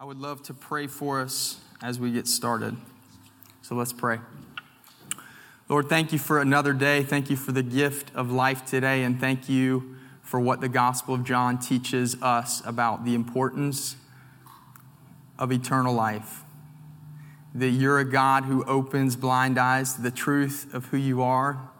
I 0.00 0.04
would 0.04 0.18
love 0.18 0.44
to 0.44 0.54
pray 0.54 0.86
for 0.86 1.20
us 1.20 1.58
as 1.82 1.98
we 1.98 2.12
get 2.12 2.28
started. 2.28 2.76
So 3.62 3.74
let's 3.74 3.92
pray. 3.92 4.20
Lord, 5.68 5.88
thank 5.88 6.12
you 6.12 6.20
for 6.20 6.40
another 6.40 6.72
day. 6.72 7.02
Thank 7.02 7.30
you 7.30 7.36
for 7.36 7.50
the 7.50 7.64
gift 7.64 8.14
of 8.14 8.30
life 8.30 8.64
today. 8.64 9.02
And 9.02 9.18
thank 9.18 9.48
you 9.48 9.96
for 10.22 10.38
what 10.38 10.60
the 10.60 10.68
Gospel 10.68 11.16
of 11.16 11.24
John 11.24 11.58
teaches 11.58 12.14
us 12.22 12.64
about 12.64 13.04
the 13.04 13.16
importance 13.16 13.96
of 15.36 15.50
eternal 15.50 15.94
life. 15.94 16.44
That 17.52 17.70
you're 17.70 17.98
a 17.98 18.08
God 18.08 18.44
who 18.44 18.62
opens 18.66 19.16
blind 19.16 19.58
eyes 19.58 19.94
to 19.94 20.00
the 20.00 20.12
truth 20.12 20.72
of 20.72 20.86
who 20.86 20.96
you 20.96 21.22
are. 21.22 21.70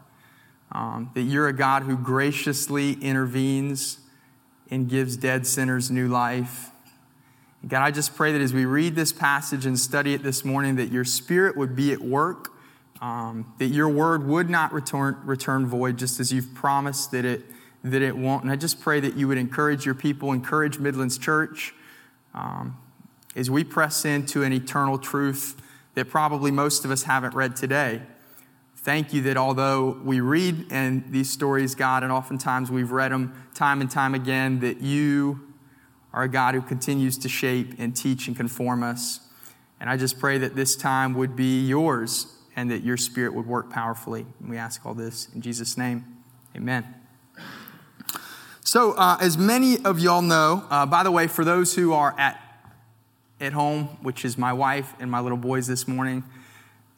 Um, 0.72 1.12
that 1.14 1.22
you're 1.22 1.46
a 1.46 1.52
God 1.52 1.84
who 1.84 1.96
graciously 1.96 2.94
intervenes 2.94 4.00
and 4.72 4.88
gives 4.88 5.16
dead 5.16 5.46
sinners 5.46 5.88
new 5.88 6.08
life 6.08 6.72
God, 7.66 7.82
I 7.82 7.90
just 7.90 8.14
pray 8.14 8.32
that 8.32 8.40
as 8.40 8.52
we 8.52 8.64
read 8.66 8.94
this 8.94 9.12
passage 9.12 9.66
and 9.66 9.78
study 9.78 10.14
it 10.14 10.22
this 10.22 10.44
morning, 10.44 10.76
that 10.76 10.92
your 10.92 11.04
spirit 11.04 11.56
would 11.56 11.74
be 11.74 11.92
at 11.92 12.00
work, 12.00 12.52
um, 13.00 13.52
that 13.58 13.66
your 13.66 13.88
word 13.88 14.24
would 14.26 14.48
not 14.48 14.72
return, 14.72 15.16
return 15.24 15.66
void, 15.66 15.98
just 15.98 16.20
as 16.20 16.32
you've 16.32 16.54
promised 16.54 17.10
that 17.10 17.24
it, 17.24 17.42
that 17.82 18.00
it 18.00 18.16
won't. 18.16 18.44
And 18.44 18.52
I 18.52 18.56
just 18.56 18.80
pray 18.80 19.00
that 19.00 19.16
you 19.16 19.26
would 19.26 19.38
encourage 19.38 19.84
your 19.84 19.96
people, 19.96 20.32
encourage 20.32 20.78
Midlands 20.78 21.18
Church 21.18 21.74
um, 22.32 22.76
as 23.34 23.50
we 23.50 23.64
press 23.64 24.04
into 24.04 24.44
an 24.44 24.52
eternal 24.52 24.96
truth 24.96 25.60
that 25.94 26.04
probably 26.08 26.52
most 26.52 26.84
of 26.84 26.92
us 26.92 27.02
haven't 27.02 27.34
read 27.34 27.56
today. 27.56 28.02
Thank 28.76 29.12
you 29.12 29.20
that 29.22 29.36
although 29.36 29.98
we 30.04 30.20
read 30.20 30.66
and 30.70 31.04
these 31.10 31.28
stories, 31.28 31.74
God, 31.74 32.04
and 32.04 32.12
oftentimes 32.12 32.70
we've 32.70 32.92
read 32.92 33.10
them 33.10 33.48
time 33.54 33.80
and 33.80 33.90
time 33.90 34.14
again, 34.14 34.60
that 34.60 34.80
you 34.80 35.47
are 36.12 36.22
a 36.22 36.28
God 36.28 36.54
who 36.54 36.62
continues 36.62 37.18
to 37.18 37.28
shape 37.28 37.74
and 37.78 37.94
teach 37.94 38.28
and 38.28 38.36
conform 38.36 38.82
us. 38.82 39.20
And 39.80 39.88
I 39.88 39.96
just 39.96 40.18
pray 40.18 40.38
that 40.38 40.56
this 40.56 40.74
time 40.74 41.14
would 41.14 41.36
be 41.36 41.66
yours 41.66 42.34
and 42.56 42.70
that 42.70 42.82
your 42.82 42.96
spirit 42.96 43.34
would 43.34 43.46
work 43.46 43.70
powerfully. 43.70 44.26
And 44.40 44.50
we 44.50 44.56
ask 44.56 44.84
all 44.84 44.94
this 44.94 45.28
in 45.34 45.40
Jesus' 45.40 45.78
name. 45.78 46.04
Amen. 46.56 46.84
So, 48.64 48.92
uh, 48.92 49.16
as 49.20 49.38
many 49.38 49.82
of 49.84 49.98
y'all 49.98 50.22
know, 50.22 50.64
uh, 50.68 50.84
by 50.84 51.02
the 51.02 51.10
way, 51.10 51.26
for 51.26 51.44
those 51.44 51.74
who 51.74 51.92
are 51.92 52.14
at, 52.18 52.38
at 53.40 53.52
home, 53.52 53.84
which 54.02 54.24
is 54.24 54.36
my 54.36 54.52
wife 54.52 54.92
and 54.98 55.10
my 55.10 55.20
little 55.20 55.38
boys 55.38 55.66
this 55.66 55.88
morning, 55.88 56.24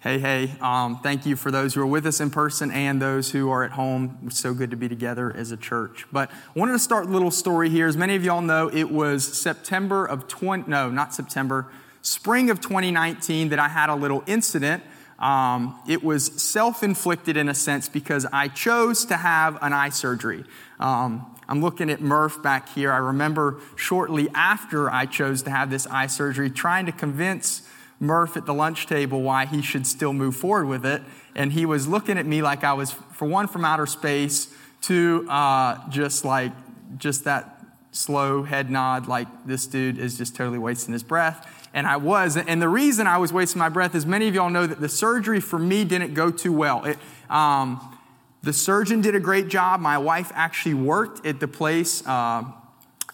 Hey, 0.02 0.18
hey, 0.18 0.54
um, 0.62 0.98
thank 1.02 1.26
you 1.26 1.36
for 1.36 1.50
those 1.50 1.74
who 1.74 1.82
are 1.82 1.86
with 1.86 2.06
us 2.06 2.20
in 2.20 2.30
person 2.30 2.70
and 2.70 3.02
those 3.02 3.32
who 3.32 3.50
are 3.50 3.64
at 3.64 3.72
home. 3.72 4.16
It's 4.24 4.40
so 4.40 4.54
good 4.54 4.70
to 4.70 4.76
be 4.76 4.88
together 4.88 5.30
as 5.36 5.52
a 5.52 5.58
church. 5.58 6.06
But 6.10 6.30
I 6.30 6.58
wanted 6.58 6.72
to 6.72 6.78
start 6.78 7.04
a 7.04 7.10
little 7.10 7.30
story 7.30 7.68
here. 7.68 7.86
As 7.86 7.98
many 7.98 8.16
of 8.16 8.24
y'all 8.24 8.40
know, 8.40 8.70
it 8.72 8.90
was 8.90 9.22
September 9.38 10.06
of 10.06 10.26
20, 10.26 10.70
no, 10.70 10.88
not 10.88 11.12
September, 11.12 11.70
spring 12.00 12.48
of 12.48 12.62
2019 12.62 13.50
that 13.50 13.58
I 13.58 13.68
had 13.68 13.90
a 13.90 13.94
little 13.94 14.24
incident. 14.26 14.82
Um, 15.18 15.78
it 15.86 16.02
was 16.02 16.32
self 16.42 16.82
inflicted 16.82 17.36
in 17.36 17.50
a 17.50 17.54
sense 17.54 17.86
because 17.86 18.24
I 18.32 18.48
chose 18.48 19.04
to 19.04 19.18
have 19.18 19.58
an 19.60 19.74
eye 19.74 19.90
surgery. 19.90 20.44
Um, 20.78 21.38
I'm 21.46 21.60
looking 21.60 21.90
at 21.90 22.00
Murph 22.00 22.42
back 22.42 22.70
here. 22.70 22.90
I 22.90 22.96
remember 22.96 23.60
shortly 23.76 24.30
after 24.34 24.90
I 24.90 25.04
chose 25.04 25.42
to 25.42 25.50
have 25.50 25.68
this 25.68 25.86
eye 25.88 26.06
surgery, 26.06 26.48
trying 26.48 26.86
to 26.86 26.92
convince 26.92 27.68
Murph 28.00 28.38
at 28.38 28.46
the 28.46 28.54
lunch 28.54 28.86
table 28.86 29.20
why 29.20 29.44
he 29.44 29.60
should 29.60 29.86
still 29.86 30.14
move 30.14 30.34
forward 30.34 30.66
with 30.66 30.86
it. 30.86 31.02
And 31.34 31.52
he 31.52 31.66
was 31.66 31.86
looking 31.86 32.16
at 32.16 32.24
me 32.24 32.40
like 32.40 32.64
I 32.64 32.72
was, 32.72 32.92
for 32.92 33.28
one, 33.28 33.46
from 33.46 33.64
outer 33.64 33.86
space, 33.86 34.52
two, 34.80 35.26
uh, 35.28 35.88
just 35.90 36.24
like, 36.24 36.52
just 36.96 37.24
that 37.24 37.58
slow 37.92 38.42
head 38.42 38.70
nod, 38.70 39.06
like 39.06 39.28
this 39.46 39.66
dude 39.66 39.98
is 39.98 40.16
just 40.16 40.34
totally 40.34 40.58
wasting 40.58 40.92
his 40.92 41.02
breath. 41.02 41.46
And 41.74 41.86
I 41.86 41.98
was. 41.98 42.36
And 42.36 42.60
the 42.60 42.68
reason 42.68 43.06
I 43.06 43.18
was 43.18 43.32
wasting 43.32 43.58
my 43.58 43.68
breath 43.68 43.94
is 43.94 44.06
many 44.06 44.26
of 44.26 44.34
y'all 44.34 44.50
know 44.50 44.66
that 44.66 44.80
the 44.80 44.88
surgery 44.88 45.40
for 45.40 45.58
me 45.58 45.84
didn't 45.84 46.14
go 46.14 46.30
too 46.30 46.52
well. 46.52 46.84
It, 46.84 46.98
um, 47.28 47.98
the 48.42 48.54
surgeon 48.54 49.02
did 49.02 49.14
a 49.14 49.20
great 49.20 49.48
job. 49.48 49.80
My 49.80 49.98
wife 49.98 50.32
actually 50.34 50.74
worked 50.74 51.24
at 51.26 51.38
the 51.38 51.46
place 51.46 52.04
uh, 52.06 52.44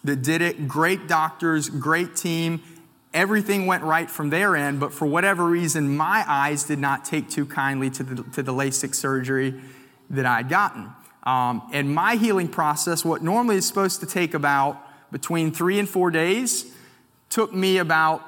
that 0.04 0.22
did 0.22 0.40
it. 0.40 0.68
Great 0.68 1.08
doctors, 1.08 1.68
great 1.68 2.14
team 2.14 2.62
everything 3.16 3.66
went 3.66 3.82
right 3.82 4.10
from 4.10 4.28
their 4.28 4.54
end, 4.54 4.78
but 4.78 4.92
for 4.92 5.06
whatever 5.06 5.46
reason, 5.46 5.96
my 5.96 6.22
eyes 6.28 6.64
did 6.64 6.78
not 6.78 7.04
take 7.04 7.30
too 7.30 7.46
kindly 7.46 7.88
to 7.88 8.02
the, 8.02 8.22
to 8.34 8.42
the 8.42 8.52
LASIK 8.52 8.94
surgery 8.94 9.58
that 10.10 10.26
I'd 10.26 10.50
gotten. 10.50 10.90
Um, 11.22 11.62
and 11.72 11.92
my 11.92 12.16
healing 12.16 12.46
process, 12.46 13.04
what 13.04 13.22
normally 13.22 13.56
is 13.56 13.66
supposed 13.66 14.00
to 14.00 14.06
take 14.06 14.34
about 14.34 14.80
between 15.10 15.50
three 15.50 15.78
and 15.78 15.88
four 15.88 16.10
days, 16.10 16.66
took 17.30 17.52
me 17.54 17.78
about 17.78 18.22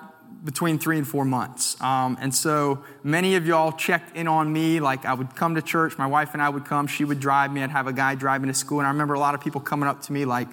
between 0.44 0.78
three 0.78 0.97
and 0.97 1.06
four 1.06 1.25
months. 1.25 1.81
Um, 1.82 2.16
and 2.20 2.34
so 2.34 2.82
many 3.05 3.37
of 3.37 3.47
y'all 3.47 3.72
checked 3.72 4.16
in 4.16 4.26
on 4.26 4.50
me. 4.50 4.81
Like 4.81 5.05
I 5.05 5.12
would 5.12 5.37
come 5.37 5.55
to 5.56 5.62
church, 5.62 5.99
my 5.99 6.06
wife 6.06 6.31
and 6.32 6.43
I 6.43 6.49
would 6.49 6.65
come, 6.65 6.87
she 6.87 7.05
would 7.05 7.20
drive 7.20 7.53
me, 7.53 7.62
I'd 7.62 7.70
have 7.70 7.88
a 7.88 7.93
guy 7.93 8.15
driving 8.15 8.49
to 8.49 8.55
school. 8.55 8.78
And 8.78 8.87
I 8.87 8.91
remember 8.91 9.15
a 9.15 9.20
lot 9.20 9.34
of 9.34 9.43
people 9.43 9.60
coming 9.60 9.88
up 9.88 10.00
to 10.03 10.12
me 10.12 10.25
like, 10.25 10.49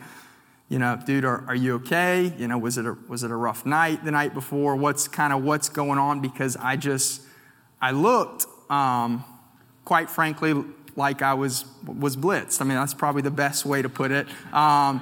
you 0.76 0.80
know, 0.80 1.00
dude, 1.06 1.24
are, 1.24 1.42
are 1.48 1.56
you 1.56 1.76
okay? 1.76 2.34
You 2.38 2.50
know, 2.50 2.58
was 2.58 2.78
it, 2.78 2.86
a, 2.86 2.98
was 3.08 3.24
it 3.24 3.32
a 3.32 3.36
rough 3.36 3.66
night 3.66 4.04
the 4.04 4.12
night 4.12 4.34
before? 4.34 4.76
What's 4.76 5.08
kind 5.08 5.32
of 5.32 5.42
what's 5.42 5.70
going 5.70 5.98
on? 5.98 6.20
Because 6.20 6.58
I 6.58 6.76
just, 6.76 7.22
I 7.82 7.92
looked, 7.92 8.46
um, 8.70 9.24
quite 9.86 10.10
frankly, 10.10 10.66
like 10.98 11.22
I 11.22 11.34
was, 11.34 11.64
was 11.86 12.18
blitzed. 12.18 12.60
I 12.60 12.66
mean, 12.66 12.76
that's 12.76 12.94
probably 12.94 13.22
the 13.22 13.32
best 13.32 13.66
way 13.66 13.82
to 13.82 13.88
put 13.88 14.12
it. 14.12 14.28
Um, 14.52 15.02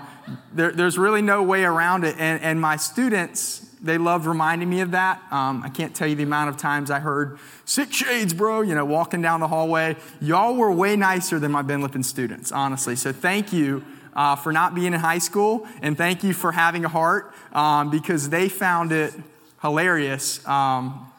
there, 0.53 0.71
there's 0.71 0.99
really 0.99 1.23
no 1.23 1.41
way 1.41 1.63
around 1.63 2.03
it. 2.03 2.17
And, 2.19 2.39
and 2.43 2.61
my 2.61 2.75
students, 2.75 3.67
they 3.81 3.97
love 3.97 4.27
reminding 4.27 4.69
me 4.69 4.81
of 4.81 4.91
that. 4.91 5.23
Um, 5.31 5.63
I 5.65 5.69
can't 5.69 5.95
tell 5.95 6.07
you 6.07 6.13
the 6.13 6.21
amount 6.21 6.51
of 6.51 6.57
times 6.57 6.91
I 6.91 6.99
heard, 6.99 7.39
six 7.65 7.95
shades, 7.95 8.31
bro, 8.31 8.61
you 8.61 8.75
know, 8.75 8.85
walking 8.85 9.23
down 9.23 9.39
the 9.39 9.47
hallway. 9.47 9.95
Y'all 10.21 10.53
were 10.53 10.71
way 10.71 10.95
nicer 10.95 11.39
than 11.39 11.51
my 11.51 11.63
Ben 11.63 11.81
Lippen 11.81 12.03
students, 12.03 12.51
honestly. 12.51 12.95
So 12.95 13.11
thank 13.11 13.51
you 13.51 13.83
uh, 14.15 14.35
for 14.35 14.51
not 14.51 14.75
being 14.75 14.93
in 14.93 14.99
high 14.99 15.17
school, 15.17 15.67
and 15.81 15.97
thank 15.97 16.23
you 16.23 16.33
for 16.33 16.51
having 16.51 16.85
a 16.85 16.89
heart 16.89 17.33
um, 17.53 17.89
because 17.89 18.29
they 18.29 18.49
found 18.49 18.91
it 18.91 19.13
hilarious. 19.61 20.45
Um, 20.47 21.11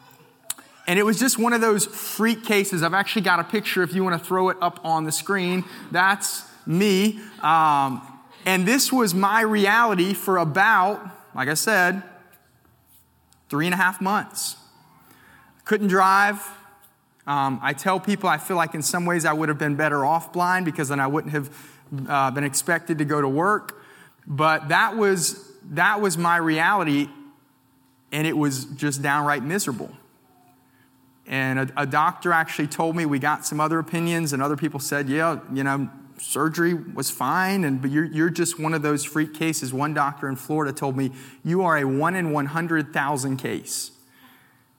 and 0.87 0.99
it 0.99 1.03
was 1.03 1.19
just 1.19 1.39
one 1.39 1.53
of 1.53 1.61
those 1.61 1.85
freak 1.85 2.45
cases. 2.45 2.83
I've 2.83 2.93
actually 2.93 3.23
got 3.23 3.39
a 3.39 3.43
picture 3.43 3.81
if 3.81 3.93
you 3.93 4.03
want 4.03 4.21
to 4.21 4.25
throw 4.25 4.49
it 4.49 4.57
up 4.61 4.79
on 4.85 5.03
the 5.03 5.11
screen. 5.11 5.65
That's 5.91 6.43
me. 6.65 7.19
Um, 7.41 8.01
and 8.45 8.67
this 8.67 8.93
was 8.93 9.13
my 9.13 9.41
reality 9.41 10.13
for 10.13 10.37
about, 10.37 11.03
like 11.33 11.49
I 11.49 11.55
said, 11.55 12.03
three 13.49 13.65
and 13.65 13.73
a 13.73 13.77
half 13.77 13.99
months. 13.99 14.57
Couldn't 15.63 15.87
drive. 15.87 16.47
Um, 17.25 17.59
I 17.63 17.73
tell 17.73 17.99
people 17.99 18.29
I 18.29 18.37
feel 18.37 18.55
like 18.55 18.75
in 18.75 18.83
some 18.83 19.05
ways 19.05 19.25
I 19.25 19.33
would 19.33 19.49
have 19.49 19.57
been 19.57 19.75
better 19.75 20.05
off 20.05 20.31
blind 20.31 20.65
because 20.65 20.89
then 20.89 20.99
I 20.99 21.07
wouldn't 21.07 21.33
have 21.33 21.49
uh, 22.09 22.31
been 22.31 22.43
expected 22.43 22.97
to 22.99 23.05
go 23.05 23.21
to 23.21 23.27
work. 23.27 23.81
But 24.27 24.69
that 24.69 24.95
was, 24.95 25.51
that 25.71 26.01
was 26.01 26.17
my 26.17 26.37
reality, 26.37 27.09
and 28.11 28.25
it 28.25 28.35
was 28.35 28.65
just 28.65 29.01
downright 29.01 29.43
miserable. 29.43 29.91
And 31.27 31.59
a, 31.59 31.69
a 31.77 31.85
doctor 31.85 32.31
actually 32.31 32.67
told 32.67 32.95
me 32.95 33.05
we 33.05 33.19
got 33.19 33.45
some 33.45 33.59
other 33.59 33.79
opinions, 33.79 34.33
and 34.33 34.41
other 34.41 34.57
people 34.57 34.79
said, 34.79 35.09
yeah, 35.09 35.39
you 35.53 35.63
know, 35.63 35.89
surgery 36.17 36.73
was 36.73 37.09
fine, 37.09 37.63
and 37.63 37.81
but 37.81 37.91
you're, 37.91 38.05
you're 38.05 38.29
just 38.29 38.59
one 38.59 38.73
of 38.73 38.81
those 38.81 39.03
freak 39.03 39.33
cases. 39.33 39.73
One 39.73 39.93
doctor 39.93 40.27
in 40.27 40.35
Florida 40.35 40.73
told 40.73 40.95
me, 40.97 41.11
you 41.43 41.63
are 41.63 41.77
a 41.77 41.85
one 41.85 42.15
in 42.15 42.31
100,000 42.31 43.37
case. 43.37 43.91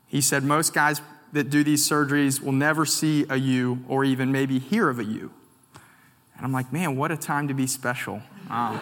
He 0.07 0.21
said, 0.21 0.45
most 0.45 0.73
guys 0.73 1.01
that 1.33 1.51
do 1.51 1.65
these 1.65 1.89
surgeries 1.89 2.41
will 2.41 2.53
never 2.53 2.87
see 2.87 3.27
a 3.29 3.37
U 3.37 3.85
or 3.89 4.05
even 4.05 4.33
maybe 4.33 4.59
hear 4.59 4.89
of 4.89 4.99
a 4.99 5.05
U. 5.05 5.33
And 6.37 6.45
I'm 6.45 6.53
like, 6.53 6.73
man, 6.73 6.97
what 6.97 7.11
a 7.11 7.17
time 7.17 7.49
to 7.49 7.55
be 7.55 7.67
special. 7.67 8.23
Um, 8.51 8.81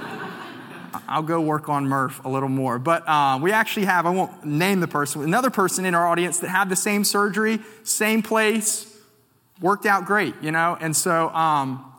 I'll 1.09 1.23
go 1.23 1.41
work 1.41 1.69
on 1.69 1.89
Murph 1.89 2.25
a 2.25 2.29
little 2.29 2.49
more. 2.49 2.79
But 2.79 3.09
uh, 3.09 3.39
we 3.41 3.53
actually 3.53 3.87
have, 3.87 4.07
I 4.07 4.11
won't 4.11 4.45
name 4.45 4.81
the 4.81 4.89
person, 4.89 5.23
another 5.23 5.51
person 5.51 5.85
in 5.85 5.95
our 5.95 6.07
audience 6.07 6.39
that 6.41 6.49
had 6.49 6.69
the 6.69 6.77
same 6.77 7.05
surgery, 7.05 7.61
same 7.83 8.23
place, 8.23 8.97
worked 9.61 9.87
out 9.87 10.05
great, 10.05 10.35
you 10.41 10.51
know? 10.51 10.77
And 10.81 10.97
so 10.97 11.31
um, 11.31 11.93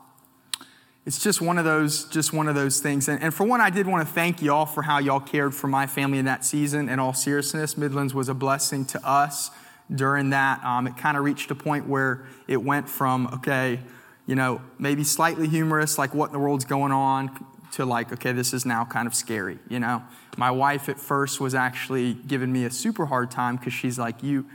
it's 1.05 1.21
just 1.21 1.41
one 1.41 1.57
of 1.57 1.65
those, 1.65 2.05
just 2.05 2.33
one 2.33 2.47
of 2.47 2.55
those 2.55 2.79
things. 2.79 3.07
And, 3.07 3.21
and 3.21 3.33
for 3.33 3.45
one, 3.45 3.61
I 3.61 3.69
did 3.69 3.87
want 3.87 4.07
to 4.07 4.13
thank 4.13 4.41
y'all 4.41 4.65
for 4.65 4.81
how 4.81 4.99
y'all 4.99 5.19
cared 5.19 5.53
for 5.53 5.67
my 5.67 5.87
family 5.87 6.17
in 6.17 6.25
that 6.25 6.45
season. 6.45 6.89
In 6.89 6.99
all 6.99 7.13
seriousness, 7.13 7.77
Midlands 7.77 8.13
was 8.13 8.29
a 8.29 8.33
blessing 8.33 8.85
to 8.85 9.07
us 9.07 9.51
during 9.93 10.31
that. 10.31 10.63
Um, 10.63 10.87
it 10.87 10.97
kind 10.97 11.17
of 11.17 11.23
reached 11.23 11.51
a 11.51 11.55
point 11.55 11.87
where 11.87 12.25
it 12.47 12.57
went 12.57 12.89
from, 12.89 13.27
okay, 13.27 13.79
you 14.25 14.35
know, 14.35 14.61
maybe 14.79 15.03
slightly 15.03 15.47
humorous, 15.47 15.97
like 15.97 16.13
what 16.13 16.27
in 16.27 16.33
the 16.33 16.39
world's 16.39 16.65
going 16.65 16.91
on, 16.91 17.45
to 17.73 17.85
like, 17.85 18.11
okay, 18.13 18.31
this 18.31 18.53
is 18.53 18.65
now 18.65 18.85
kind 18.85 19.07
of 19.07 19.13
scary, 19.13 19.59
you 19.69 19.79
know? 19.79 20.01
My 20.37 20.51
wife 20.51 20.89
at 20.89 20.99
first 20.99 21.39
was 21.39 21.53
actually 21.53 22.13
giving 22.13 22.51
me 22.51 22.65
a 22.65 22.71
super 22.71 23.05
hard 23.05 23.29
time 23.31 23.57
because 23.57 23.73
she's 23.73 23.99
like, 23.99 24.23
you, 24.23 24.45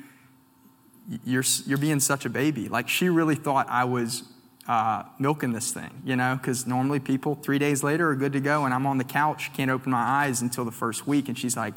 you're, 1.25 1.45
you're 1.67 1.79
being 1.79 2.01
such 2.01 2.25
a 2.25 2.31
baby. 2.31 2.69
Like, 2.69 2.89
she 2.89 3.09
really 3.09 3.35
thought 3.35 3.69
I 3.69 3.85
was 3.85 4.25
uh, 4.67 5.05
milking 5.19 5.53
this 5.53 5.73
thing, 5.73 6.03
you 6.05 6.17
know, 6.17 6.37
because 6.37 6.67
normally 6.67 7.01
people 7.01 7.35
three 7.35 7.59
days 7.59 7.83
later 7.83 8.09
are 8.11 8.17
good 8.17 8.33
to 8.33 8.41
go, 8.41 8.65
and 8.65 8.73
I'm 8.73 8.87
on 8.87 8.99
the 8.99 9.05
couch, 9.05 9.53
can't 9.53 9.71
open 9.71 9.93
my 9.93 9.99
eyes 9.99 10.43
until 10.43 10.65
the 10.65 10.73
first 10.73 11.07
week. 11.07 11.29
And 11.29 11.39
she's 11.39 11.57
like, 11.57 11.75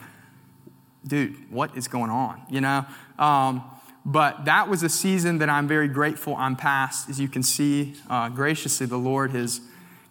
dude, 1.05 1.51
what 1.51 1.75
is 1.77 1.87
going 1.87 2.11
on? 2.11 2.41
You 2.49 2.61
know? 2.61 2.85
Um, 3.19 3.63
but 4.05 4.45
that 4.45 4.67
was 4.67 4.83
a 4.83 4.89
season 4.89 5.37
that 5.37 5.49
I'm 5.49 5.67
very 5.67 5.87
grateful 5.87 6.35
I'm 6.35 6.55
past. 6.55 7.09
As 7.09 7.19
you 7.19 7.27
can 7.27 7.43
see, 7.43 7.95
uh, 8.09 8.29
graciously, 8.29 8.85
the 8.85 8.97
Lord 8.97 9.31
has 9.31 9.61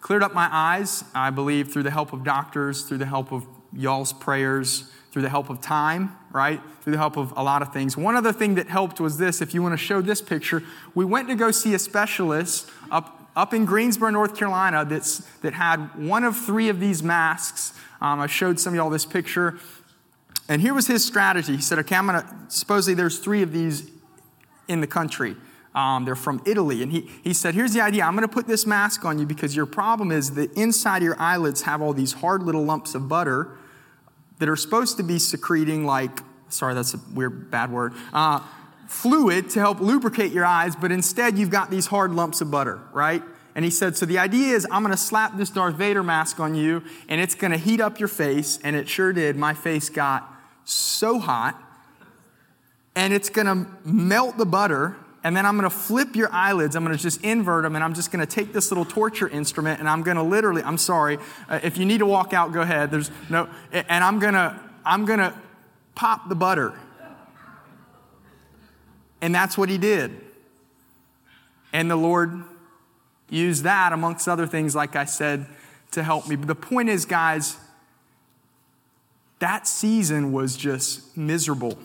cleared 0.01 0.23
up 0.23 0.33
my 0.33 0.49
eyes, 0.51 1.03
I 1.13 1.29
believe, 1.29 1.71
through 1.71 1.83
the 1.83 1.91
help 1.91 2.11
of 2.11 2.23
doctors, 2.23 2.83
through 2.83 2.97
the 2.97 3.05
help 3.05 3.31
of 3.31 3.45
y'all's 3.71 4.11
prayers, 4.11 4.91
through 5.11 5.21
the 5.21 5.29
help 5.29 5.49
of 5.49 5.61
time, 5.61 6.17
right? 6.31 6.59
Through 6.81 6.93
the 6.93 6.97
help 6.97 7.17
of 7.17 7.33
a 7.37 7.43
lot 7.43 7.61
of 7.61 7.71
things. 7.71 7.95
One 7.95 8.15
other 8.15 8.33
thing 8.33 8.55
that 8.55 8.67
helped 8.67 8.99
was 8.99 9.19
this 9.19 9.41
if 9.41 9.53
you 9.53 9.61
want 9.61 9.73
to 9.73 9.77
show 9.77 10.01
this 10.01 10.21
picture, 10.21 10.63
we 10.95 11.05
went 11.05 11.27
to 11.27 11.35
go 11.35 11.51
see 11.51 11.75
a 11.75 11.79
specialist 11.79 12.69
up, 12.89 13.29
up 13.35 13.53
in 13.53 13.63
Greensboro, 13.63 14.09
North 14.09 14.35
Carolina, 14.35 14.83
that's, 14.83 15.19
that 15.41 15.53
had 15.53 15.95
one 15.95 16.23
of 16.23 16.35
three 16.35 16.67
of 16.69 16.79
these 16.79 17.03
masks. 17.03 17.73
Um, 18.01 18.19
I 18.19 18.27
showed 18.27 18.59
some 18.59 18.73
of 18.73 18.77
y'all 18.77 18.89
this 18.89 19.05
picture. 19.05 19.59
And 20.53 20.61
here 20.61 20.75
was 20.75 20.85
his 20.85 21.03
strategy. 21.03 21.55
He 21.55 21.63
said, 21.63 21.79
okay, 21.79 21.95
I'm 21.95 22.05
going 22.05 22.21
to, 22.21 22.27
supposedly 22.47 22.93
there's 22.93 23.17
three 23.17 23.41
of 23.41 23.51
these 23.51 23.89
in 24.67 24.81
the 24.81 24.87
country. 24.87 25.35
Um, 25.73 26.05
they're 26.05 26.15
from 26.15 26.43
Italy. 26.45 26.83
And 26.83 26.91
he, 26.91 27.09
he 27.23 27.33
said, 27.33 27.55
here's 27.55 27.73
the 27.73 27.81
idea. 27.81 28.03
I'm 28.03 28.15
going 28.15 28.27
to 28.27 28.31
put 28.31 28.45
this 28.45 28.67
mask 28.67 29.03
on 29.03 29.17
you 29.17 29.25
because 29.25 29.55
your 29.55 29.65
problem 29.65 30.11
is 30.11 30.35
the 30.35 30.51
inside 30.51 30.97
of 30.97 31.03
your 31.05 31.19
eyelids 31.19 31.63
have 31.63 31.81
all 31.81 31.91
these 31.91 32.13
hard 32.13 32.43
little 32.43 32.63
lumps 32.63 32.93
of 32.93 33.09
butter 33.09 33.57
that 34.37 34.47
are 34.47 34.55
supposed 34.55 34.95
to 34.97 35.03
be 35.03 35.17
secreting, 35.17 35.87
like, 35.87 36.19
sorry, 36.49 36.75
that's 36.75 36.93
a 36.93 36.99
weird, 37.15 37.49
bad 37.49 37.71
word, 37.71 37.93
uh, 38.13 38.39
fluid 38.87 39.49
to 39.49 39.59
help 39.59 39.79
lubricate 39.79 40.31
your 40.31 40.45
eyes, 40.45 40.75
but 40.75 40.91
instead 40.91 41.35
you've 41.35 41.49
got 41.49 41.71
these 41.71 41.87
hard 41.87 42.11
lumps 42.11 42.41
of 42.41 42.51
butter, 42.51 42.79
right? 42.93 43.23
And 43.55 43.65
he 43.65 43.71
said, 43.71 43.97
So 43.97 44.05
the 44.05 44.19
idea 44.19 44.55
is, 44.55 44.67
I'm 44.69 44.83
going 44.83 44.91
to 44.93 45.01
slap 45.01 45.35
this 45.35 45.49
Darth 45.49 45.75
Vader 45.75 46.03
mask 46.03 46.39
on 46.39 46.53
you, 46.53 46.83
and 47.09 47.19
it's 47.19 47.33
going 47.33 47.51
to 47.51 47.57
heat 47.57 47.81
up 47.81 47.99
your 47.99 48.07
face. 48.07 48.59
And 48.63 48.75
it 48.75 48.87
sure 48.87 49.13
did. 49.13 49.35
My 49.35 49.55
face 49.55 49.89
got 49.89 50.32
so 50.65 51.19
hot, 51.19 51.61
and 52.95 53.13
it's 53.13 53.29
to 53.47 53.67
melt 53.83 54.37
the 54.37 54.45
butter. 54.45 54.95
And 55.25 55.37
then 55.37 55.45
I'm 55.45 55.55
to 55.69 55.75
flip 55.75 56.17
your 56.17 56.29
eyelids. 56.33 56.75
I'm 56.75 56.83
to 56.97 57.01
just 57.01 57.23
invert 57.23 57.63
them, 57.63 57.75
and 57.75 57.83
I'm 57.83 57.93
just 57.93 58.11
to 58.19 58.29
take 58.29 58.51
this 58.51 58.71
little 58.71 58.83
torture 58.83 59.29
instrument, 59.29 59.79
and 59.79 59.87
I'm 59.87 60.03
to 60.17 60.23
literally, 60.23 60.61
I'm 60.61 60.77
sorry, 60.77 61.17
uh, 61.47 61.61
if 61.63 61.77
you 61.77 61.85
need 61.85 61.99
to 61.99 62.05
walk 62.05 62.33
out, 62.33 62.51
go 62.51 62.59
ahead. 62.59 62.91
There's 62.91 63.09
no, 63.29 63.47
and 63.71 64.03
I'm 64.03 64.19
to, 64.33 64.59
I'm 64.85 65.05
to 65.19 65.33
pop 65.95 66.27
the 66.27 66.35
butter. 66.35 66.73
And 69.21 69.33
that's 69.33 69.57
what 69.57 69.69
he 69.69 69.77
did. 69.77 70.11
And 71.71 71.89
the 71.89 71.95
Lord 71.95 72.43
used 73.29 73.63
that, 73.63 73.93
amongst 73.93 74.27
other 74.27 74.45
things, 74.45 74.75
like 74.75 74.97
I 74.97 75.05
said, 75.05 75.45
to 75.91 76.03
help 76.03 76.27
me. 76.27 76.35
But 76.35 76.47
the 76.49 76.55
point 76.55 76.89
is, 76.89 77.05
guys, 77.05 77.55
that 79.43 79.67
season 79.67 80.31
was 80.31 80.55
just 80.55 81.17
miserable. 81.17 81.77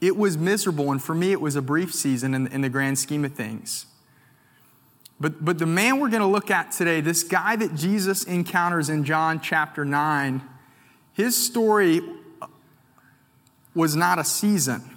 It 0.00 0.16
was 0.16 0.38
miserable, 0.38 0.90
and 0.90 1.02
for 1.02 1.14
me, 1.14 1.32
it 1.32 1.40
was 1.40 1.54
a 1.54 1.60
brief 1.60 1.94
season 1.94 2.32
in, 2.32 2.46
in 2.46 2.62
the 2.62 2.70
grand 2.70 2.98
scheme 2.98 3.26
of 3.26 3.34
things. 3.34 3.84
But, 5.20 5.44
but 5.44 5.58
the 5.58 5.66
man 5.66 6.00
we're 6.00 6.08
going 6.08 6.22
to 6.22 6.26
look 6.26 6.50
at 6.50 6.72
today, 6.72 7.02
this 7.02 7.22
guy 7.22 7.56
that 7.56 7.74
Jesus 7.74 8.24
encounters 8.24 8.88
in 8.88 9.04
John 9.04 9.38
chapter 9.38 9.84
9, 9.84 10.40
his 11.12 11.36
story 11.36 12.00
was 13.74 13.94
not 13.94 14.18
a 14.18 14.24
season. 14.24 14.96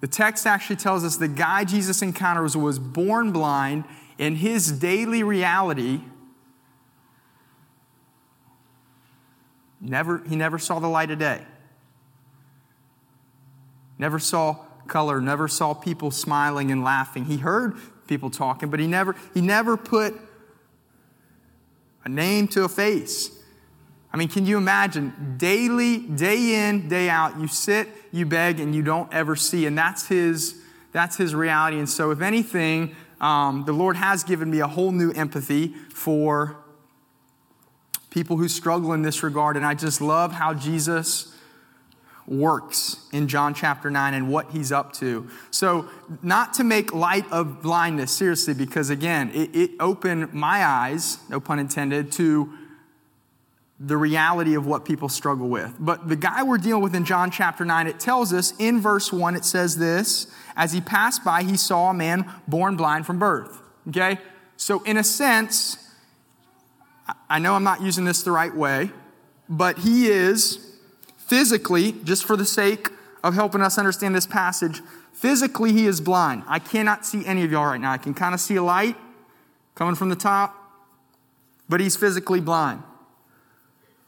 The 0.00 0.08
text 0.08 0.44
actually 0.44 0.76
tells 0.76 1.04
us 1.04 1.18
the 1.18 1.28
guy 1.28 1.62
Jesus 1.62 2.02
encounters 2.02 2.56
was 2.56 2.80
born 2.80 3.30
blind, 3.30 3.84
and 4.18 4.38
his 4.38 4.72
daily 4.72 5.22
reality 5.22 6.00
never, 9.82 10.22
he 10.26 10.36
never 10.36 10.58
saw 10.58 10.78
the 10.78 10.88
light 10.88 11.10
of 11.10 11.18
day. 11.18 11.42
Never 13.98 14.18
saw 14.18 14.54
color, 14.88 15.20
never 15.20 15.48
saw 15.48 15.74
people 15.74 16.10
smiling 16.10 16.70
and 16.70 16.82
laughing. 16.82 17.26
He 17.26 17.36
heard 17.36 17.76
people 18.06 18.30
talking, 18.30 18.70
but 18.70 18.80
he 18.80 18.86
never, 18.86 19.14
he 19.34 19.40
never 19.40 19.76
put 19.76 20.14
a 22.04 22.08
name 22.08 22.48
to 22.48 22.64
a 22.64 22.68
face. 22.68 23.38
I 24.12 24.16
mean, 24.16 24.28
can 24.28 24.44
you 24.44 24.58
imagine 24.58 25.36
daily, 25.38 25.98
day 25.98 26.68
in, 26.68 26.88
day 26.88 27.08
out, 27.08 27.38
you 27.40 27.46
sit, 27.46 27.88
you 28.10 28.26
beg, 28.26 28.60
and 28.60 28.74
you 28.74 28.82
don't 28.82 29.12
ever 29.12 29.36
see. 29.36 29.66
And 29.66 29.76
that's 29.76 30.06
his, 30.06 30.60
that's 30.92 31.16
his 31.16 31.34
reality. 31.34 31.78
And 31.78 31.88
so, 31.88 32.10
if 32.10 32.20
anything, 32.20 32.94
um, 33.20 33.64
the 33.64 33.72
Lord 33.72 33.96
has 33.96 34.22
given 34.22 34.50
me 34.50 34.60
a 34.60 34.66
whole 34.66 34.92
new 34.92 35.12
empathy 35.12 35.68
for 35.68 36.61
people 38.12 38.36
who 38.36 38.46
struggle 38.46 38.92
in 38.92 39.02
this 39.02 39.22
regard. 39.22 39.56
And 39.56 39.64
I 39.64 39.74
just 39.74 40.00
love 40.00 40.32
how 40.32 40.52
Jesus 40.52 41.34
works 42.26 43.08
in 43.12 43.26
John 43.26 43.54
chapter 43.54 43.90
9 43.90 44.14
and 44.14 44.28
what 44.28 44.50
he's 44.50 44.70
up 44.70 44.92
to. 44.94 45.28
So, 45.50 45.88
not 46.22 46.54
to 46.54 46.64
make 46.64 46.94
light 46.94 47.30
of 47.32 47.62
blindness, 47.62 48.12
seriously, 48.12 48.54
because 48.54 48.90
again, 48.90 49.30
it, 49.34 49.56
it, 49.56 49.70
opened 49.80 50.32
my 50.32 50.64
eyes, 50.64 51.18
no 51.28 51.40
pun 51.40 51.58
intended, 51.58 52.12
to 52.12 52.52
the 53.80 53.96
reality 53.96 54.54
of 54.54 54.66
what 54.66 54.84
people 54.84 55.08
struggle 55.08 55.48
with. 55.48 55.74
But 55.80 56.08
the 56.08 56.14
guy 56.14 56.44
we're 56.44 56.58
dealing 56.58 56.82
with 56.82 56.94
in 56.94 57.04
John 57.04 57.32
chapter 57.32 57.64
9, 57.64 57.88
it 57.88 57.98
tells 57.98 58.32
us 58.32 58.52
in 58.58 58.80
verse 58.80 59.12
1, 59.12 59.34
it 59.34 59.44
says 59.44 59.78
this 59.78 60.28
As 60.54 60.72
he 60.72 60.80
passed 60.80 61.24
by, 61.24 61.42
he 61.42 61.56
saw 61.56 61.90
a 61.90 61.94
man 61.94 62.30
born 62.46 62.76
blind 62.76 63.06
from 63.06 63.18
birth. 63.18 63.60
Okay? 63.88 64.18
So, 64.56 64.82
in 64.84 64.96
a 64.96 65.02
sense, 65.02 65.81
I 67.28 67.38
know 67.38 67.54
I'm 67.54 67.64
not 67.64 67.82
using 67.82 68.04
this 68.04 68.22
the 68.22 68.30
right 68.30 68.54
way, 68.54 68.90
but 69.48 69.78
he 69.78 70.06
is 70.06 70.72
Physically, 71.32 71.92
just 72.04 72.26
for 72.26 72.36
the 72.36 72.44
sake 72.44 72.90
of 73.24 73.32
helping 73.32 73.62
us 73.62 73.78
understand 73.78 74.14
this 74.14 74.26
passage, 74.26 74.82
physically 75.14 75.72
he 75.72 75.86
is 75.86 75.98
blind. 75.98 76.42
I 76.46 76.58
cannot 76.58 77.06
see 77.06 77.24
any 77.24 77.42
of 77.42 77.50
y'all 77.50 77.64
right 77.64 77.80
now. 77.80 77.90
I 77.90 77.96
can 77.96 78.12
kind 78.12 78.34
of 78.34 78.40
see 78.40 78.56
a 78.56 78.62
light 78.62 78.98
coming 79.74 79.94
from 79.94 80.10
the 80.10 80.14
top, 80.14 80.54
but 81.70 81.80
he's 81.80 81.96
physically 81.96 82.42
blind. 82.42 82.82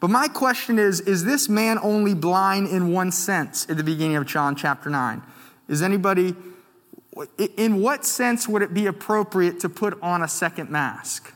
But 0.01 0.11
my 0.11 0.29
question 0.29 0.79
is 0.79 1.01
is 1.01 1.25
this 1.25 1.49
man 1.49 1.79
only 1.83 2.13
blind 2.13 2.69
in 2.69 2.93
one 2.93 3.11
sense 3.11 3.67
at 3.71 3.79
the 3.79 3.85
beginning 3.85 4.17
of 4.17 4.27
John 4.27 4.55
chapter 4.55 4.91
9? 4.91 5.23
Is 5.67 5.81
anybody, 5.81 6.35
in 7.57 7.81
what 7.81 8.05
sense 8.05 8.47
would 8.47 8.61
it 8.61 8.75
be 8.75 8.85
appropriate 8.85 9.61
to 9.61 9.71
put 9.71 9.99
on 10.03 10.23
a 10.23 10.29
second 10.29 10.69
mask? 10.69 11.33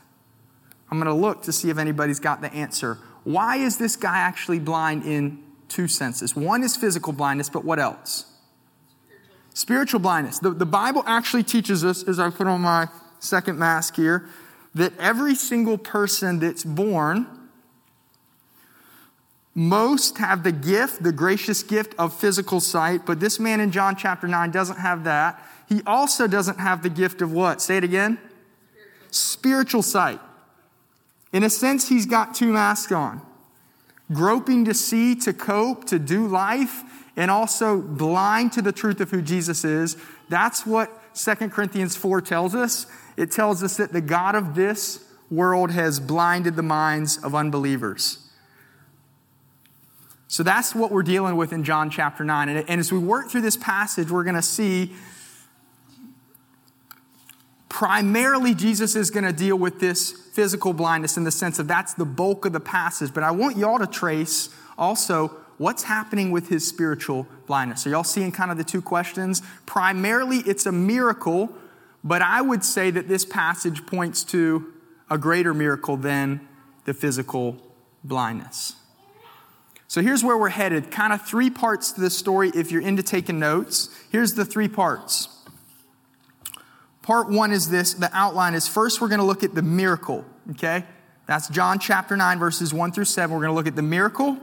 I'm 0.91 0.97
going 0.99 1.05
to 1.05 1.13
look 1.13 1.43
to 1.43 1.51
see 1.51 1.69
if 1.69 1.77
anybody's 1.77 2.19
got 2.19 2.41
the 2.41 2.51
answer. 2.53 2.97
Why 3.23 3.57
is 3.57 3.77
this 3.77 3.95
guy 3.95 4.17
actually 4.17 4.59
blind 4.59 5.03
in 5.03 5.43
two 5.69 5.87
senses. 5.87 6.35
One 6.35 6.63
is 6.63 6.75
physical 6.75 7.13
blindness, 7.13 7.49
but 7.49 7.63
what 7.63 7.79
else? 7.79 8.25
Spiritual, 9.53 9.99
blindness. 9.99 10.39
The, 10.39 10.51
the 10.51 10.65
Bible 10.65 11.03
actually 11.05 11.43
teaches 11.43 11.85
us, 11.85 12.03
as 12.03 12.19
I 12.19 12.29
put 12.29 12.47
on 12.47 12.61
my 12.61 12.87
second 13.19 13.57
mask 13.57 13.95
here, 13.95 14.27
that 14.75 14.97
every 14.99 15.35
single 15.35 15.77
person 15.77 16.39
that's 16.39 16.63
born, 16.63 17.27
most 19.55 20.17
have 20.17 20.43
the 20.43 20.51
gift, 20.51 21.03
the 21.03 21.11
gracious 21.11 21.63
gift 21.63 21.93
of 21.97 22.17
physical 22.17 22.59
sight, 22.59 23.05
but 23.05 23.19
this 23.19 23.39
man 23.39 23.59
in 23.59 23.71
John 23.71 23.95
chapter 23.95 24.27
9 24.27 24.51
doesn't 24.51 24.77
have 24.77 25.03
that. 25.03 25.43
He 25.67 25.81
also 25.85 26.27
doesn't 26.27 26.59
have 26.59 26.81
the 26.83 26.89
gift 26.89 27.21
of 27.21 27.31
what? 27.31 27.61
Say 27.61 27.77
it 27.77 27.83
again. 27.83 28.17
Spiritual 29.11 29.81
sight. 29.81 30.19
In 31.31 31.43
a 31.43 31.49
sense, 31.49 31.89
he's 31.89 32.05
got 32.05 32.33
two 32.33 32.51
masks 32.51 32.91
on 32.91 33.21
groping 34.11 34.65
to 34.65 34.73
see, 34.73 35.15
to 35.15 35.31
cope, 35.33 35.85
to 35.85 35.99
do 35.99 36.27
life, 36.27 36.83
and 37.15 37.29
also 37.29 37.79
blind 37.79 38.51
to 38.53 38.61
the 38.61 38.71
truth 38.71 38.99
of 39.01 39.11
who 39.11 39.21
Jesus 39.21 39.63
is. 39.63 39.97
That's 40.29 40.65
what 40.65 40.89
2 41.15 41.35
Corinthians 41.49 41.95
4 41.95 42.21
tells 42.21 42.55
us. 42.55 42.87
It 43.17 43.31
tells 43.31 43.61
us 43.63 43.77
that 43.77 43.93
the 43.93 44.01
God 44.01 44.35
of 44.35 44.55
this 44.55 45.05
world 45.29 45.71
has 45.71 45.99
blinded 45.99 46.55
the 46.55 46.63
minds 46.63 47.17
of 47.23 47.35
unbelievers. 47.35 48.29
So 50.27 50.43
that's 50.43 50.73
what 50.73 50.91
we're 50.91 51.03
dealing 51.03 51.35
with 51.37 51.51
in 51.51 51.63
John 51.63 51.89
chapter 51.89 52.23
9. 52.23 52.49
And, 52.49 52.79
as 52.79 52.91
we 52.91 52.99
work 52.99 53.29
through 53.29 53.41
this 53.41 53.57
passage, 53.57 54.09
we're 54.09 54.23
going 54.23 54.35
to 54.35 54.41
see 54.41 54.93
primarily 57.79 58.53
Jesus 58.53 58.93
is 58.93 59.09
going 59.09 59.23
to 59.23 59.31
deal 59.31 59.55
with 59.55 59.79
this 59.79 60.11
physical 60.11 60.73
blindness 60.73 61.15
in 61.15 61.23
the 61.23 61.31
sense 61.31 61.59
of 61.59 61.67
that's 61.69 61.93
the 61.93 62.03
bulk 62.03 62.43
of 62.43 62.51
the 62.51 62.59
passage. 62.59 63.13
But 63.13 63.23
I 63.23 63.31
want 63.31 63.55
y'all 63.55 63.79
to 63.79 63.87
trace 63.87 64.49
also 64.77 65.29
what's 65.59 65.83
happening 65.83 66.29
with 66.29 66.49
his 66.49 66.67
spiritual 66.67 67.25
blindness. 67.47 67.87
Are 67.87 67.91
y'all 67.91 68.03
seeing 68.03 68.33
kind 68.33 68.51
of 68.51 68.57
the 68.57 68.65
two 68.65 68.81
questions? 68.81 69.41
Primarily, 69.65 70.39
it's 70.39 70.65
a 70.65 70.73
miracle, 70.73 71.55
but 72.03 72.21
I 72.21 72.41
would 72.41 72.65
say 72.65 72.91
that 72.91 73.07
this 73.07 73.23
passage 73.23 73.85
points 73.85 74.25
to 74.25 74.73
a 75.09 75.17
greater 75.17 75.53
miracle 75.53 75.95
than 75.95 76.45
the 76.83 76.93
physical 76.93 77.55
blindness. 78.03 78.75
So 79.87 80.01
here's 80.01 80.21
where 80.21 80.37
we're 80.37 80.49
headed. 80.49 80.91
Kind 80.91 81.13
of 81.13 81.25
three 81.25 81.49
parts 81.49 81.93
to 81.93 82.01
this 82.01 82.17
story 82.17 82.51
if 82.53 82.73
you're 82.73 82.81
into 82.81 83.03
taking 83.03 83.39
notes. 83.39 83.87
Here's 84.11 84.33
the 84.33 84.43
three 84.43 84.67
parts. 84.67 85.38
Part 87.09 87.27
one 87.27 87.51
is 87.51 87.71
this 87.71 87.95
the 87.95 88.15
outline 88.15 88.53
is 88.53 88.67
first, 88.67 89.01
we're 89.01 89.07
going 89.07 89.19
to 89.19 89.25
look 89.25 89.43
at 89.43 89.55
the 89.55 89.63
miracle, 89.63 90.23
okay? 90.51 90.85
That's 91.25 91.47
John 91.49 91.79
chapter 91.79 92.15
9, 92.15 92.37
verses 92.37 92.71
1 92.71 92.91
through 92.91 93.05
7. 93.05 93.35
We're 93.35 93.41
going 93.41 93.49
to 93.49 93.55
look 93.55 93.65
at 93.65 93.75
the 93.75 93.81
miracle. 93.81 94.37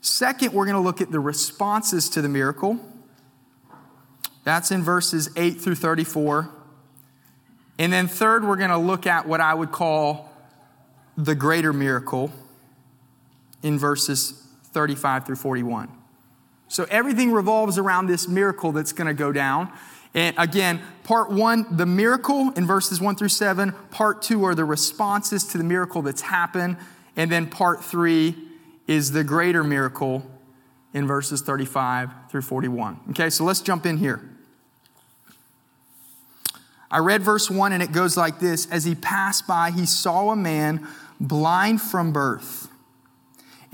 Second, 0.00 0.52
we're 0.52 0.64
going 0.64 0.76
to 0.76 0.80
look 0.80 1.00
at 1.00 1.10
the 1.10 1.18
responses 1.18 2.08
to 2.10 2.22
the 2.22 2.28
miracle. 2.28 2.78
That's 4.44 4.70
in 4.70 4.84
verses 4.84 5.30
8 5.34 5.60
through 5.60 5.74
34. 5.74 6.50
And 7.80 7.92
then 7.92 8.06
third, 8.06 8.46
we're 8.46 8.54
going 8.54 8.70
to 8.70 8.78
look 8.78 9.04
at 9.08 9.26
what 9.26 9.40
I 9.40 9.52
would 9.52 9.72
call 9.72 10.30
the 11.16 11.34
greater 11.34 11.72
miracle 11.72 12.30
in 13.64 13.76
verses 13.76 14.40
35 14.66 15.26
through 15.26 15.34
41. 15.34 15.90
So 16.68 16.86
everything 16.90 17.32
revolves 17.32 17.76
around 17.76 18.06
this 18.06 18.28
miracle 18.28 18.70
that's 18.70 18.92
going 18.92 19.08
to 19.08 19.14
go 19.14 19.32
down. 19.32 19.72
And 20.14 20.36
again, 20.38 20.82
part 21.04 21.30
one, 21.30 21.66
the 21.74 21.86
miracle 21.86 22.50
in 22.50 22.66
verses 22.66 23.00
one 23.00 23.16
through 23.16 23.30
seven. 23.30 23.72
Part 23.90 24.22
two 24.22 24.44
are 24.44 24.54
the 24.54 24.64
responses 24.64 25.44
to 25.48 25.58
the 25.58 25.64
miracle 25.64 26.02
that's 26.02 26.22
happened. 26.22 26.76
And 27.16 27.30
then 27.30 27.48
part 27.48 27.82
three 27.82 28.36
is 28.86 29.12
the 29.12 29.24
greater 29.24 29.64
miracle 29.64 30.26
in 30.92 31.06
verses 31.06 31.40
35 31.40 32.10
through 32.30 32.42
41. 32.42 33.00
Okay, 33.10 33.30
so 33.30 33.44
let's 33.44 33.60
jump 33.60 33.86
in 33.86 33.96
here. 33.96 34.28
I 36.90 36.98
read 36.98 37.22
verse 37.22 37.50
1 37.50 37.72
and 37.72 37.82
it 37.82 37.92
goes 37.92 38.18
like 38.18 38.38
this 38.38 38.66
As 38.70 38.84
he 38.84 38.94
passed 38.94 39.46
by, 39.46 39.70
he 39.70 39.86
saw 39.86 40.30
a 40.30 40.36
man 40.36 40.86
blind 41.18 41.80
from 41.80 42.12
birth. 42.12 42.68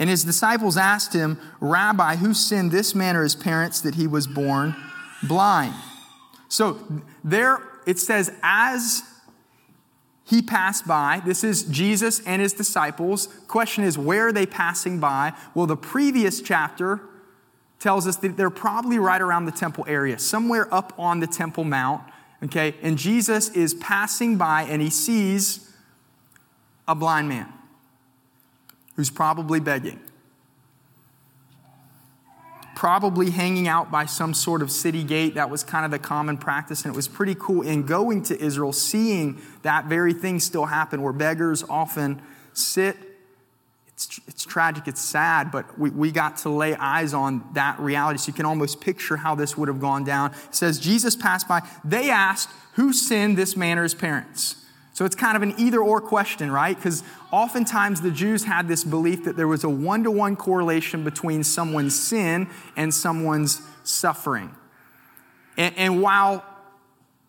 And 0.01 0.09
his 0.09 0.23
disciples 0.23 0.77
asked 0.77 1.13
him, 1.13 1.41
Rabbi, 1.59 2.17
who 2.17 2.33
sinned 2.33 2.71
this 2.71 2.95
man 2.95 3.17
or 3.17 3.25
his 3.25 3.35
parents 3.35 3.81
that 3.81 3.97
he 3.97 4.07
was 4.07 4.29
born 4.29 4.77
blind? 5.25 5.75
So 6.49 6.79
there 7.23 7.61
it 7.87 7.99
says, 7.99 8.33
as 8.43 9.03
he 10.25 10.43
passed 10.43 10.87
by, 10.87 11.23
this 11.25 11.43
is 11.43 11.63
Jesus 11.65 12.21
and 12.27 12.43
his 12.43 12.53
disciples. 12.53 13.29
Question 13.47 13.85
is, 13.85 13.97
where 13.97 14.29
are 14.29 14.33
they 14.33 14.45
passing 14.45 15.01
by? 15.01 15.33
Well, 15.55 15.67
the 15.67 15.77
previous 15.77 16.43
chapter 16.43 17.01
tells 17.79 18.07
us 18.07 18.17
that 18.17 18.37
they're 18.37 18.51
probably 18.51 18.99
right 18.99 19.21
around 19.21 19.47
the 19.47 19.53
temple 19.53 19.85
area, 19.89 20.19
somewhere 20.19 20.73
up 20.75 20.93
on 20.99 21.21
the 21.21 21.27
Temple 21.27 21.65
Mount. 21.65 22.03
Okay, 22.45 22.75
and 22.83 22.99
Jesus 22.99 23.49
is 23.51 23.75
passing 23.75 24.37
by 24.37 24.63
and 24.63 24.81
he 24.83 24.91
sees 24.91 25.73
a 26.87 26.95
blind 26.95 27.29
man 27.29 27.53
who's 28.95 29.11
probably 29.11 29.61
begging, 29.61 30.01
probably 32.79 33.31
hanging 33.31 33.67
out 33.67 33.91
by 33.91 34.07
some 34.07 34.33
sort 34.33 34.63
of 34.63 34.71
city 34.71 35.03
gate. 35.03 35.35
That 35.35 35.51
was 35.51 35.65
kind 35.65 35.85
of 35.85 35.91
the 35.91 35.99
common 35.99 36.39
practice, 36.39 36.85
and 36.85 36.95
it 36.95 36.97
was 36.97 37.09
pretty 37.09 37.35
cool 37.35 37.63
in 37.63 37.83
going 37.83 38.23
to 38.23 38.41
Israel, 38.41 38.73
seeing 38.73 39.43
that 39.63 39.87
very 39.87 40.13
thing 40.13 40.39
still 40.39 40.67
happen 40.67 41.03
where 41.03 41.13
beggars 41.13 41.65
often 41.69 42.23
sit 42.53 42.97
it's, 43.89 44.21
it's 44.29 44.45
tragic, 44.45 44.87
it's 44.87 45.01
sad, 45.01 45.51
but 45.51 45.77
we, 45.77 45.91
we 45.91 46.13
got 46.13 46.37
to 46.39 46.51
lay 46.51 46.77
eyes 46.77 47.15
on 47.15 47.45
that 47.55 47.81
reality. 47.81 48.19
So 48.21 48.29
you 48.29 48.33
can 48.33 48.47
almost 48.47 48.81
picture 48.81 49.17
how 49.17 49.35
this 49.35 49.57
would 49.57 49.67
have 49.67 49.81
gone 49.81 50.05
down. 50.05 50.31
It 50.47 50.55
says, 50.55 50.79
Jesus 50.79 51.17
passed 51.17 51.49
by. 51.49 51.63
They 51.85 52.09
asked, 52.09 52.49
Who 52.75 52.93
sinned 52.93 53.37
this 53.37 53.57
man 53.57 53.77
or 53.77 53.83
his 53.83 53.95
parents? 53.95 54.55
So 54.99 55.05
it's 55.05 55.15
kind 55.15 55.37
of 55.37 55.45
an 55.45 55.55
either 55.59 55.81
or 55.81 56.01
question, 56.01 56.51
right? 56.51 56.75
Because 56.75 57.05
oftentimes 57.31 58.01
the 58.01 58.11
Jews 58.11 58.43
had 58.43 58.67
this 58.67 58.83
belief 58.83 59.27
that 59.27 59.37
there 59.37 59.47
was 59.47 59.63
a 59.63 59.69
one 59.69 60.03
to 60.03 60.11
one 60.11 60.35
correlation 60.35 61.05
between 61.05 61.45
someone's 61.45 61.97
sin 61.97 62.49
and 62.77 62.93
someone's 62.93 63.63
suffering. 63.85 64.53
And, 65.57 65.73
and 65.77 66.03
while 66.03 66.45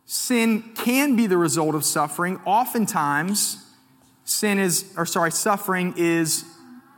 sin 0.06 0.72
can 0.78 1.16
be 1.16 1.28
the 1.28 1.38
result 1.38 1.76
of 1.76 1.86
suffering, 1.86 2.40
oftentimes 2.44 3.64
sin 4.24 4.58
is, 4.58 4.92
or 4.98 5.06
sorry, 5.06 5.32
suffering 5.32 5.94
is 5.96 6.46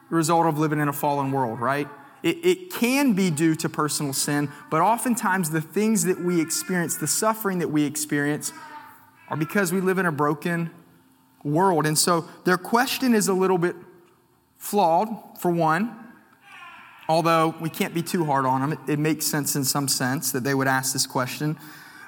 the 0.09 0.15
result 0.15 0.45
of 0.45 0.57
living 0.57 0.79
in 0.79 0.87
a 0.87 0.93
fallen 0.93 1.33
world, 1.33 1.59
right? 1.59 1.89
It, 2.23 2.45
it, 2.45 2.71
can 2.71 3.11
be 3.11 3.29
due 3.29 3.55
to 3.55 3.67
personal 3.67 4.13
sin, 4.13 4.49
but 4.69 4.79
oftentimes 4.79 5.49
the 5.49 5.59
things 5.59 6.05
that 6.05 6.21
we 6.21 6.39
experience, 6.39 6.95
the 6.95 7.07
suffering 7.07 7.59
that 7.59 7.71
we 7.71 7.83
experience, 7.83 8.53
are 9.31 9.37
because 9.37 9.71
we 9.71 9.79
live 9.79 9.97
in 9.97 10.05
a 10.05 10.11
broken 10.11 10.69
world. 11.43 11.87
And 11.87 11.97
so 11.97 12.27
their 12.43 12.57
question 12.57 13.15
is 13.15 13.29
a 13.29 13.33
little 13.33 13.57
bit 13.57 13.75
flawed, 14.57 15.07
for 15.39 15.49
one, 15.49 15.97
although 17.07 17.55
we 17.61 17.69
can't 17.69 17.93
be 17.93 18.03
too 18.03 18.25
hard 18.25 18.45
on 18.45 18.59
them. 18.59 18.73
It, 18.73 18.93
it 18.93 18.99
makes 18.99 19.25
sense 19.25 19.55
in 19.55 19.63
some 19.63 19.87
sense 19.87 20.33
that 20.33 20.43
they 20.43 20.53
would 20.53 20.67
ask 20.67 20.91
this 20.91 21.07
question. 21.07 21.57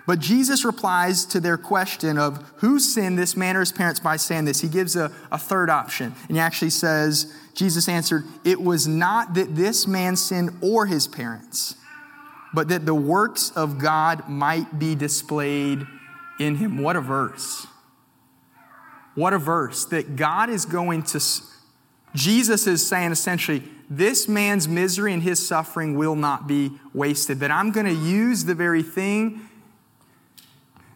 But 0.05 0.19
Jesus 0.19 0.65
replies 0.65 1.23
to 1.27 1.39
their 1.39 1.57
question 1.57 2.17
of 2.17 2.45
who 2.57 2.77
sinned 2.77 3.17
this 3.17 3.37
man 3.37 3.55
or 3.55 3.61
his 3.61 3.71
parents 3.71 4.01
by 4.01 4.17
saying 4.17 4.43
this. 4.43 4.59
He 4.59 4.67
gives 4.67 4.97
a, 4.97 5.09
a 5.31 5.37
third 5.37 5.69
option. 5.69 6.13
And 6.27 6.35
he 6.35 6.41
actually 6.41 6.71
says, 6.71 7.33
Jesus 7.53 7.87
answered, 7.87 8.25
It 8.43 8.61
was 8.61 8.85
not 8.85 9.33
that 9.35 9.55
this 9.55 9.87
man 9.87 10.17
sinned 10.17 10.57
or 10.61 10.87
his 10.87 11.07
parents, 11.07 11.75
but 12.53 12.67
that 12.67 12.85
the 12.85 12.93
works 12.93 13.51
of 13.55 13.79
God 13.79 14.27
might 14.27 14.77
be 14.77 14.93
displayed 14.93 15.87
in 16.39 16.55
him. 16.55 16.77
What 16.77 16.95
a 16.95 17.01
verse. 17.01 17.67
What 19.15 19.33
a 19.33 19.37
verse 19.37 19.85
that 19.85 20.15
God 20.15 20.49
is 20.49 20.65
going 20.65 21.03
to. 21.03 21.21
Jesus 22.15 22.67
is 22.67 22.85
saying 22.87 23.11
essentially, 23.11 23.63
this 23.89 24.27
man's 24.27 24.67
misery 24.67 25.13
and 25.13 25.21
his 25.21 25.45
suffering 25.45 25.97
will 25.97 26.15
not 26.15 26.47
be 26.47 26.71
wasted. 26.93 27.39
That 27.39 27.51
I'm 27.51 27.71
going 27.71 27.85
to 27.85 27.93
use 27.93 28.45
the 28.45 28.55
very 28.55 28.83
thing 28.83 29.49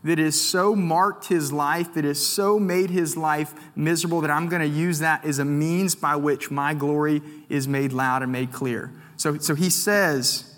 that 0.04 0.20
has 0.20 0.40
so 0.40 0.76
marked 0.76 1.28
his 1.28 1.52
life, 1.52 1.94
that 1.94 2.06
has 2.06 2.26
so 2.26 2.58
made 2.60 2.90
his 2.90 3.18
life 3.18 3.54
miserable, 3.76 4.22
that 4.22 4.32
I'm 4.32 4.48
going 4.48 4.62
to 4.62 4.68
use 4.68 5.00
that 5.00 5.26
as 5.26 5.40
a 5.40 5.46
means 5.46 5.96
by 5.96 6.16
which 6.16 6.50
my 6.50 6.74
glory 6.74 7.22
is 7.50 7.68
made 7.68 7.92
loud 7.92 8.24
and 8.24 8.32
made 8.32 8.52
clear. 8.52 8.94
So, 9.18 9.38
so 9.38 9.54
he 9.54 9.70
says, 9.70 10.56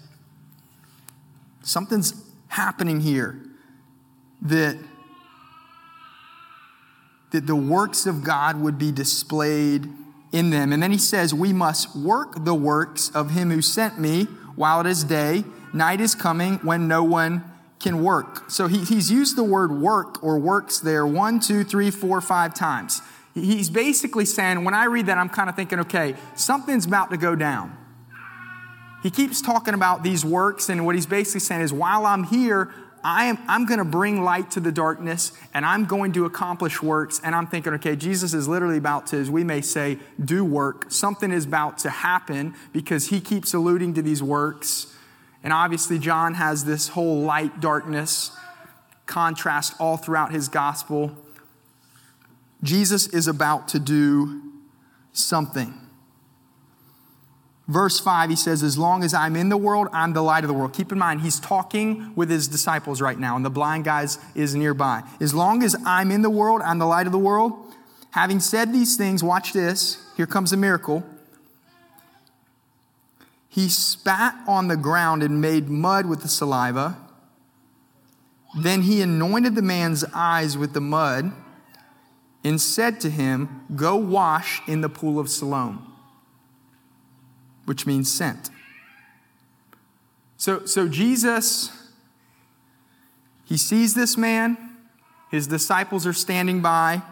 something's 1.64 2.14
happening 2.50 3.00
here 3.02 3.49
that, 4.42 4.78
that 7.32 7.48
the 7.48 7.56
works 7.56 8.06
of 8.06 8.24
God 8.24 8.60
would 8.62 8.78
be 8.78 8.92
displayed 8.92 9.88
in 10.32 10.50
them. 10.50 10.72
And 10.72 10.82
then 10.82 10.92
he 10.92 10.98
says, 10.98 11.34
We 11.34 11.54
must 11.54 11.96
work 11.96 12.46
the 12.46 12.54
works 12.54 13.10
of 13.12 13.32
him 13.32 13.52
who 13.52 13.62
sent 13.62 14.00
me 14.00 14.26
while 14.56 14.82
it 14.82 14.88
is 14.88 15.04
day. 15.04 15.44
Night 15.74 16.02
is 16.02 16.16
coming 16.16 16.56
when 16.58 16.88
no 16.88 17.04
one 17.04 17.44
can 17.80 18.04
work. 18.04 18.50
So 18.50 18.68
he, 18.68 18.84
he's 18.84 19.12
used 19.12 19.36
the 19.38 19.44
word 19.44 19.72
work 19.72 20.24
or 20.24 20.38
works 20.38 20.80
there 20.80 21.08
one, 21.08 21.40
two, 21.40 21.64
three, 21.64 21.92
four, 21.92 22.20
five 22.22 22.54
times. 22.54 23.02
He's 23.34 23.70
basically 23.70 24.26
saying, 24.26 24.64
when 24.64 24.74
I 24.74 24.86
read 24.86 25.06
that, 25.06 25.18
I'm 25.18 25.30
kind 25.30 25.50
of 25.50 25.56
thinking, 25.56 25.80
okay, 25.82 26.16
something's 26.36 26.86
about 26.86 27.12
to 27.12 27.18
go 27.18 27.36
down. 27.36 27.78
He 29.02 29.12
keeps 29.12 29.42
talking 29.42 29.74
about 29.74 30.04
these 30.04 30.26
works, 30.26 30.68
and 30.68 30.86
what 30.86 30.96
he's 30.96 31.06
basically 31.06 31.40
saying 31.40 31.62
is, 31.62 31.72
while 31.72 32.06
I'm 32.06 32.26
here, 32.26 32.74
I 33.04 33.26
am, 33.26 33.38
I'm 33.48 33.66
going 33.66 33.80
to 33.80 33.86
bring 33.86 34.24
light 34.24 34.52
to 34.52 34.60
the 34.60 34.72
darkness 34.72 35.32
and 35.54 35.66
I'm 35.66 35.86
going 35.86 36.14
to 36.14 36.26
accomplish 36.26 36.82
works. 36.82 37.20
And 37.24 37.34
I'm 37.36 37.48
thinking, 37.48 37.74
okay, 37.76 37.96
Jesus 37.96 38.34
is 38.34 38.48
literally 38.48 38.78
about 38.78 39.08
to, 39.08 39.18
as 39.18 39.30
we 39.30 39.44
may 39.44 39.62
say, 39.62 40.00
do 40.24 40.44
work. 40.44 40.92
Something 40.92 41.32
is 41.32 41.46
about 41.46 41.78
to 41.80 41.90
happen 41.90 42.56
because 42.74 43.08
he 43.08 43.22
keeps 43.22 43.54
alluding 43.54 43.94
to 43.96 44.02
these 44.02 44.22
works. 44.22 44.96
And 45.44 45.54
obviously, 45.54 46.00
John 46.00 46.34
has 46.34 46.66
this 46.66 46.90
whole 46.90 47.22
light 47.22 47.62
darkness 47.62 48.32
contrast 49.06 49.74
all 49.80 49.98
throughout 49.98 50.32
his 50.32 50.48
gospel. 50.48 51.16
Jesus 52.62 53.08
is 53.08 53.28
about 53.28 53.70
to 53.70 53.80
do 53.80 54.42
something. 55.14 55.74
Verse 57.70 58.00
5, 58.00 58.32
he 58.32 58.36
says, 58.36 58.64
As 58.64 58.80
long 58.80 59.04
as 59.04 59.14
I'm 59.14 59.36
in 59.36 59.50
the 59.50 59.58
world, 59.58 59.90
I'm 59.94 60.14
the 60.14 60.24
light 60.24 60.44
of 60.44 60.48
the 60.48 60.56
world. 60.56 60.74
Keep 60.74 60.92
in 60.92 60.98
mind, 60.98 61.22
he's 61.22 61.40
talking 61.40 62.14
with 62.16 62.28
his 62.28 62.48
disciples 62.48 63.00
right 63.00 63.18
now, 63.18 63.36
and 63.36 63.46
the 63.46 63.52
blind 63.52 63.86
guy 63.86 64.08
is 64.34 64.56
nearby. 64.56 65.04
As 65.22 65.36
long 65.36 65.62
as 65.62 65.76
I'm 65.86 66.10
in 66.10 66.24
the 66.24 66.32
world, 66.32 66.64
I'm 66.66 66.80
the 66.80 66.88
light 66.88 67.06
of 67.06 67.12
the 67.12 67.20
world. 67.20 67.54
Having 68.12 68.40
said 68.40 68.74
these 68.74 68.98
things, 68.98 69.24
watch 69.24 69.54
this. 69.54 70.04
Here 70.18 70.26
comes 70.26 70.52
a 70.52 70.58
miracle. 70.58 71.04
He 73.48 73.70
spat 73.70 74.36
on 74.48 74.68
the 74.68 74.78
ground 74.78 75.22
and 75.22 75.40
made 75.40 75.70
mud 75.70 76.08
with 76.08 76.24
the 76.24 76.28
saliva. 76.28 76.98
Then 78.60 78.82
he 78.82 79.02
anointed 79.04 79.54
the 79.54 79.62
man's 79.62 80.04
eyes 80.12 80.58
with 80.58 80.74
the 80.74 80.82
mud 80.82 81.32
and 82.44 82.60
said 82.60 83.00
to 83.02 83.12
him, 83.12 83.64
Go 83.76 83.96
wash 83.96 84.62
in 84.68 84.82
the 84.82 84.90
pool 84.90 85.20
of 85.20 85.30
Siloam, 85.30 85.89
which 87.70 87.86
means 87.86 88.12
sent. 88.12 88.50
So, 90.38 90.66
so 90.66 90.88
Jesus, 90.88 91.70
he 93.46 93.58
sees 93.58 93.94
this 93.94 94.18
man, 94.18 94.58
his 95.30 95.46
disciples 95.46 96.08
are 96.08 96.14
standing 96.14 96.62
by. 96.62 97.04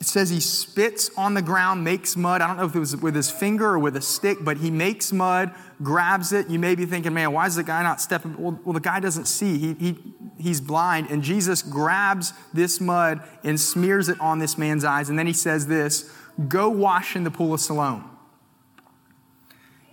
It 0.00 0.06
says 0.06 0.30
he 0.30 0.40
spits 0.40 1.10
on 1.14 1.34
the 1.34 1.42
ground, 1.42 1.84
makes 1.84 2.16
mud. 2.16 2.40
I 2.40 2.46
don't 2.46 2.56
know 2.56 2.64
if 2.64 2.74
it 2.74 2.78
was 2.78 2.96
with 2.96 3.14
his 3.14 3.30
finger 3.30 3.66
or 3.66 3.78
with 3.78 3.96
a 3.96 4.00
stick, 4.00 4.38
but 4.40 4.56
he 4.56 4.70
makes 4.70 5.12
mud, 5.12 5.54
grabs 5.82 6.32
it. 6.32 6.48
You 6.48 6.58
may 6.58 6.74
be 6.74 6.86
thinking, 6.86 7.12
man, 7.12 7.32
why 7.32 7.46
is 7.46 7.56
the 7.56 7.62
guy 7.62 7.82
not 7.82 8.00
stepping? 8.00 8.34
Well, 8.38 8.58
well 8.64 8.72
the 8.72 8.80
guy 8.80 8.98
doesn't 8.98 9.26
see. 9.26 9.58
He, 9.58 9.74
he, 9.74 9.98
he's 10.38 10.62
blind. 10.62 11.10
And 11.10 11.22
Jesus 11.22 11.60
grabs 11.60 12.32
this 12.54 12.80
mud 12.80 13.20
and 13.44 13.60
smears 13.60 14.08
it 14.08 14.18
on 14.22 14.38
this 14.38 14.56
man's 14.56 14.84
eyes. 14.84 15.10
And 15.10 15.18
then 15.18 15.26
he 15.26 15.34
says 15.34 15.66
this 15.66 16.10
Go 16.48 16.68
wash 16.70 17.16
in 17.16 17.24
the 17.24 17.30
pool 17.30 17.54
of 17.54 17.60
Siloam. 17.60 18.04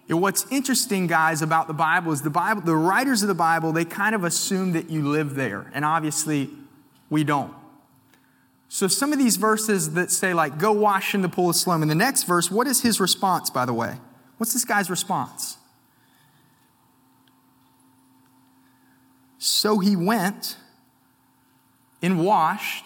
And 0.09 0.21
what's 0.21 0.49
interesting, 0.51 1.07
guys, 1.07 1.41
about 1.41 1.67
the 1.67 1.73
Bible 1.73 2.13
is 2.13 2.21
the 2.21 2.29
Bible, 2.29 2.61
the 2.61 2.75
writers 2.75 3.21
of 3.23 3.27
the 3.27 3.35
Bible, 3.35 3.73
they 3.73 3.83
kind 3.83 4.15
of 4.15 4.23
assume 4.23 4.71
that 4.71 4.89
you 4.89 5.05
live 5.07 5.35
there. 5.35 5.69
And 5.73 5.83
obviously, 5.83 6.49
we 7.09 7.23
don't. 7.23 7.53
So 8.69 8.87
some 8.87 9.11
of 9.11 9.19
these 9.19 9.35
verses 9.35 9.93
that 9.93 10.11
say, 10.11 10.33
like, 10.33 10.57
go 10.57 10.71
wash 10.71 11.13
in 11.13 11.21
the 11.21 11.29
pool 11.29 11.49
of 11.49 11.55
Siloam. 11.55 11.81
In 11.81 11.87
the 11.89 11.95
next 11.95 12.23
verse, 12.23 12.49
what 12.49 12.67
is 12.67 12.81
his 12.81 12.99
response, 12.99 13.49
by 13.49 13.65
the 13.65 13.73
way? 13.73 13.97
What's 14.37 14.53
this 14.53 14.65
guy's 14.65 14.89
response? 14.89 15.57
So 19.39 19.79
he 19.79 19.95
went 19.95 20.57
and 22.01 22.23
washed 22.23 22.85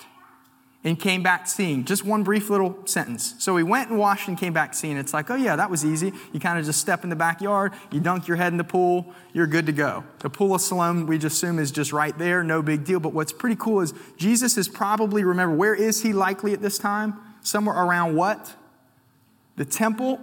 and 0.83 0.99
came 0.99 1.21
back 1.21 1.47
seeing. 1.47 1.85
Just 1.85 2.03
one 2.03 2.23
brief 2.23 2.49
little 2.49 2.75
sentence. 2.85 3.35
So 3.37 3.55
he 3.55 3.63
went 3.63 3.89
and 3.89 3.99
washed 3.99 4.27
and 4.27 4.37
came 4.37 4.51
back 4.51 4.73
seeing. 4.73 4.97
It's 4.97 5.13
like, 5.13 5.29
oh 5.29 5.35
yeah, 5.35 5.55
that 5.55 5.69
was 5.69 5.85
easy. 5.85 6.11
You 6.33 6.39
kind 6.39 6.57
of 6.57 6.65
just 6.65 6.81
step 6.81 7.03
in 7.03 7.09
the 7.09 7.15
backyard, 7.15 7.73
you 7.91 7.99
dunk 7.99 8.27
your 8.27 8.37
head 8.37 8.51
in 8.51 8.57
the 8.57 8.63
pool, 8.63 9.13
you're 9.31 9.47
good 9.47 9.67
to 9.67 9.71
go. 9.71 10.03
The 10.19 10.29
pool 10.29 10.55
of 10.55 10.61
Siloam, 10.61 11.05
we 11.05 11.17
just 11.17 11.37
assume, 11.37 11.59
is 11.59 11.71
just 11.71 11.93
right 11.93 12.17
there, 12.17 12.43
no 12.43 12.61
big 12.61 12.83
deal. 12.83 12.99
But 12.99 13.13
what's 13.13 13.31
pretty 13.31 13.55
cool 13.57 13.81
is 13.81 13.93
Jesus 14.17 14.57
is 14.57 14.67
probably, 14.67 15.23
remember, 15.23 15.55
where 15.55 15.75
is 15.75 16.01
he 16.01 16.13
likely 16.13 16.53
at 16.53 16.61
this 16.61 16.79
time? 16.79 17.13
Somewhere 17.41 17.75
around 17.75 18.15
what? 18.15 18.55
The 19.57 19.65
temple. 19.65 20.19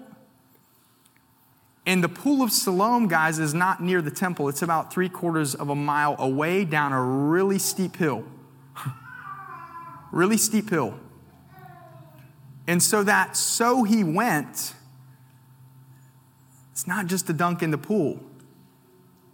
And 1.86 2.02
the 2.02 2.08
pool 2.08 2.42
of 2.42 2.50
Siloam, 2.50 3.06
guys, 3.08 3.38
is 3.38 3.54
not 3.54 3.82
near 3.82 4.02
the 4.02 4.10
temple. 4.10 4.48
It's 4.48 4.60
about 4.60 4.92
three 4.92 5.08
quarters 5.08 5.54
of 5.54 5.70
a 5.70 5.74
mile 5.74 6.16
away 6.18 6.64
down 6.64 6.92
a 6.92 7.02
really 7.02 7.58
steep 7.58 7.96
hill 7.96 8.24
really 10.12 10.36
steep 10.36 10.70
hill. 10.70 10.98
And 12.66 12.82
so 12.82 13.02
that 13.02 13.36
so 13.36 13.84
he 13.84 14.04
went, 14.04 14.74
it's 16.72 16.86
not 16.86 17.06
just 17.06 17.28
a 17.30 17.32
dunk 17.32 17.62
in 17.62 17.70
the 17.70 17.78
pool. 17.78 18.20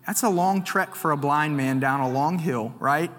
That's 0.06 0.22
a 0.22 0.28
long 0.28 0.62
trek 0.62 0.94
for 0.94 1.10
a 1.10 1.16
blind 1.16 1.56
man 1.56 1.80
down 1.80 2.00
a 2.00 2.08
long 2.08 2.38
hill, 2.38 2.74
right? 2.78 3.10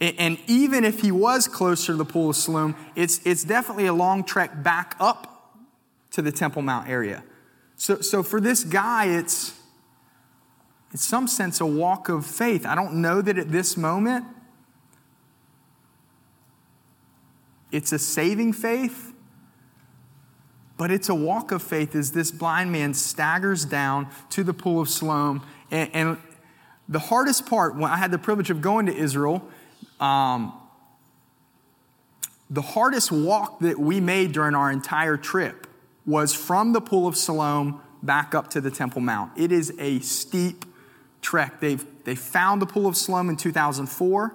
And 0.00 0.38
even 0.48 0.84
if 0.84 1.00
he 1.00 1.12
was 1.12 1.46
closer 1.46 1.92
to 1.92 1.96
the 1.96 2.04
pool 2.04 2.30
of 2.30 2.36
Siloam, 2.36 2.74
it's, 2.96 3.24
it's 3.24 3.44
definitely 3.44 3.86
a 3.86 3.92
long 3.92 4.24
trek 4.24 4.62
back 4.62 4.96
up 4.98 5.60
to 6.10 6.22
the 6.22 6.32
Temple 6.32 6.62
Mount 6.62 6.88
area. 6.88 7.22
So, 7.76 8.00
so 8.00 8.24
for 8.24 8.40
this 8.40 8.64
guy, 8.64 9.06
it's 9.06 9.56
in 10.90 10.98
some 10.98 11.28
sense 11.28 11.60
a 11.60 11.66
walk 11.66 12.08
of 12.08 12.26
faith. 12.26 12.66
I 12.66 12.74
don't 12.74 12.94
know 12.94 13.22
that 13.22 13.38
at 13.38 13.50
this 13.50 13.76
moment 13.76 14.24
It's 17.72 17.90
a 17.90 17.98
saving 17.98 18.52
faith, 18.52 19.14
but 20.76 20.90
it's 20.90 21.08
a 21.08 21.14
walk 21.14 21.50
of 21.50 21.62
faith 21.62 21.96
as 21.96 22.12
this 22.12 22.30
blind 22.30 22.70
man 22.70 22.92
staggers 22.92 23.64
down 23.64 24.08
to 24.30 24.44
the 24.44 24.52
pool 24.52 24.80
of 24.80 24.90
Siloam. 24.90 25.42
And, 25.70 25.90
and 25.94 26.16
the 26.88 26.98
hardest 26.98 27.46
part, 27.46 27.74
when 27.74 27.90
I 27.90 27.96
had 27.96 28.10
the 28.10 28.18
privilege 28.18 28.50
of 28.50 28.60
going 28.60 28.86
to 28.86 28.94
Israel, 28.94 29.42
um, 29.98 30.52
the 32.50 32.62
hardest 32.62 33.10
walk 33.10 33.60
that 33.60 33.78
we 33.78 34.00
made 34.00 34.32
during 34.32 34.54
our 34.54 34.70
entire 34.70 35.16
trip 35.16 35.66
was 36.04 36.34
from 36.34 36.74
the 36.74 36.80
pool 36.80 37.08
of 37.08 37.16
Siloam 37.16 37.80
back 38.02 38.34
up 38.34 38.50
to 38.50 38.60
the 38.60 38.70
Temple 38.70 39.00
Mount. 39.00 39.32
It 39.36 39.50
is 39.50 39.72
a 39.78 40.00
steep 40.00 40.66
trek. 41.22 41.60
They've, 41.60 41.82
they 42.04 42.16
found 42.16 42.60
the 42.60 42.66
pool 42.66 42.86
of 42.86 42.96
Siloam 42.96 43.30
in 43.30 43.36
2004. 43.36 44.34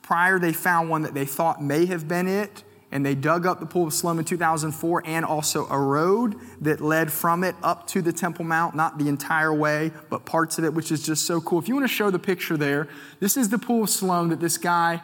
Prior, 0.00 0.38
they 0.38 0.52
found 0.54 0.88
one 0.88 1.02
that 1.02 1.12
they 1.12 1.26
thought 1.26 1.62
may 1.62 1.84
have 1.86 2.08
been 2.08 2.26
it 2.26 2.64
and 2.92 3.06
they 3.06 3.14
dug 3.14 3.46
up 3.46 3.60
the 3.60 3.66
Pool 3.66 3.86
of 3.86 3.94
Siloam 3.94 4.18
in 4.18 4.24
2004 4.24 5.02
and 5.06 5.24
also 5.24 5.66
a 5.68 5.78
road 5.78 6.36
that 6.60 6.80
led 6.80 7.12
from 7.12 7.44
it 7.44 7.54
up 7.62 7.86
to 7.88 8.02
the 8.02 8.12
Temple 8.12 8.44
Mount, 8.44 8.74
not 8.74 8.98
the 8.98 9.08
entire 9.08 9.54
way, 9.54 9.92
but 10.08 10.24
parts 10.24 10.58
of 10.58 10.64
it, 10.64 10.74
which 10.74 10.90
is 10.90 11.02
just 11.02 11.24
so 11.24 11.40
cool. 11.40 11.60
If 11.60 11.68
you 11.68 11.74
want 11.74 11.88
to 11.88 11.94
show 11.94 12.10
the 12.10 12.18
picture 12.18 12.56
there, 12.56 12.88
this 13.20 13.36
is 13.36 13.48
the 13.48 13.58
Pool 13.58 13.84
of 13.84 13.90
Siloam 13.90 14.30
that 14.30 14.40
this 14.40 14.58
guy 14.58 15.02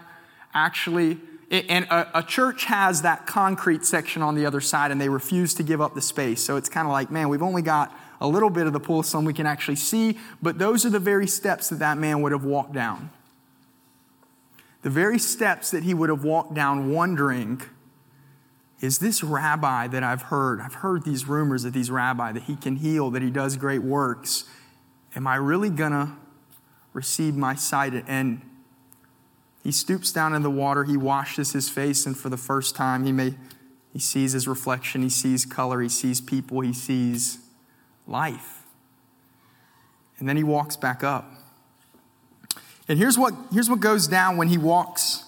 actually, 0.53 1.19
and 1.51 1.85
a, 1.85 2.19
a 2.19 2.23
church 2.25 2.65
has 2.65 3.03
that 3.03 3.27
concrete 3.27 3.85
section 3.85 4.21
on 4.21 4.35
the 4.35 4.47
other 4.47 4.61
side 4.61 4.91
and 4.91 5.01
they 5.01 5.09
refuse 5.09 5.55
to 5.55 5.63
give 5.63 5.81
up 5.81 5.95
the 5.95 6.03
space. 6.03 6.43
So 6.43 6.57
it's 6.57 6.69
kind 6.69 6.89
of 6.89 6.93
like, 6.93 7.13
man, 7.13 7.29
we've 7.29 7.43
only 7.43 7.63
got 7.63 7.97
a 8.21 8.27
little 8.27 8.51
bit 8.51 8.67
of 8.67 8.73
the 8.73 8.81
Pool 8.81 9.01
of 9.01 9.07
Siloam 9.07 9.27
we 9.27 9.33
can 9.33 9.47
actually 9.47 9.77
see, 9.77 10.19
but 10.43 10.59
those 10.59 10.85
are 10.85 10.91
the 10.91 10.99
very 10.99 11.29
steps 11.29 11.69
that 11.69 11.79
that 11.79 11.99
man 11.99 12.21
would 12.23 12.33
have 12.33 12.45
walked 12.45 12.73
down. 12.73 13.11
The 14.83 14.91
very 14.91 15.19
steps 15.19 15.71
that 15.73 15.83
he 15.83 15.95
would 15.95 16.09
have 16.09 16.25
walked 16.25 16.55
down 16.55 16.93
wondering, 16.93 17.61
is 18.81 18.99
this 18.99 19.23
rabbi 19.23 19.89
that 19.89 20.03
I've 20.03 20.23
heard, 20.23 20.61
I've 20.61 20.75
heard 20.75 21.05
these 21.05 21.27
rumors 21.27 21.65
of 21.65 21.73
these 21.73 21.91
rabbi 21.91 22.33
that 22.33 22.45
he 22.45 22.57
can 22.57 22.77
heal, 22.77 23.11
that 23.11 23.23
he 23.23 23.31
does 23.31 23.57
great 23.57 23.83
works. 23.83 24.45
Am 25.15 25.27
I 25.27 25.37
really 25.37 25.71
going 25.71 25.93
to 25.93 26.13
receive 26.93 27.37
my 27.37 27.55
sight? 27.55 28.05
And 28.07 28.43
he 29.65 29.73
stoops 29.73 30.13
down 30.13 30.35
in 30.35 30.43
the 30.43 30.51
water, 30.51 30.85
he 30.85 30.97
washes 30.97 31.53
his 31.53 31.69
face, 31.69 32.07
and 32.07 32.17
for 32.17 32.29
the 32.29 32.37
first 32.37 32.77
time, 32.77 33.05
he 33.05 33.13
may 33.13 33.35
he 33.93 34.01
sees 34.01 34.33
his 34.33 34.47
reflection, 34.47 35.01
he 35.01 35.09
sees 35.09 35.47
color, 35.47 35.81
he 35.81 35.89
sees 35.89 36.21
people, 36.21 36.61
he 36.61 36.75
sees 36.75 37.39
life. 38.07 38.63
And 40.19 40.29
then 40.29 40.37
he 40.37 40.45
walks 40.45 40.77
back 40.77 41.03
up. 41.03 41.33
And 42.89 42.99
here's 42.99 43.17
what, 43.19 43.33
here's 43.51 43.71
what 43.71 43.81
goes 43.81 44.07
down 44.07 44.37
when 44.37 44.49
he 44.49 44.59
walks 44.59 45.25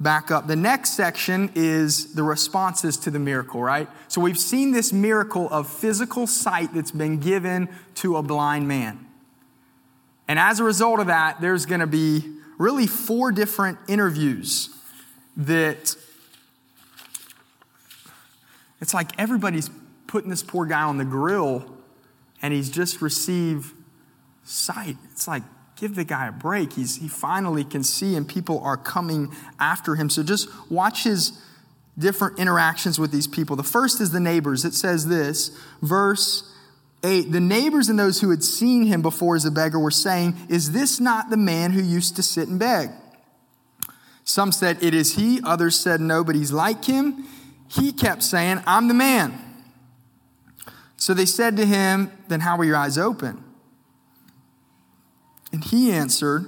back 0.00 0.30
up. 0.30 0.46
The 0.46 0.56
next 0.56 0.90
section 0.90 1.50
is 1.54 2.14
the 2.14 2.22
responses 2.22 2.96
to 2.98 3.10
the 3.10 3.18
miracle, 3.18 3.62
right? 3.62 3.88
So 4.06 4.20
we've 4.20 4.38
seen 4.38 4.70
this 4.70 4.92
miracle 4.92 5.48
of 5.50 5.68
physical 5.68 6.26
sight 6.26 6.72
that's 6.72 6.92
been 6.92 7.18
given 7.18 7.68
to 7.96 8.16
a 8.16 8.22
blind 8.22 8.68
man. 8.68 9.06
And 10.28 10.38
as 10.38 10.60
a 10.60 10.64
result 10.64 11.00
of 11.00 11.06
that, 11.08 11.40
there's 11.40 11.66
going 11.66 11.80
to 11.80 11.86
be 11.86 12.22
really 12.58 12.86
four 12.86 13.32
different 13.32 13.78
interviews 13.88 14.70
that 15.36 15.96
it's 18.80 18.94
like 18.94 19.18
everybody's 19.18 19.70
putting 20.06 20.30
this 20.30 20.42
poor 20.42 20.66
guy 20.66 20.82
on 20.82 20.98
the 20.98 21.04
grill 21.04 21.64
and 22.42 22.54
he's 22.54 22.70
just 22.70 23.02
received 23.02 23.72
sight. 24.44 24.96
It's 25.10 25.26
like, 25.26 25.42
give 25.78 25.94
the 25.94 26.04
guy 26.04 26.28
a 26.28 26.32
break. 26.32 26.74
He's, 26.74 26.96
he 26.96 27.08
finally 27.08 27.64
can 27.64 27.84
see, 27.84 28.16
and 28.16 28.28
people 28.28 28.60
are 28.60 28.76
coming 28.76 29.34
after 29.58 29.94
him. 29.94 30.10
So 30.10 30.22
just 30.22 30.48
watch 30.70 31.04
his 31.04 31.40
different 31.98 32.38
interactions 32.38 32.98
with 32.98 33.10
these 33.10 33.26
people. 33.26 33.56
The 33.56 33.62
first 33.62 34.00
is 34.00 34.10
the 34.10 34.20
neighbors. 34.20 34.64
It 34.64 34.74
says 34.74 35.06
this, 35.06 35.50
verse 35.82 36.52
8 37.02 37.32
The 37.32 37.40
neighbors 37.40 37.88
and 37.88 37.98
those 37.98 38.20
who 38.20 38.30
had 38.30 38.44
seen 38.44 38.86
him 38.86 39.02
before 39.02 39.36
as 39.36 39.44
a 39.44 39.50
beggar 39.50 39.78
were 39.78 39.90
saying, 39.90 40.36
Is 40.48 40.72
this 40.72 41.00
not 41.00 41.30
the 41.30 41.36
man 41.36 41.72
who 41.72 41.82
used 41.82 42.16
to 42.16 42.22
sit 42.22 42.48
and 42.48 42.58
beg? 42.58 42.90
Some 44.24 44.52
said, 44.52 44.82
It 44.82 44.94
is 44.94 45.16
he. 45.16 45.40
Others 45.42 45.78
said, 45.78 46.00
Nobody's 46.00 46.52
like 46.52 46.84
him. 46.84 47.24
He 47.68 47.92
kept 47.92 48.22
saying, 48.22 48.62
I'm 48.66 48.88
the 48.88 48.94
man. 48.94 49.38
So 50.96 51.14
they 51.14 51.26
said 51.26 51.56
to 51.56 51.66
him, 51.66 52.10
Then 52.28 52.40
how 52.40 52.56
were 52.56 52.64
your 52.64 52.76
eyes 52.76 52.98
open? 52.98 53.44
And 55.52 55.64
he 55.64 55.92
answered, 55.92 56.46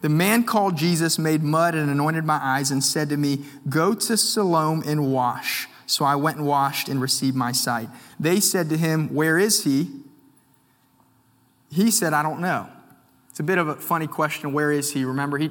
The 0.00 0.08
man 0.08 0.44
called 0.44 0.76
Jesus 0.76 1.18
made 1.18 1.42
mud 1.42 1.74
and 1.74 1.90
anointed 1.90 2.24
my 2.24 2.38
eyes 2.42 2.70
and 2.70 2.82
said 2.82 3.08
to 3.10 3.16
me, 3.16 3.44
Go 3.68 3.94
to 3.94 4.16
Siloam 4.16 4.82
and 4.86 5.12
wash. 5.12 5.68
So 5.86 6.04
I 6.04 6.16
went 6.16 6.38
and 6.38 6.46
washed 6.46 6.88
and 6.88 7.00
received 7.00 7.36
my 7.36 7.52
sight. 7.52 7.88
They 8.18 8.40
said 8.40 8.68
to 8.70 8.76
him, 8.76 9.14
Where 9.14 9.38
is 9.38 9.64
he? 9.64 9.90
He 11.70 11.90
said, 11.90 12.12
I 12.12 12.22
don't 12.22 12.40
know. 12.40 12.68
It's 13.30 13.40
a 13.40 13.42
bit 13.42 13.58
of 13.58 13.68
a 13.68 13.76
funny 13.76 14.06
question. 14.06 14.52
Where 14.52 14.70
is 14.70 14.92
he? 14.92 15.04
Remember, 15.04 15.38
he 15.38 15.50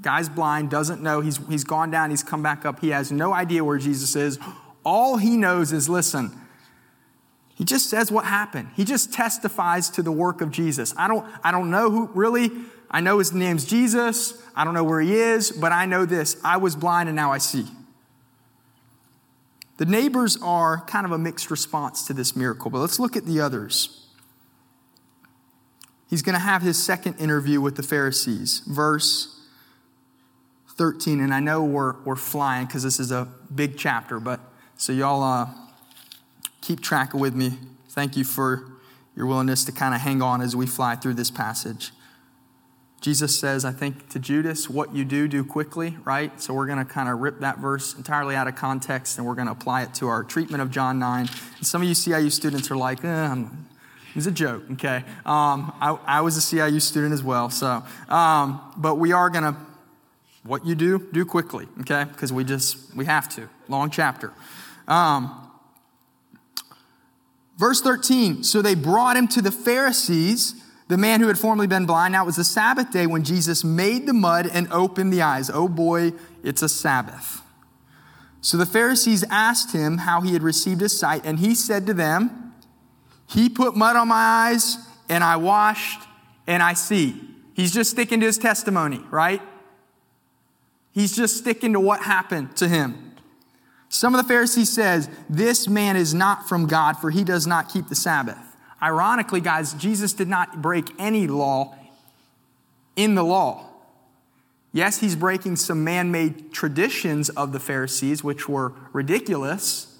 guy's 0.00 0.28
blind, 0.28 0.70
doesn't 0.70 1.00
know. 1.00 1.20
He's, 1.20 1.38
he's 1.48 1.64
gone 1.64 1.90
down, 1.90 2.10
he's 2.10 2.22
come 2.22 2.42
back 2.42 2.66
up. 2.66 2.80
He 2.80 2.88
has 2.90 3.12
no 3.12 3.32
idea 3.32 3.64
where 3.64 3.78
Jesus 3.78 4.16
is. 4.16 4.38
All 4.84 5.16
he 5.16 5.36
knows 5.36 5.72
is, 5.72 5.88
listen, 5.88 6.36
he 7.62 7.64
just 7.64 7.88
says 7.88 8.10
what 8.10 8.24
happened. 8.24 8.70
He 8.74 8.84
just 8.84 9.12
testifies 9.12 9.88
to 9.90 10.02
the 10.02 10.10
work 10.10 10.40
of 10.40 10.50
Jesus. 10.50 10.92
I 10.96 11.06
don't, 11.06 11.24
I 11.44 11.52
don't 11.52 11.70
know 11.70 11.92
who 11.92 12.10
really, 12.12 12.50
I 12.90 13.00
know 13.00 13.20
his 13.20 13.32
name's 13.32 13.64
Jesus. 13.64 14.34
I 14.56 14.64
don't 14.64 14.74
know 14.74 14.82
where 14.82 15.00
he 15.00 15.14
is, 15.14 15.52
but 15.52 15.70
I 15.70 15.86
know 15.86 16.04
this. 16.04 16.36
I 16.42 16.56
was 16.56 16.74
blind 16.74 17.08
and 17.08 17.14
now 17.14 17.30
I 17.30 17.38
see. 17.38 17.66
The 19.76 19.84
neighbors 19.84 20.36
are 20.42 20.80
kind 20.86 21.06
of 21.06 21.12
a 21.12 21.18
mixed 21.18 21.52
response 21.52 22.04
to 22.08 22.12
this 22.12 22.34
miracle, 22.34 22.68
but 22.68 22.80
let's 22.80 22.98
look 22.98 23.16
at 23.16 23.26
the 23.26 23.38
others. 23.38 24.08
He's 26.10 26.22
going 26.22 26.34
to 26.34 26.40
have 26.40 26.62
his 26.62 26.82
second 26.82 27.20
interview 27.20 27.60
with 27.60 27.76
the 27.76 27.84
Pharisees. 27.84 28.62
Verse 28.66 29.40
13, 30.70 31.20
and 31.20 31.32
I 31.32 31.38
know 31.38 31.62
we're, 31.62 31.94
we're 32.02 32.16
flying 32.16 32.66
because 32.66 32.82
this 32.82 32.98
is 32.98 33.12
a 33.12 33.28
big 33.54 33.78
chapter, 33.78 34.18
but 34.18 34.40
so 34.76 34.92
y'all 34.92 35.22
uh, 35.22 35.46
keep 36.62 36.80
track 36.80 37.12
with 37.12 37.34
me. 37.34 37.58
Thank 37.90 38.16
you 38.16 38.24
for 38.24 38.72
your 39.14 39.26
willingness 39.26 39.64
to 39.66 39.72
kind 39.72 39.94
of 39.94 40.00
hang 40.00 40.22
on 40.22 40.40
as 40.40 40.56
we 40.56 40.66
fly 40.66 40.96
through 40.96 41.14
this 41.14 41.30
passage. 41.30 41.92
Jesus 43.02 43.36
says, 43.38 43.64
I 43.64 43.72
think, 43.72 44.08
to 44.10 44.20
Judas, 44.20 44.70
what 44.70 44.94
you 44.94 45.04
do, 45.04 45.26
do 45.26 45.42
quickly, 45.42 45.96
right? 46.04 46.40
So 46.40 46.54
we're 46.54 46.66
going 46.66 46.78
to 46.78 46.84
kind 46.84 47.08
of 47.08 47.18
rip 47.18 47.40
that 47.40 47.58
verse 47.58 47.94
entirely 47.94 48.36
out 48.36 48.46
of 48.46 48.54
context 48.54 49.18
and 49.18 49.26
we're 49.26 49.34
going 49.34 49.48
to 49.48 49.52
apply 49.52 49.82
it 49.82 49.92
to 49.94 50.06
our 50.06 50.22
treatment 50.22 50.62
of 50.62 50.70
John 50.70 51.00
9. 51.00 51.28
And 51.58 51.66
some 51.66 51.82
of 51.82 51.88
you 51.88 51.94
CIU 51.94 52.30
students 52.30 52.70
are 52.70 52.76
like, 52.76 53.04
eh, 53.04 53.34
it 53.34 54.14
was 54.14 54.28
a 54.28 54.30
joke, 54.30 54.62
okay? 54.72 55.04
Um, 55.26 55.72
I, 55.80 55.98
I, 56.06 56.20
was 56.20 56.36
a 56.36 56.40
CIU 56.40 56.80
student 56.80 57.12
as 57.12 57.24
well, 57.24 57.50
so. 57.50 57.82
Um, 58.08 58.60
but 58.76 58.96
we 58.96 59.10
are 59.12 59.30
going 59.30 59.52
to, 59.52 59.56
what 60.44 60.64
you 60.64 60.76
do, 60.76 61.08
do 61.12 61.24
quickly, 61.24 61.66
okay? 61.80 62.04
Because 62.04 62.32
we 62.32 62.44
just, 62.44 62.94
we 62.94 63.06
have 63.06 63.28
to. 63.30 63.48
Long 63.68 63.90
chapter. 63.90 64.32
Um, 64.86 65.51
verse 67.62 67.80
13 67.80 68.42
So 68.42 68.60
they 68.60 68.74
brought 68.74 69.16
him 69.16 69.28
to 69.28 69.40
the 69.40 69.52
Pharisees 69.52 70.54
the 70.88 70.98
man 70.98 71.20
who 71.20 71.28
had 71.28 71.38
formerly 71.38 71.68
been 71.68 71.86
blind. 71.86 72.12
Now 72.12 72.24
it 72.24 72.26
was 72.26 72.36
the 72.36 72.44
Sabbath 72.44 72.90
day 72.90 73.06
when 73.06 73.22
Jesus 73.22 73.62
made 73.62 74.04
the 74.04 74.12
mud 74.12 74.50
and 74.52 74.70
opened 74.72 75.12
the 75.12 75.22
eyes. 75.22 75.48
Oh 75.48 75.68
boy, 75.68 76.12
it's 76.42 76.60
a 76.60 76.68
Sabbath. 76.68 77.40
So 78.40 78.56
the 78.56 78.66
Pharisees 78.66 79.24
asked 79.30 79.72
him 79.72 79.98
how 79.98 80.20
he 80.20 80.32
had 80.32 80.42
received 80.42 80.80
his 80.80 80.98
sight, 80.98 81.22
and 81.24 81.38
he 81.38 81.54
said 81.54 81.86
to 81.86 81.94
them, 81.94 82.52
He 83.26 83.48
put 83.48 83.76
mud 83.76 83.94
on 83.94 84.08
my 84.08 84.16
eyes, 84.16 84.76
and 85.08 85.22
I 85.22 85.36
washed, 85.36 86.02
and 86.48 86.62
I 86.62 86.74
see. 86.74 87.22
He's 87.54 87.72
just 87.72 87.92
sticking 87.92 88.18
to 88.20 88.26
his 88.26 88.36
testimony, 88.36 89.00
right? 89.10 89.40
He's 90.90 91.16
just 91.16 91.38
sticking 91.38 91.72
to 91.74 91.80
what 91.80 92.02
happened 92.02 92.56
to 92.56 92.68
him. 92.68 93.11
Some 93.92 94.14
of 94.14 94.22
the 94.22 94.26
Pharisees 94.26 94.70
says, 94.70 95.10
This 95.28 95.68
man 95.68 95.96
is 95.96 96.14
not 96.14 96.48
from 96.48 96.66
God, 96.66 96.94
for 96.94 97.10
he 97.10 97.24
does 97.24 97.46
not 97.46 97.68
keep 97.68 97.88
the 97.88 97.94
Sabbath. 97.94 98.38
Ironically, 98.80 99.42
guys, 99.42 99.74
Jesus 99.74 100.14
did 100.14 100.28
not 100.28 100.62
break 100.62 100.88
any 100.98 101.26
law 101.26 101.76
in 102.96 103.16
the 103.16 103.22
law. 103.22 103.66
Yes, 104.72 105.00
he's 105.00 105.14
breaking 105.14 105.56
some 105.56 105.84
man 105.84 106.10
made 106.10 106.54
traditions 106.54 107.28
of 107.28 107.52
the 107.52 107.60
Pharisees, 107.60 108.24
which 108.24 108.48
were 108.48 108.72
ridiculous, 108.94 109.98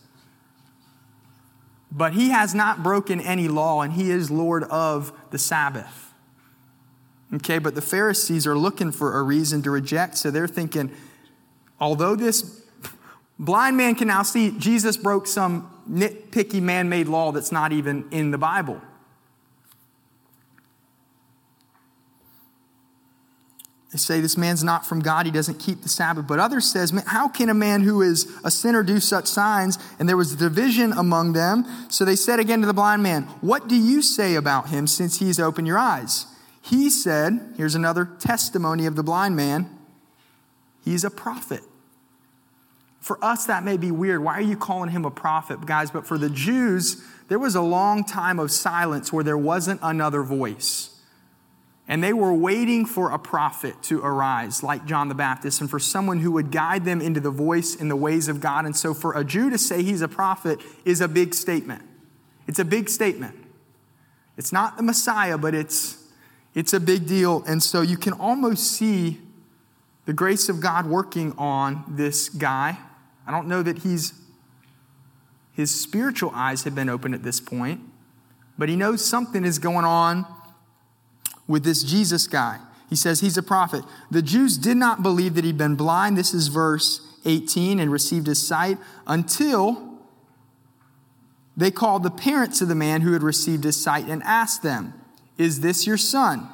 but 1.90 2.14
he 2.14 2.30
has 2.30 2.54
not 2.54 2.82
broken 2.82 3.20
any 3.20 3.46
law, 3.46 3.82
and 3.82 3.92
he 3.92 4.10
is 4.10 4.30
Lord 4.30 4.64
of 4.64 5.12
the 5.30 5.38
Sabbath. 5.38 6.14
Okay, 7.34 7.58
but 7.58 7.74
the 7.74 7.82
Pharisees 7.82 8.46
are 8.46 8.56
looking 8.56 8.90
for 8.90 9.18
a 9.18 9.22
reason 9.22 9.60
to 9.64 9.70
reject, 9.70 10.16
so 10.16 10.30
they're 10.30 10.48
thinking, 10.48 10.90
although 11.78 12.16
this 12.16 12.61
blind 13.42 13.76
man 13.76 13.94
can 13.94 14.08
now 14.08 14.22
see, 14.22 14.52
Jesus 14.58 14.96
broke 14.96 15.26
some 15.26 15.68
nitpicky 15.90 16.62
man 16.62 16.88
made 16.88 17.08
law 17.08 17.32
that's 17.32 17.52
not 17.52 17.72
even 17.72 18.08
in 18.10 18.30
the 18.30 18.38
Bible. 18.38 18.80
They 23.90 23.98
say 23.98 24.20
this 24.20 24.38
man's 24.38 24.64
not 24.64 24.86
from 24.86 25.00
God, 25.00 25.26
he 25.26 25.32
doesn't 25.32 25.58
keep 25.58 25.82
the 25.82 25.88
Sabbath. 25.88 26.26
But 26.26 26.38
others 26.38 26.70
says, 26.70 26.92
how 27.08 27.28
can 27.28 27.50
a 27.50 27.54
man 27.54 27.82
who 27.82 28.00
is 28.00 28.26
a 28.42 28.50
sinner 28.50 28.82
do 28.82 29.00
such 29.00 29.26
signs? 29.26 29.78
And 29.98 30.08
there 30.08 30.16
was 30.16 30.34
division 30.34 30.92
among 30.92 31.34
them. 31.34 31.66
So 31.90 32.06
they 32.06 32.16
said 32.16 32.40
again 32.40 32.60
to 32.62 32.66
the 32.66 32.72
blind 32.72 33.02
man, 33.02 33.24
What 33.42 33.68
do 33.68 33.76
you 33.76 34.00
say 34.00 34.34
about 34.34 34.70
him 34.70 34.86
since 34.86 35.18
he's 35.18 35.38
opened 35.38 35.66
your 35.66 35.78
eyes? 35.78 36.26
He 36.62 36.88
said, 36.88 37.54
Here's 37.58 37.74
another 37.74 38.06
testimony 38.18 38.86
of 38.86 38.96
the 38.96 39.02
blind 39.02 39.36
man, 39.36 39.68
he's 40.82 41.04
a 41.04 41.10
prophet. 41.10 41.60
For 43.02 43.22
us, 43.22 43.46
that 43.46 43.64
may 43.64 43.76
be 43.76 43.90
weird. 43.90 44.22
Why 44.22 44.34
are 44.34 44.40
you 44.40 44.56
calling 44.56 44.90
him 44.90 45.04
a 45.04 45.10
prophet, 45.10 45.66
guys? 45.66 45.90
But 45.90 46.06
for 46.06 46.16
the 46.16 46.30
Jews, 46.30 47.02
there 47.26 47.38
was 47.38 47.56
a 47.56 47.60
long 47.60 48.04
time 48.04 48.38
of 48.38 48.52
silence 48.52 49.12
where 49.12 49.24
there 49.24 49.36
wasn't 49.36 49.80
another 49.82 50.22
voice. 50.22 51.00
And 51.88 52.02
they 52.02 52.12
were 52.12 52.32
waiting 52.32 52.86
for 52.86 53.10
a 53.10 53.18
prophet 53.18 53.74
to 53.82 54.00
arise, 54.02 54.62
like 54.62 54.86
John 54.86 55.08
the 55.08 55.16
Baptist, 55.16 55.60
and 55.60 55.68
for 55.68 55.80
someone 55.80 56.20
who 56.20 56.30
would 56.30 56.52
guide 56.52 56.84
them 56.84 57.00
into 57.00 57.18
the 57.18 57.32
voice 57.32 57.74
and 57.74 57.90
the 57.90 57.96
ways 57.96 58.28
of 58.28 58.40
God. 58.40 58.66
And 58.66 58.76
so 58.76 58.94
for 58.94 59.18
a 59.18 59.24
Jew 59.24 59.50
to 59.50 59.58
say 59.58 59.82
he's 59.82 60.00
a 60.00 60.06
prophet 60.06 60.60
is 60.84 61.00
a 61.00 61.08
big 61.08 61.34
statement. 61.34 61.82
It's 62.46 62.60
a 62.60 62.64
big 62.64 62.88
statement. 62.88 63.34
It's 64.36 64.52
not 64.52 64.76
the 64.76 64.84
Messiah, 64.84 65.36
but 65.36 65.56
it's, 65.56 66.04
it's 66.54 66.72
a 66.72 66.78
big 66.78 67.08
deal. 67.08 67.42
And 67.48 67.60
so 67.60 67.80
you 67.80 67.96
can 67.96 68.12
almost 68.12 68.62
see 68.62 69.20
the 70.06 70.12
grace 70.12 70.48
of 70.48 70.60
God 70.60 70.86
working 70.86 71.32
on 71.36 71.82
this 71.88 72.28
guy 72.28 72.78
I 73.26 73.30
don't 73.30 73.48
know 73.48 73.62
that 73.62 73.78
he's 73.78 74.14
his 75.52 75.78
spiritual 75.78 76.30
eyes 76.34 76.64
have 76.64 76.74
been 76.74 76.88
opened 76.88 77.14
at 77.14 77.22
this 77.22 77.38
point, 77.38 77.80
but 78.56 78.68
he 78.68 78.76
knows 78.76 79.04
something 79.04 79.44
is 79.44 79.58
going 79.58 79.84
on 79.84 80.26
with 81.46 81.62
this 81.62 81.82
Jesus 81.82 82.26
guy. 82.26 82.58
He 82.88 82.96
says 82.96 83.20
he's 83.20 83.36
a 83.36 83.42
prophet. 83.42 83.84
The 84.10 84.22
Jews 84.22 84.56
did 84.56 84.76
not 84.76 85.02
believe 85.02 85.34
that 85.34 85.44
he'd 85.44 85.58
been 85.58 85.76
blind. 85.76 86.16
This 86.16 86.32
is 86.32 86.48
verse 86.48 87.00
18 87.24 87.78
and 87.80 87.92
received 87.92 88.26
his 88.26 88.46
sight 88.46 88.78
until 89.06 89.98
they 91.56 91.70
called 91.70 92.02
the 92.02 92.10
parents 92.10 92.60
of 92.60 92.68
the 92.68 92.74
man 92.74 93.02
who 93.02 93.12
had 93.12 93.22
received 93.22 93.64
his 93.64 93.82
sight 93.82 94.06
and 94.06 94.22
asked 94.22 94.62
them, 94.62 94.94
Is 95.36 95.60
this 95.60 95.86
your 95.86 95.98
son, 95.98 96.48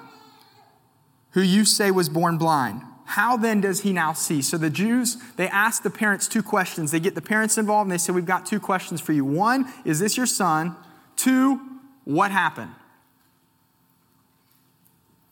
who 1.32 1.40
you 1.40 1.64
say 1.64 1.90
was 1.90 2.08
born 2.08 2.36
blind? 2.36 2.82
How 3.08 3.38
then 3.38 3.62
does 3.62 3.80
he 3.80 3.94
now 3.94 4.12
see? 4.12 4.42
So 4.42 4.58
the 4.58 4.68
Jews, 4.68 5.16
they 5.36 5.48
ask 5.48 5.82
the 5.82 5.88
parents 5.88 6.28
two 6.28 6.42
questions. 6.42 6.90
They 6.90 7.00
get 7.00 7.14
the 7.14 7.22
parents 7.22 7.56
involved 7.56 7.86
and 7.86 7.92
they 7.92 7.96
say, 7.96 8.12
We've 8.12 8.26
got 8.26 8.44
two 8.44 8.60
questions 8.60 9.00
for 9.00 9.14
you. 9.14 9.24
One, 9.24 9.66
is 9.86 9.98
this 9.98 10.18
your 10.18 10.26
son? 10.26 10.76
Two, 11.16 11.58
what 12.04 12.30
happened? 12.30 12.70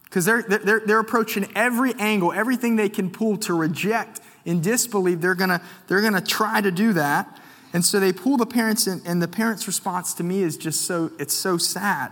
Because 0.04 0.24
they're, 0.24 0.42
they're, 0.42 0.80
they're 0.86 1.00
approaching 1.00 1.52
every 1.54 1.92
angle, 1.98 2.32
everything 2.32 2.76
they 2.76 2.88
can 2.88 3.10
pull 3.10 3.36
to 3.38 3.52
reject 3.52 4.22
and 4.46 4.62
disbelieve. 4.62 5.20
They're 5.20 5.34
going 5.34 5.50
to 5.50 5.60
they're 5.86 6.00
gonna 6.00 6.22
try 6.22 6.62
to 6.62 6.70
do 6.70 6.94
that. 6.94 7.38
And 7.74 7.84
so 7.84 8.00
they 8.00 8.14
pull 8.14 8.38
the 8.38 8.46
parents 8.46 8.86
in, 8.86 9.02
and 9.04 9.20
the 9.20 9.28
parents' 9.28 9.66
response 9.66 10.14
to 10.14 10.24
me 10.24 10.40
is 10.40 10.56
just 10.56 10.86
so, 10.86 11.10
it's 11.18 11.34
so 11.34 11.58
sad. 11.58 12.10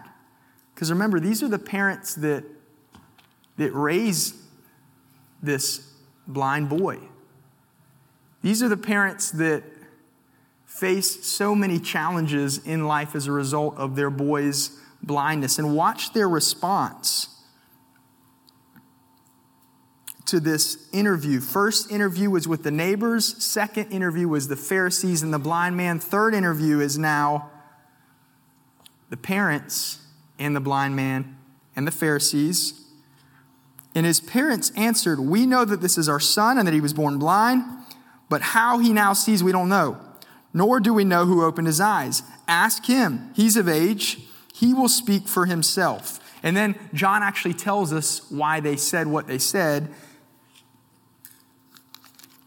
Because 0.75 0.91
remember, 0.91 1.21
these 1.21 1.43
are 1.43 1.49
the 1.49 1.59
parents 1.59 2.17
that, 2.17 2.45
that 3.57 3.73
raised 3.73 4.35
this 5.45 5.93
blind 6.27 6.69
boy. 6.69 6.99
These 8.43 8.63
are 8.63 8.69
the 8.69 8.77
parents 8.77 9.31
that 9.33 9.63
face 10.67 11.25
so 11.25 11.55
many 11.55 11.79
challenges 11.79 12.59
in 12.59 12.87
life 12.87 13.15
as 13.15 13.27
a 13.27 13.33
result 13.33 13.77
of 13.77 13.97
their 13.97 14.11
boy's 14.11 14.79
blindness. 15.03 15.59
And 15.59 15.77
watch 15.77 16.13
their 16.13 16.29
response 16.29 17.29
to 20.27 20.41
this 20.41 20.89
interview. 20.93 21.41
First 21.41 21.91
interview 21.91 22.31
was 22.31 22.49
with 22.49 22.63
the 22.63 22.71
neighbors, 22.71 23.43
second 23.43 23.93
interview 23.93 24.27
was 24.27 24.49
the 24.49 24.57
Pharisees 24.57 25.23
and 25.23 25.33
the 25.33 25.39
blind 25.39 25.77
man, 25.77 25.99
third 25.99 26.35
interview 26.35 26.81
is 26.81 26.99
now 26.99 27.51
the 29.11 29.17
parents 29.17 29.99
and 30.39 30.57
the 30.57 30.61
blind 30.61 30.97
man 30.97 31.37
and 31.77 31.87
the 31.87 31.93
Pharisees. 31.93 32.84
And 33.95 34.05
his 34.05 34.21
parents 34.21 34.73
answered, 34.77 35.21
We 35.21 35.47
know 35.47 35.65
that 35.65 35.81
this 35.81 35.97
is 35.97 36.09
our 36.09 36.21
son 36.21 36.59
and 36.59 36.67
that 36.67 36.75
he 36.75 36.81
was 36.81 36.93
born 36.93 37.19
blind, 37.19 37.63
but 38.29 38.43
how 38.43 38.79
he 38.79 38.93
now 38.93 39.13
sees, 39.13 39.45
we 39.45 39.53
don't 39.53 39.69
know. 39.69 39.99
Nor 40.53 40.81
do 40.81 40.93
we 40.93 41.05
know 41.05 41.27
who 41.27 41.45
opened 41.45 41.67
his 41.67 41.81
eyes. 41.81 42.23
Ask 42.49 42.87
him. 42.87 43.31
He's 43.35 43.57
of 43.57 43.69
age. 43.69 44.21
He 44.53 44.75
will 44.75 44.89
speak 44.89 45.29
for 45.29 45.47
himself. 45.47 46.21
And 46.43 46.57
then 46.57 46.79
John 46.93 47.23
actually 47.23 47.55
tells 47.55 47.93
us 47.93 48.31
why 48.31 48.61
they 48.61 48.77
said 48.77 49.07
what 49.07 49.27
they 49.27 49.39
said. 49.39 49.89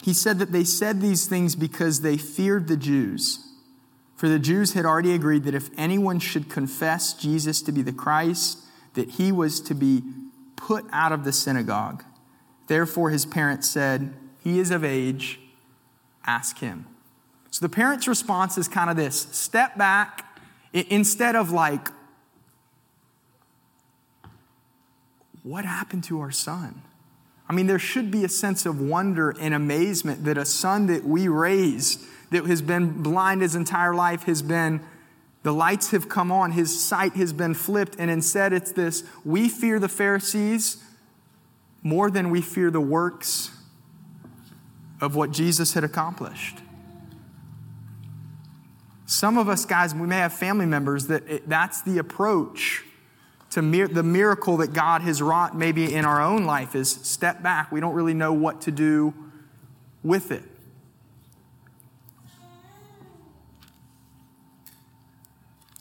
He 0.03 0.13
said 0.13 0.39
that 0.39 0.51
they 0.51 0.63
said 0.63 1.01
these 1.01 1.25
things 1.25 1.55
because 1.55 2.01
they 2.01 2.15
feared 2.15 2.67
the 2.67 2.77
Jews. 2.77 3.45
For 4.15 4.29
the 4.29 4.39
Jews 4.39 4.73
had 4.73 4.85
already 4.85 5.13
agreed 5.13 5.43
that 5.43 5.53
if 5.53 5.69
anyone 5.77 6.19
should 6.19 6.49
confess 6.49 7.13
Jesus 7.13 7.61
to 7.63 7.71
be 7.71 7.81
the 7.81 7.91
Christ, 7.91 8.59
that 8.93 9.11
he 9.11 9.31
was 9.31 9.59
to 9.61 9.75
be 9.75 10.01
put 10.57 10.85
out 10.91 11.13
of 11.13 11.23
the 11.23 11.31
synagogue. 11.31 12.03
Therefore, 12.67 13.09
his 13.09 13.25
parents 13.25 13.69
said, 13.69 14.13
He 14.43 14.59
is 14.59 14.71
of 14.71 14.83
age, 14.83 15.39
ask 16.25 16.59
him. 16.59 16.85
So 17.49 17.65
the 17.65 17.69
parents' 17.69 18.07
response 18.07 18.57
is 18.57 18.67
kind 18.67 18.89
of 18.89 18.97
this 18.97 19.27
step 19.31 19.77
back 19.77 20.41
instead 20.73 21.35
of 21.35 21.51
like, 21.51 21.87
What 25.43 25.63
happened 25.63 26.03
to 26.05 26.19
our 26.19 26.31
son? 26.31 26.81
I 27.47 27.53
mean, 27.53 27.67
there 27.67 27.79
should 27.79 28.11
be 28.11 28.25
a 28.25 28.29
sense 28.29 28.65
of 28.65 28.81
wonder 28.81 29.33
and 29.39 29.53
amazement 29.53 30.25
that 30.25 30.37
a 30.37 30.43
son 30.43 30.87
that 30.87 31.05
we 31.05 31.29
raised, 31.29 32.01
that 32.31 32.45
has 32.45 32.61
been 32.61 33.01
blind 33.01 33.41
his 33.41 33.55
entire 33.55 33.95
life, 33.95 34.23
has 34.23 34.41
been 34.41 34.81
the 35.47 35.53
lights 35.53 35.91
have 35.91 36.09
come 36.09 36.29
on, 36.29 36.51
his 36.51 36.77
sight 36.77 37.13
has 37.13 37.31
been 37.31 37.53
flipped, 37.53 37.95
and 37.97 38.11
instead 38.11 38.51
it's 38.51 38.73
this 38.73 39.05
we 39.23 39.47
fear 39.47 39.79
the 39.79 39.87
Pharisees 39.87 40.83
more 41.81 42.11
than 42.11 42.31
we 42.31 42.41
fear 42.41 42.69
the 42.69 42.81
works 42.81 43.51
of 44.99 45.15
what 45.15 45.31
Jesus 45.31 45.73
had 45.73 45.85
accomplished. 45.85 46.57
Some 49.05 49.37
of 49.37 49.47
us, 49.47 49.63
guys, 49.63 49.95
we 49.95 50.05
may 50.05 50.17
have 50.17 50.33
family 50.33 50.65
members 50.65 51.07
that 51.07 51.25
it, 51.29 51.47
that's 51.47 51.81
the 51.81 51.97
approach 51.97 52.83
to 53.51 53.61
mir- 53.61 53.87
the 53.87 54.03
miracle 54.03 54.57
that 54.57 54.73
God 54.73 55.01
has 55.01 55.21
wrought 55.21 55.57
maybe 55.57 55.93
in 55.93 56.03
our 56.03 56.21
own 56.21 56.43
life 56.43 56.75
is 56.75 56.91
step 56.91 57.41
back. 57.41 57.71
We 57.71 57.79
don't 57.79 57.93
really 57.93 58.13
know 58.13 58.33
what 58.33 58.59
to 58.63 58.71
do 58.71 59.13
with 60.03 60.29
it. 60.29 60.43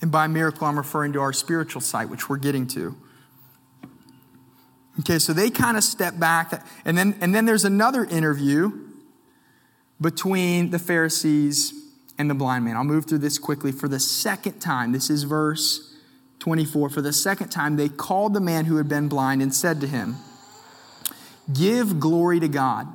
And 0.07 0.13
by 0.13 0.29
miracle, 0.29 0.69
I'm 0.69 0.79
referring 0.79 1.15
to 1.15 1.21
our 1.21 1.33
spiritual 1.33 1.81
sight, 1.81 2.09
which 2.09 2.29
we're 2.29 2.37
getting 2.37 2.69
to. 2.69 2.97
Okay, 5.01 5.19
so 5.19 5.33
they 5.33 5.51
kind 5.51 5.77
of 5.77 5.83
step 5.83 6.17
back, 6.17 6.65
and 6.85 6.97
then, 6.97 7.17
and 7.21 7.35
then 7.35 7.45
there's 7.45 7.65
another 7.65 8.05
interview 8.05 8.71
between 10.01 10.71
the 10.71 10.79
Pharisees 10.79 11.75
and 12.19 12.31
the 12.31 12.37
blind 12.37 12.65
man. 12.65 12.77
I'll 12.77 12.85
move 12.85 13.07
through 13.07 13.19
this 13.19 13.37
quickly. 13.37 13.73
For 13.73 13.89
the 13.89 13.99
second 13.99 14.61
time, 14.61 14.93
this 14.93 15.11
is 15.11 15.25
verse 15.25 15.97
24. 16.39 16.91
For 16.91 17.03
the 17.03 17.13
second 17.13 17.49
time, 17.49 17.75
they 17.75 17.89
called 17.89 18.33
the 18.33 18.41
man 18.41 18.67
who 18.67 18.77
had 18.77 18.89
been 18.89 19.09
blind 19.09 19.43
and 19.43 19.53
said 19.53 19.81
to 19.81 19.89
him, 19.89 20.15
Give 21.53 21.99
glory 21.99 22.39
to 22.39 22.49
God. 22.49 22.87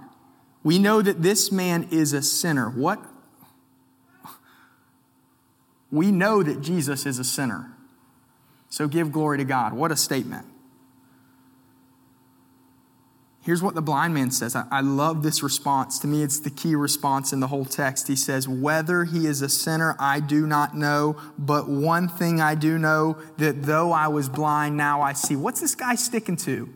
We 0.63 0.79
know 0.79 1.01
that 1.01 1.21
this 1.21 1.51
man 1.51 1.89
is 1.91 2.13
a 2.13 2.21
sinner. 2.21 2.69
What? 2.69 3.05
We 5.91 6.11
know 6.11 6.41
that 6.41 6.61
Jesus 6.61 7.05
is 7.05 7.19
a 7.19 7.23
sinner. 7.23 7.71
So 8.69 8.87
give 8.87 9.11
glory 9.11 9.37
to 9.39 9.43
God. 9.43 9.73
What 9.73 9.91
a 9.91 9.97
statement. 9.97 10.45
Here's 13.43 13.63
what 13.63 13.73
the 13.73 13.81
blind 13.81 14.13
man 14.13 14.29
says. 14.29 14.55
I, 14.55 14.65
I, 14.69 14.81
love 14.81 15.23
this 15.23 15.41
response. 15.41 15.97
To 15.99 16.07
me, 16.07 16.21
it's 16.21 16.39
the 16.39 16.51
key 16.51 16.75
response 16.75 17.33
in 17.33 17.39
the 17.39 17.47
whole 17.47 17.65
text. 17.65 18.07
He 18.07 18.15
says, 18.15 18.47
Whether 18.47 19.03
he 19.03 19.25
is 19.25 19.41
a 19.41 19.49
sinner, 19.49 19.95
I 19.99 20.19
do 20.19 20.45
not 20.45 20.77
know, 20.77 21.17
but 21.39 21.67
one 21.67 22.07
thing 22.07 22.39
I 22.39 22.53
do 22.53 22.77
know 22.77 23.17
that 23.37 23.63
though 23.63 23.91
I 23.91 24.09
was 24.09 24.29
blind, 24.29 24.77
now 24.77 25.01
I 25.01 25.13
see. 25.13 25.35
What's 25.35 25.59
this 25.59 25.73
guy 25.73 25.95
sticking 25.95 26.37
to? 26.37 26.71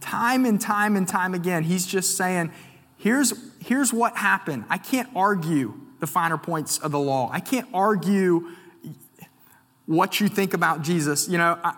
Time 0.00 0.44
and 0.44 0.60
time 0.60 0.94
and 0.94 1.06
time 1.06 1.34
again, 1.34 1.64
he's 1.64 1.84
just 1.84 2.16
saying, 2.16 2.52
Here's, 2.96 3.34
here's 3.58 3.92
what 3.92 4.16
happened. 4.16 4.64
I 4.70 4.78
can't 4.78 5.08
argue 5.16 5.81
the 6.02 6.06
finer 6.08 6.36
points 6.36 6.78
of 6.78 6.90
the 6.90 6.98
law, 6.98 7.30
I 7.32 7.38
can't 7.38 7.68
argue 7.72 8.48
what 9.86 10.18
you 10.18 10.26
think 10.26 10.52
about 10.52 10.82
Jesus. 10.82 11.28
You 11.28 11.38
know, 11.38 11.56
I, 11.62 11.76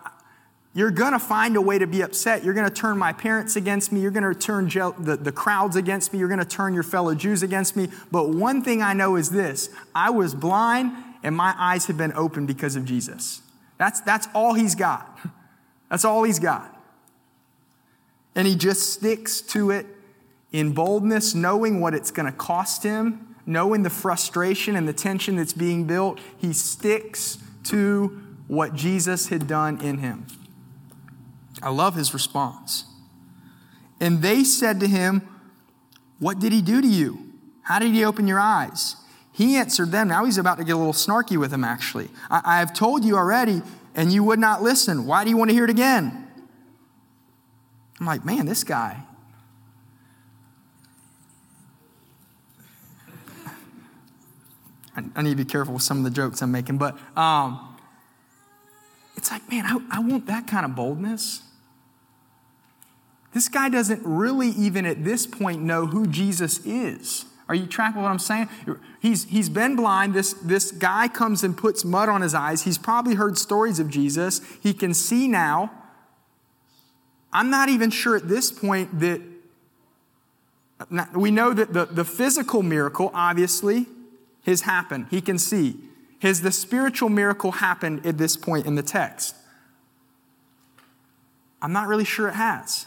you're 0.72 0.90
going 0.90 1.12
to 1.12 1.18
find 1.18 1.56
a 1.56 1.60
way 1.60 1.78
to 1.78 1.87
be 1.87 2.00
upset. 2.00 2.42
You're 2.42 2.54
going 2.54 2.66
to 2.66 2.74
turn 2.74 2.96
my 2.96 3.12
parents 3.12 3.54
against 3.54 3.92
me. 3.92 4.00
You're 4.00 4.10
going 4.10 4.24
to 4.24 4.34
turn 4.34 4.68
the, 4.98 5.18
the 5.20 5.30
crowds 5.30 5.76
against 5.76 6.14
me. 6.14 6.20
You're 6.20 6.28
going 6.28 6.40
to 6.40 6.46
turn 6.46 6.72
your 6.72 6.82
fellow 6.82 7.14
Jews 7.14 7.42
against 7.42 7.76
me. 7.76 7.90
But 8.10 8.30
one 8.30 8.62
thing 8.64 8.80
I 8.80 8.94
know 8.94 9.16
is 9.16 9.28
this 9.28 9.68
I 9.94 10.08
was 10.08 10.34
blind 10.34 10.92
and 11.22 11.37
my 11.37 11.54
eyes 11.58 11.84
have 11.84 11.98
been 11.98 12.14
opened 12.14 12.46
because 12.46 12.76
of 12.76 12.87
Jesus. 12.87 13.42
That's, 13.76 14.00
that's 14.00 14.26
all 14.34 14.54
he's 14.54 14.74
got. 14.74 15.18
That's 15.90 16.06
all 16.06 16.22
he's 16.24 16.38
got. 16.38 16.74
And 18.34 18.48
he 18.48 18.56
just 18.56 18.90
sticks 18.90 19.42
to 19.42 19.70
it 19.70 19.87
in 20.50 20.72
boldness, 20.72 21.34
knowing 21.34 21.80
what 21.80 21.94
it's 21.94 22.10
going 22.10 22.26
to 22.26 22.37
cost 22.37 22.82
him, 22.82 23.34
knowing 23.46 23.83
the 23.83 23.90
frustration 23.90 24.76
and 24.76 24.88
the 24.88 24.92
tension 24.92 25.37
that's 25.37 25.52
being 25.52 25.85
built. 25.85 26.18
He 26.38 26.52
sticks 26.52 27.38
to 27.64 28.22
what 28.46 28.74
Jesus 28.74 29.28
had 29.28 29.46
done 29.46 29.80
in 29.80 29.98
him. 29.98 30.26
I 31.62 31.70
love 31.70 31.94
his 31.94 32.12
response. 32.12 32.85
And 34.00 34.22
they 34.22 34.44
said 34.44 34.80
to 34.80 34.87
him, 34.87 35.26
What 36.18 36.38
did 36.38 36.52
he 36.52 36.61
do 36.61 36.80
to 36.80 36.88
you? 36.88 37.33
How 37.62 37.78
did 37.78 37.92
he 37.92 38.04
open 38.04 38.26
your 38.26 38.40
eyes? 38.40 38.96
He 39.33 39.57
answered 39.57 39.90
them. 39.90 40.09
Now 40.09 40.24
he's 40.24 40.38
about 40.38 40.59
to 40.59 40.64
get 40.64 40.74
a 40.74 40.78
little 40.78 40.92
snarky 40.92 41.37
with 41.37 41.50
them, 41.50 41.64
actually. 41.64 42.09
I, 42.30 42.42
I 42.44 42.59
have 42.59 42.72
told 42.72 43.04
you 43.04 43.16
already, 43.16 43.62
and 43.94 44.12
you 44.12 44.22
would 44.24 44.38
not 44.38 44.62
listen. 44.62 45.07
Why 45.07 45.24
do 45.24 45.30
you 45.30 45.37
want 45.37 45.50
to 45.50 45.54
hear 45.54 45.64
it 45.64 45.70
again? 45.70 46.28
I'm 47.98 48.07
like, 48.07 48.24
man, 48.24 48.46
this 48.46 48.64
guy. 48.64 49.02
I, 54.96 55.22
need 55.22 55.30
to 55.30 55.37
be 55.37 55.44
careful 55.44 55.74
with 55.74 55.83
some 55.83 55.98
of 55.98 56.04
the 56.04 56.11
jokes 56.11 56.40
I'm 56.40 56.52
making, 56.52 56.78
but 56.78 56.96
um, 57.16 57.76
it's 59.16 59.30
like, 59.30 59.48
man, 59.50 59.64
I, 59.66 59.98
I 59.98 60.00
want 60.00 60.26
that 60.26 60.46
kind 60.46 60.64
of 60.64 60.76
boldness. 60.76 61.42
This 63.33 63.48
guy 63.48 63.68
doesn't 63.68 64.02
really 64.04 64.50
even 64.50 64.87
at 64.87 65.04
this 65.04 65.26
point 65.26 65.62
know 65.62 65.87
who 65.87 66.07
Jesus 66.07 66.64
is. 66.64 67.24
Are 67.48 67.54
you 67.54 67.66
tracking 67.66 68.00
what 68.00 68.09
I'm 68.09 68.18
saying? 68.18 68.48
He's, 69.00 69.24
he's 69.24 69.48
been 69.48 69.76
blind. 69.76 70.14
This, 70.14 70.33
this 70.35 70.70
guy 70.70 71.09
comes 71.09 71.44
and 71.44 71.57
puts 71.57 71.85
mud 71.85 72.09
on 72.09 72.22
his 72.22 72.35
eyes. 72.35 72.62
He's 72.62 72.78
probably 72.78 73.16
heard 73.16 73.37
stories 73.37 73.78
of 73.78 73.90
Jesus. 73.90 74.40
He 74.62 74.72
can 74.72 74.94
see 74.94 75.28
now. 75.28 75.70
I'm 77.33 77.50
not 77.50 77.68
even 77.68 77.90
sure 77.90 78.16
at 78.16 78.28
this 78.28 78.52
point 78.52 79.00
that 79.00 79.20
we 81.14 81.30
know 81.30 81.52
that 81.52 81.72
the, 81.72 81.85
the 81.87 82.04
physical 82.04 82.62
miracle, 82.62 83.11
obviously, 83.12 83.87
has 84.44 84.62
happened. 84.62 85.07
He 85.11 85.20
can 85.20 85.38
see. 85.38 85.76
Has 86.20 86.42
the 86.42 86.52
spiritual 86.52 87.09
miracle 87.09 87.52
happened 87.52 88.07
at 88.07 88.18
this 88.18 88.37
point 88.37 88.66
in 88.66 88.74
the 88.74 88.83
text? 88.83 89.35
I'm 91.61 91.72
not 91.72 91.88
really 91.88 92.04
sure 92.04 92.28
it 92.28 92.35
has 92.35 92.87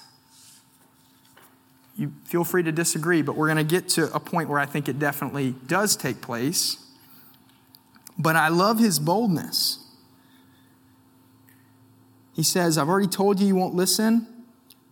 you 1.98 2.14
feel 2.26 2.44
free 2.44 2.64
to 2.64 2.72
disagree, 2.72 3.24
but 3.24 3.36
we're 3.36 3.48
going 3.48 3.58
to 3.58 3.64
get 3.64 3.90
to 3.90 4.14
a 4.14 4.20
point 4.20 4.50
where 4.50 4.60
I 4.60 4.66
think 4.66 4.88
it 4.88 5.00
definitely 5.00 5.56
does 5.66 5.96
take 5.96 6.22
place. 6.22 6.78
But 8.18 8.36
I 8.36 8.50
love 8.50 8.80
his 8.80 9.00
boldness. 9.00 9.84
He 12.36 12.44
says, 12.44 12.78
I've 12.78 12.88
already 12.88 13.08
told 13.08 13.40
you 13.40 13.48
you 13.48 13.56
won't 13.56 13.74
listen. 13.74 14.28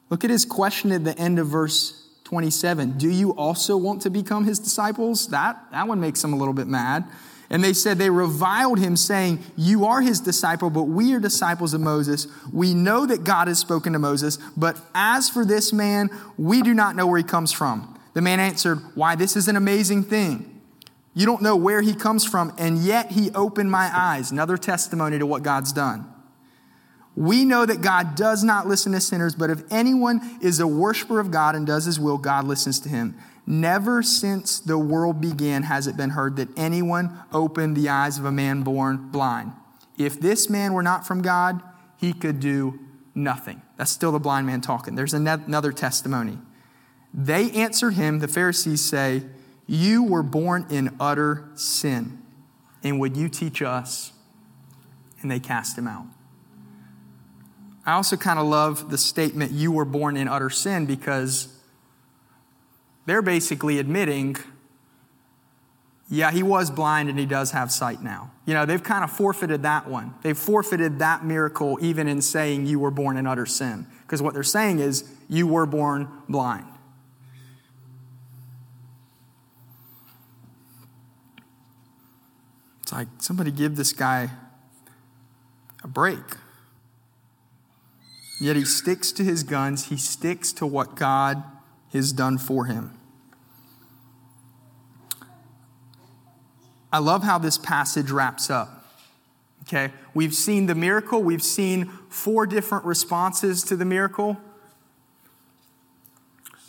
Look 0.10 0.23
at 0.23 0.32
his 0.32 0.45
question 0.45 0.91
at 0.91 1.04
the 1.04 1.17
end 1.17 1.38
of 1.38 1.47
verse 1.47 2.05
27. 2.25 2.97
Do 2.97 3.09
you 3.09 3.31
also 3.35 3.77
want 3.77 4.01
to 4.01 4.09
become 4.09 4.45
his 4.45 4.59
disciples? 4.59 5.27
That, 5.27 5.57
that 5.71 5.88
one 5.88 5.99
makes 5.99 6.23
him 6.23 6.33
a 6.33 6.35
little 6.35 6.53
bit 6.53 6.67
mad. 6.67 7.05
And 7.51 7.63
they 7.63 7.73
said 7.73 7.99
they 7.99 8.09
reviled 8.09 8.79
him, 8.79 8.97
saying, 8.97 9.39
You 9.55 9.85
are 9.85 10.01
his 10.01 10.19
disciple, 10.19 10.71
but 10.71 10.83
we 10.83 11.13
are 11.13 11.19
disciples 11.19 11.75
of 11.75 11.81
Moses. 11.81 12.27
We 12.51 12.73
know 12.73 13.05
that 13.05 13.23
God 13.23 13.47
has 13.47 13.59
spoken 13.59 13.93
to 13.93 13.99
Moses, 13.99 14.39
but 14.57 14.79
as 14.95 15.29
for 15.29 15.45
this 15.45 15.71
man, 15.71 16.09
we 16.38 16.63
do 16.63 16.73
not 16.73 16.95
know 16.95 17.05
where 17.05 17.19
he 17.19 17.23
comes 17.23 17.51
from. 17.51 17.99
The 18.15 18.21
man 18.21 18.39
answered, 18.39 18.79
Why, 18.95 19.15
this 19.15 19.35
is 19.35 19.47
an 19.47 19.55
amazing 19.55 20.03
thing. 20.05 20.51
You 21.13 21.27
don't 21.27 21.43
know 21.43 21.55
where 21.55 21.81
he 21.81 21.93
comes 21.93 22.25
from, 22.25 22.51
and 22.57 22.79
yet 22.79 23.11
he 23.11 23.29
opened 23.31 23.69
my 23.69 23.89
eyes. 23.93 24.31
Another 24.31 24.57
testimony 24.57 25.19
to 25.19 25.27
what 25.27 25.43
God's 25.43 25.71
done. 25.71 26.11
We 27.15 27.45
know 27.45 27.65
that 27.65 27.82
God 27.82 28.15
does 28.15 28.43
not 28.43 28.67
listen 28.67 28.91
to 28.91 28.99
sinners, 28.99 29.36
but 29.36 29.49
if 29.49 29.63
anyone 29.71 30.38
is 30.41 30.60
a 30.60 30.67
worshiper 30.67 31.19
of 31.19 31.32
God 31.32 31.56
and 31.56 31.65
does 31.65 31.86
his 31.86 31.99
will, 31.99 32.17
God 32.17 32.45
listens 32.45 32.80
to 32.82 32.89
him. 32.89 33.15
Never 33.47 34.04
since 34.04 34.60
the 34.60 34.78
world 34.78 35.21
began 35.21 35.63
has 35.63 35.88
it 35.88 35.95
been 35.95 36.10
heard 36.12 36.36
that 36.38 36.49
anyone 36.58 37.17
opened 37.32 37.78
the 37.78 37.89
eyes 37.89 38.17
of 38.17 38.25
a 38.25 38.32
man 38.32 38.63
born 38.63 39.10
blind. 39.12 39.54
If 39.97 40.19
this 40.19 40.49
man 40.49 40.73
were 40.73 40.84
not 40.84 41.08
from 41.08 41.21
God, 41.21 41.62
he 41.97 42.12
could 42.12 42.39
do 42.39 42.80
nothing. 43.13 43.62
That's 43.78 43.91
still 43.91 44.12
the 44.12 44.19
blind 44.19 44.47
man 44.47 44.62
talking. 44.62 44.95
There's 44.95 45.13
another 45.13 45.71
testimony. 45.71 46.38
They 47.13 47.49
answered 47.51 47.91
him, 47.91 48.19
the 48.19 48.28
Pharisees 48.28 48.84
say, 48.84 49.23
You 49.67 50.04
were 50.04 50.23
born 50.23 50.65
in 50.69 50.93
utter 50.99 51.47
sin, 51.56 52.21
and 52.84 52.99
would 52.99 53.15
you 53.15 53.30
teach 53.30 53.62
us? 53.62 54.12
And 55.21 55.32
they 55.32 55.39
cast 55.39 55.78
him 55.78 55.88
out. 55.88 56.08
I 57.86 57.93
also 57.93 58.17
kind 58.17 58.39
of 58.39 58.48
love 58.48 58.89
the 58.89 58.98
statement, 58.98 59.52
You 59.52 59.71
were 59.71 59.86
born 59.86 60.17
in 60.17 60.28
utter 60.28 60.50
sin, 60.50 60.86
because 60.86 61.48
they're 63.06 63.21
basically 63.21 63.78
admitting, 63.78 64.38
yeah, 66.10 66.32
he 66.32 66.41
was 66.41 66.71
blind 66.71 67.10
and 67.10 67.19
he 67.19 67.26
does 67.26 67.52
have 67.52 67.71
sight 67.71 68.02
now. 68.02 68.32
You 68.45 68.54
know, 68.56 68.65
they've 68.65 68.84
kind 68.84 69.04
of 69.04 69.12
forfeited 69.12 69.63
that 69.63 69.88
one. 69.88 70.13
They've 70.24 70.38
forfeited 70.38 71.00
that 71.00 71.24
miracle 71.24 71.78
even 71.82 72.08
in 72.08 72.21
saying 72.21 72.65
you 72.65 72.80
were 72.80 72.91
born 72.91 73.17
in 73.17 73.28
utter 73.28 73.45
sin. 73.45 73.86
Because 74.02 74.21
what 74.21 74.34
they're 74.34 74.43
saying 74.43 74.80
is 74.80 75.10
you 75.30 75.48
were 75.48 75.65
born 75.65 76.08
blind. 76.28 76.65
It's 82.82 82.91
like 82.91 83.08
somebody 83.17 83.50
give 83.50 83.76
this 83.76 83.93
guy 83.93 84.30
a 85.84 85.88
break. 85.88 86.21
Yet 88.45 88.55
he 88.55 88.63
sticks 88.63 89.12
to 89.13 89.23
his 89.23 89.41
guns, 89.41 89.86
he 89.86 89.97
sticks 89.97 90.53
to 90.53 90.67
what 90.67 90.93
God 90.93 91.43
has 91.91 92.12
done 92.12 92.38
for 92.38 92.65
him. 92.65 92.95
I 96.93 96.99
love 96.99 97.23
how 97.23 97.39
this 97.39 97.58
passage 97.58 98.12
wraps 98.12 98.51
up. 98.51 98.86
Okay, 99.63 99.91
we've 100.13 100.36
seen 100.36 100.67
the 100.67 100.75
miracle, 100.75 101.23
we've 101.23 101.41
seen 101.41 101.88
four 102.08 102.45
different 102.45 102.86
responses 102.86 103.63
to 103.63 103.75
the 103.75 103.84
miracle. 103.84 104.38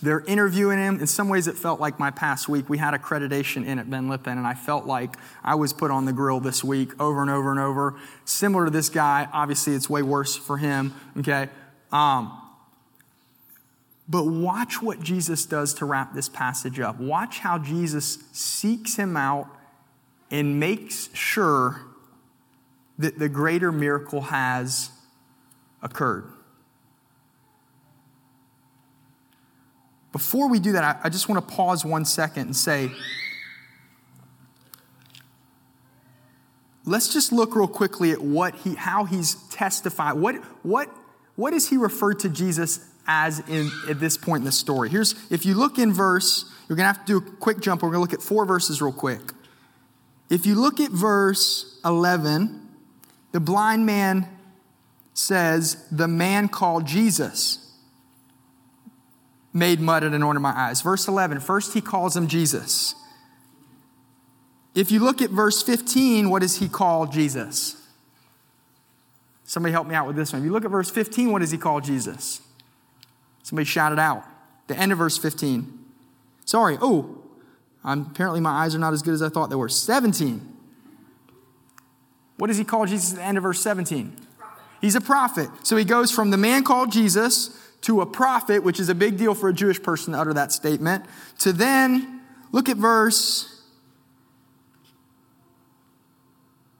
They're 0.00 0.24
interviewing 0.24 0.78
him. 0.78 0.98
In 1.00 1.06
some 1.06 1.28
ways, 1.28 1.46
it 1.46 1.56
felt 1.56 1.78
like 1.78 1.98
my 1.98 2.10
past 2.10 2.48
week. 2.48 2.70
We 2.70 2.78
had 2.78 2.94
accreditation 2.94 3.66
in 3.66 3.78
at 3.78 3.90
Ben 3.90 4.08
Lippen, 4.08 4.38
and 4.38 4.46
I 4.46 4.54
felt 4.54 4.86
like 4.86 5.16
I 5.44 5.56
was 5.56 5.74
put 5.74 5.90
on 5.90 6.06
the 6.06 6.12
grill 6.14 6.40
this 6.40 6.64
week 6.64 6.98
over 6.98 7.20
and 7.20 7.30
over 7.30 7.50
and 7.50 7.60
over. 7.60 7.96
Similar 8.24 8.64
to 8.66 8.70
this 8.70 8.88
guy. 8.88 9.28
Obviously, 9.30 9.74
it's 9.74 9.90
way 9.90 10.00
worse 10.02 10.36
for 10.36 10.56
him, 10.56 10.94
okay? 11.18 11.50
Um, 11.92 12.40
but 14.08 14.24
watch 14.24 14.80
what 14.80 15.00
Jesus 15.00 15.46
does 15.46 15.74
to 15.74 15.84
wrap 15.84 16.14
this 16.14 16.28
passage 16.28 16.78
up. 16.78 16.98
Watch 17.00 17.40
how 17.40 17.58
Jesus 17.58 18.18
seeks 18.32 18.96
him 18.96 19.16
out 19.16 19.48
and 20.30 20.60
makes 20.60 21.14
sure 21.14 21.80
that 22.98 23.18
the 23.18 23.28
greater 23.28 23.72
miracle 23.72 24.22
has 24.22 24.90
occurred. 25.82 26.30
Before 30.12 30.48
we 30.48 30.60
do 30.60 30.72
that, 30.72 31.00
I, 31.04 31.08
just 31.10 31.28
want 31.28 31.46
to 31.46 31.54
pause 31.54 31.84
one 31.84 32.06
second 32.06 32.46
and 32.46 32.56
say, 32.56 32.90
let's 36.86 37.12
just 37.12 37.32
look 37.32 37.54
real 37.54 37.68
quickly 37.68 38.12
at 38.12 38.22
what 38.22 38.54
he, 38.54 38.76
how 38.76 39.04
he's 39.04 39.34
testified. 39.50 40.14
What, 40.14 40.36
what, 40.64 40.90
what 41.36 41.52
is 41.52 41.68
he 41.68 41.76
referred 41.76 42.18
to 42.20 42.28
Jesus 42.28 42.80
as 43.06 43.40
in, 43.48 43.70
at 43.88 44.00
this 44.00 44.16
point 44.16 44.40
in 44.40 44.44
the 44.44 44.52
story? 44.52 44.88
Here's, 44.88 45.14
if 45.30 45.46
you 45.46 45.54
look 45.54 45.78
in 45.78 45.92
verse, 45.92 46.50
you're 46.68 46.76
going 46.76 46.92
to 46.92 46.98
have 46.98 47.06
to 47.06 47.20
do 47.20 47.26
a 47.26 47.36
quick 47.36 47.60
jump. 47.60 47.82
We're 47.82 47.90
going 47.90 48.06
to 48.06 48.12
look 48.12 48.18
at 48.18 48.22
four 48.22 48.44
verses 48.44 48.82
real 48.82 48.92
quick. 48.92 49.20
If 50.28 50.46
you 50.46 50.56
look 50.56 50.80
at 50.80 50.90
verse 50.90 51.78
11, 51.84 52.68
the 53.32 53.40
blind 53.40 53.86
man 53.86 54.26
says, 55.14 55.86
The 55.92 56.08
man 56.08 56.48
called 56.48 56.86
Jesus 56.86 57.62
made 59.52 59.80
mud 59.80 60.02
and 60.04 60.14
anointed 60.14 60.42
my 60.42 60.50
eyes. 60.50 60.82
Verse 60.82 61.08
11, 61.08 61.40
first 61.40 61.72
he 61.72 61.80
calls 61.80 62.14
him 62.14 62.28
Jesus. 62.28 62.94
If 64.74 64.90
you 64.90 65.00
look 65.00 65.22
at 65.22 65.30
verse 65.30 65.62
15, 65.62 66.28
what 66.28 66.42
does 66.42 66.56
he 66.56 66.68
call 66.68 67.06
Jesus? 67.06 67.82
Somebody 69.46 69.72
help 69.72 69.86
me 69.86 69.94
out 69.94 70.06
with 70.06 70.16
this 70.16 70.32
one. 70.32 70.42
If 70.42 70.46
you 70.46 70.52
look 70.52 70.64
at 70.64 70.70
verse 70.70 70.90
15, 70.90 71.30
what 71.30 71.38
does 71.38 71.52
he 71.52 71.58
call 71.58 71.80
Jesus? 71.80 72.42
Somebody 73.44 73.64
shout 73.64 73.92
it 73.92 73.98
out. 73.98 74.24
The 74.66 74.76
end 74.76 74.90
of 74.90 74.98
verse 74.98 75.16
15. 75.16 75.84
Sorry. 76.44 76.76
Oh, 76.80 77.22
I'm, 77.84 78.02
apparently 78.02 78.40
my 78.40 78.50
eyes 78.50 78.74
are 78.74 78.78
not 78.78 78.92
as 78.92 79.02
good 79.02 79.14
as 79.14 79.22
I 79.22 79.28
thought 79.28 79.48
they 79.48 79.56
were. 79.56 79.68
17. 79.68 80.54
What 82.38 82.48
does 82.48 82.58
he 82.58 82.64
call 82.64 82.86
Jesus 82.86 83.12
at 83.12 83.18
the 83.18 83.24
end 83.24 83.38
of 83.38 83.44
verse 83.44 83.60
17? 83.60 84.16
He's 84.80 84.96
a 84.96 85.00
prophet. 85.00 85.48
So 85.62 85.76
he 85.76 85.84
goes 85.84 86.10
from 86.10 86.30
the 86.30 86.36
man 86.36 86.64
called 86.64 86.90
Jesus 86.90 87.56
to 87.82 88.00
a 88.00 88.06
prophet, 88.06 88.64
which 88.64 88.80
is 88.80 88.88
a 88.88 88.94
big 88.94 89.16
deal 89.16 89.34
for 89.34 89.48
a 89.48 89.52
Jewish 89.52 89.80
person 89.80 90.12
to 90.12 90.18
utter 90.18 90.34
that 90.34 90.50
statement, 90.50 91.04
to 91.38 91.52
then 91.52 92.20
look 92.50 92.68
at 92.68 92.76
verse, 92.76 93.62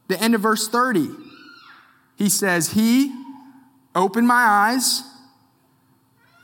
the 0.09 0.21
end 0.21 0.35
of 0.35 0.41
verse 0.41 0.67
30. 0.67 1.26
He 2.17 2.29
says, 2.29 2.73
He 2.73 3.15
opened 3.95 4.27
my 4.27 4.35
eyes. 4.35 5.03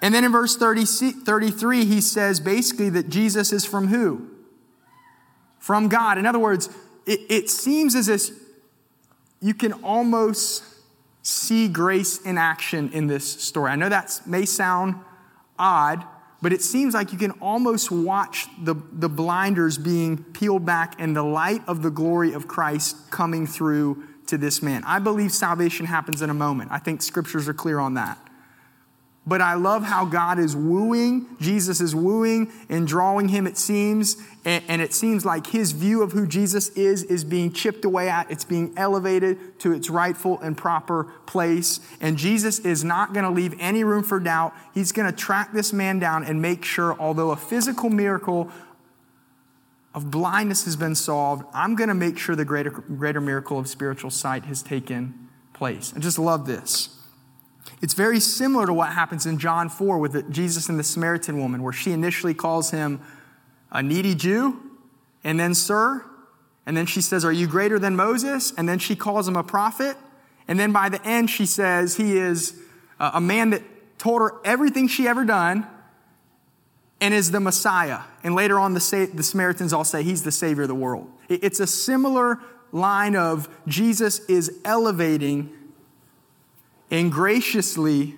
And 0.01 0.13
then 0.13 0.25
in 0.25 0.33
verse 0.33 0.57
30, 0.57 0.85
33, 0.85 1.85
he 1.85 2.01
says 2.01 2.41
basically 2.41 2.91
that 2.91 3.09
Jesus 3.09 3.53
is 3.53 3.65
from 3.65 3.87
who? 3.87 4.29
From 5.61 5.89
God. 5.89 6.19
In 6.19 6.27
other 6.27 6.41
words, 6.41 6.69
it, 7.07 7.21
it 7.29 7.51
seems 7.51 7.95
as 7.95 8.09
if 8.09 8.31
you 9.41 9.55
can 9.55 9.73
almost 9.75 10.65
see 11.23 11.69
grace 11.69 12.21
in 12.23 12.37
action 12.37 12.91
in 12.93 13.07
this 13.07 13.25
story. 13.25 13.71
I 13.71 13.77
know 13.77 13.89
that 13.89 14.21
may 14.27 14.45
sound 14.45 14.97
odd, 15.57 16.05
but 16.41 16.53
it 16.53 16.63
seems 16.63 16.95
like 16.95 17.13
you 17.13 17.19
can 17.19 17.31
almost 17.33 17.93
watch 17.93 18.47
the, 18.61 18.75
the 18.93 19.09
blinders 19.09 19.79
being 19.79 20.25
peeled 20.33 20.67
back 20.67 21.01
and 21.01 21.15
the 21.15 21.23
light 21.23 21.63
of 21.69 21.83
the 21.83 21.91
glory 21.91 22.33
of 22.33 22.49
Christ 22.49 23.11
coming 23.13 23.47
through 23.47 24.03
to 24.27 24.39
this 24.39 24.63
man. 24.63 24.83
I 24.85 24.99
believe 24.99 25.33
salvation 25.33 25.87
happens 25.87 26.23
in 26.23 26.31
a 26.31 26.35
moment. 26.35 26.71
I 26.73 26.79
think 26.79 27.03
scriptures 27.03 27.49
are 27.49 27.55
clear 27.55 27.79
on 27.79 27.95
that. 27.95 28.19
But 29.25 29.41
I 29.41 29.55
love 29.55 29.85
how 29.85 30.05
God 30.05 30.41
is 30.41 30.57
wooing, 30.57 31.27
Jesus 31.41 31.81
is 31.81 31.95
wooing 31.95 32.51
and 32.69 32.89
drawing 32.89 33.29
him, 33.29 33.47
it 33.47 33.57
seems. 33.57 34.17
And, 34.45 34.83
it 34.83 34.93
seems 34.93 35.25
like 35.25 35.47
his 35.47 35.71
view 35.71 36.03
of 36.03 36.11
who 36.11 36.27
Jesus 36.27 36.71
is 36.71 37.05
is 37.05 37.23
being 37.23 37.53
chipped 37.53 37.85
away 37.85 38.09
at. 38.09 38.29
It's 38.29 38.43
being 38.43 38.75
elevated 38.77 39.61
to 39.61 39.73
its 39.73 39.89
rightful 39.89 40.41
and 40.41 40.59
proper 40.59 41.05
place. 41.27 41.79
And 42.01 42.19
Jesus 42.19 42.59
is 42.59 42.83
not 42.83 43.13
going 43.13 43.25
to 43.25 43.31
leave 43.31 43.55
any 43.61 43.85
room 43.85 44.03
for 44.03 44.19
doubt. 44.19 44.55
He's 44.75 44.91
going 44.91 45.09
to 45.09 45.17
track 45.17 45.53
this 45.53 45.73
man 45.73 46.01
down 46.01 46.25
and 46.25 46.43
make 46.43 46.65
sure, 46.65 46.99
although 46.99 47.31
a 47.31 47.37
physical 47.37 47.91
miracle 47.91 48.51
of 49.95 50.11
blindness 50.11 50.65
has 50.65 50.77
been 50.77 50.95
solved, 50.95 51.45
I'm 51.53 51.75
going 51.75 51.89
to 51.89 51.95
make 51.95 52.19
sure 52.19 52.35
the 52.35 52.45
greater, 52.45 52.71
greater 52.71 53.21
miracle 53.21 53.59
of 53.59 53.69
spiritual 53.69 54.11
sight 54.11 54.45
has 54.47 54.63
taken 54.63 55.29
place. 55.53 55.93
I 55.95 56.01
just 56.01 56.19
love 56.19 56.47
this. 56.47 56.99
It's 57.81 57.95
very 57.95 58.21
similar 58.21 58.67
to 58.67 58.73
what 58.73 58.93
happens 58.93 59.27
in 59.27 59.39
John 59.39 59.69
4 59.69 59.99
with 59.99 60.33
Jesus 60.33 60.69
and 60.69 60.79
the 60.79 60.85
Samaritan 60.85 61.39
woman, 61.39 61.63
where 61.63 61.73
she 61.73 61.93
initially 61.93 62.35
calls 62.35 62.71
him 62.71 63.01
a 63.71 63.83
needy 63.83 64.15
Jew, 64.15 64.61
and 65.25 65.39
then, 65.39 65.55
sir, 65.55 66.05
and 66.67 66.77
then 66.77 66.87
she 66.87 67.01
says, 67.01 67.25
Are 67.25 67.33
you 67.33 67.47
greater 67.47 67.79
than 67.79 67.97
Moses? 67.97 68.53
And 68.57 68.69
then 68.69 68.79
she 68.79 68.97
calls 68.97 69.27
him 69.27 69.37
a 69.37 69.43
prophet. 69.43 69.97
And 70.49 70.59
then 70.59 70.73
by 70.73 70.89
the 70.89 71.05
end, 71.07 71.31
she 71.31 71.47
says 71.47 71.97
he 71.97 72.17
is 72.17 72.61
a 72.99 73.21
man 73.21 73.51
that 73.51 73.63
told 73.99 74.21
her 74.21 74.35
everything 74.45 74.89
she 74.89 75.07
ever 75.07 75.25
done 75.25 75.67
and 77.03 77.13
is 77.13 77.33
the 77.33 77.41
Messiah. 77.41 77.99
And 78.23 78.37
later 78.37 78.61
on, 78.61 78.75
the, 78.75 79.11
the 79.13 79.25
Samaritans 79.25 79.73
all 79.73 79.83
say 79.83 80.05
he's 80.05 80.23
the 80.23 80.31
Savior 80.31 80.63
of 80.63 80.69
the 80.69 80.75
world. 80.75 81.11
It's 81.29 81.59
a 81.59 81.67
similar 81.67 82.39
line 82.71 83.17
of 83.17 83.49
Jesus 83.67 84.21
is 84.27 84.61
elevating 84.65 85.51
and 86.93 87.11
graciously 87.11 88.15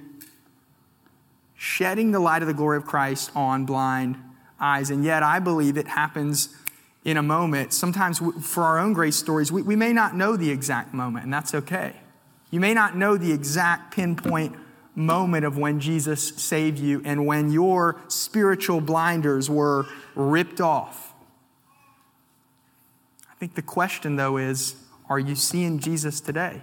shedding 1.56 2.12
the 2.12 2.20
light 2.20 2.42
of 2.42 2.48
the 2.48 2.52
glory 2.52 2.76
of 2.76 2.84
Christ 2.84 3.30
on 3.34 3.64
blind 3.64 4.16
eyes. 4.60 4.90
And 4.90 5.02
yet, 5.02 5.22
I 5.22 5.38
believe 5.38 5.78
it 5.78 5.88
happens 5.88 6.54
in 7.06 7.16
a 7.16 7.22
moment. 7.22 7.72
Sometimes, 7.72 8.20
for 8.42 8.64
our 8.64 8.78
own 8.78 8.92
grace 8.92 9.16
stories, 9.16 9.50
we, 9.50 9.62
we 9.62 9.76
may 9.76 9.94
not 9.94 10.14
know 10.14 10.36
the 10.36 10.50
exact 10.50 10.92
moment, 10.92 11.24
and 11.24 11.32
that's 11.32 11.54
okay. 11.54 11.94
You 12.50 12.60
may 12.60 12.74
not 12.74 12.98
know 12.98 13.16
the 13.16 13.32
exact 13.32 13.94
pinpoint 13.94 14.54
moment 14.94 15.44
of 15.44 15.58
when 15.58 15.80
Jesus 15.80 16.28
saved 16.36 16.78
you 16.78 17.02
and 17.04 17.26
when 17.26 17.50
your 17.50 18.00
spiritual 18.08 18.80
blinders 18.80 19.50
were 19.50 19.86
ripped 20.14 20.60
off. 20.60 21.12
I 23.30 23.34
think 23.34 23.54
the 23.54 23.62
question, 23.62 24.16
though, 24.16 24.36
is 24.36 24.76
are 25.08 25.18
you 25.18 25.34
seeing 25.34 25.78
Jesus 25.78 26.20
today? 26.20 26.62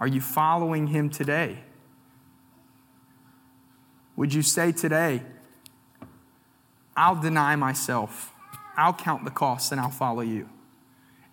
Are 0.00 0.06
you 0.06 0.20
following 0.20 0.88
him 0.88 1.08
today? 1.08 1.60
Would 4.16 4.34
you 4.34 4.42
say 4.42 4.72
today, 4.72 5.22
I'll 6.96 7.20
deny 7.20 7.56
myself, 7.56 8.32
I'll 8.76 8.94
count 8.94 9.24
the 9.24 9.30
costs, 9.30 9.72
and 9.72 9.80
I'll 9.80 9.90
follow 9.90 10.22
you? 10.22 10.48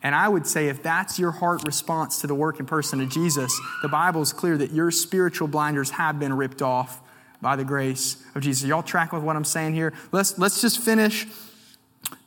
And 0.03 0.13
I 0.13 0.27
would 0.27 0.45
say, 0.45 0.67
if 0.67 0.83
that's 0.83 1.17
your 1.17 1.31
heart 1.31 1.65
response 1.65 2.19
to 2.21 2.27
the 2.27 2.35
work 2.35 2.59
and 2.59 2.67
person 2.67 2.99
of 2.99 3.09
Jesus, 3.09 3.57
the 3.81 3.87
Bible 3.87 4.21
is 4.21 4.33
clear 4.33 4.57
that 4.57 4.71
your 4.71 4.91
spiritual 4.91 5.47
blinders 5.47 5.91
have 5.91 6.19
been 6.19 6.33
ripped 6.33 6.61
off 6.61 7.01
by 7.41 7.55
the 7.55 7.63
grace 7.63 8.21
of 8.35 8.43
Jesus. 8.43 8.67
Y'all 8.67 8.83
track 8.83 9.13
with 9.13 9.23
what 9.23 9.35
I'm 9.35 9.45
saying 9.45 9.73
here? 9.73 9.93
Let's, 10.11 10.37
let's 10.37 10.61
just 10.61 10.79
finish 10.79 11.25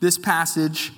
this 0.00 0.16
passage. 0.16 0.92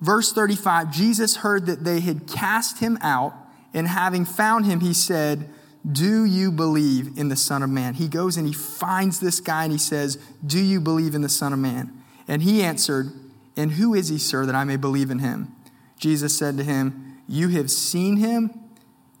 Verse 0.00 0.32
35 0.32 0.90
Jesus 0.90 1.36
heard 1.36 1.66
that 1.66 1.84
they 1.84 2.00
had 2.00 2.26
cast 2.26 2.78
him 2.78 2.98
out 3.02 3.34
and 3.72 3.86
having 3.86 4.24
found 4.24 4.66
him, 4.66 4.80
he 4.80 4.94
said, 4.94 5.48
Do 5.90 6.24
you 6.24 6.50
believe 6.50 7.16
in 7.16 7.28
the 7.28 7.36
Son 7.36 7.62
of 7.62 7.70
Man? 7.70 7.94
He 7.94 8.08
goes 8.08 8.36
and 8.36 8.46
he 8.46 8.52
finds 8.52 9.20
this 9.20 9.40
guy 9.40 9.64
and 9.64 9.72
he 9.72 9.78
says, 9.78 10.18
Do 10.44 10.58
you 10.58 10.80
believe 10.80 11.14
in 11.14 11.22
the 11.22 11.28
Son 11.28 11.52
of 11.52 11.58
Man? 11.58 11.92
And 12.26 12.42
he 12.42 12.62
answered, 12.62 13.12
And 13.60 13.72
who 13.72 13.92
is 13.92 14.08
he, 14.08 14.16
sir, 14.16 14.46
that 14.46 14.54
I 14.54 14.64
may 14.64 14.76
believe 14.76 15.10
in 15.10 15.18
him? 15.18 15.54
Jesus 15.98 16.36
said 16.36 16.56
to 16.56 16.64
him, 16.64 17.18
You 17.28 17.48
have 17.48 17.70
seen 17.70 18.16
him, 18.16 18.58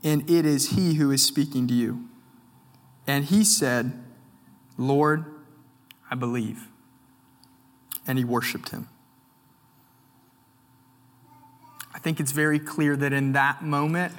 and 0.02 0.28
it 0.30 0.46
is 0.46 0.70
he 0.70 0.94
who 0.94 1.10
is 1.10 1.22
speaking 1.22 1.68
to 1.68 1.74
you. 1.74 2.08
And 3.06 3.26
he 3.26 3.44
said, 3.44 4.02
Lord, 4.78 5.26
I 6.10 6.14
believe. 6.14 6.68
And 8.06 8.16
he 8.16 8.24
worshiped 8.24 8.70
him. 8.70 8.88
I 11.92 11.98
think 11.98 12.18
it's 12.18 12.32
very 12.32 12.58
clear 12.58 12.96
that 12.96 13.12
in 13.12 13.32
that 13.32 13.62
moment, 13.62 14.14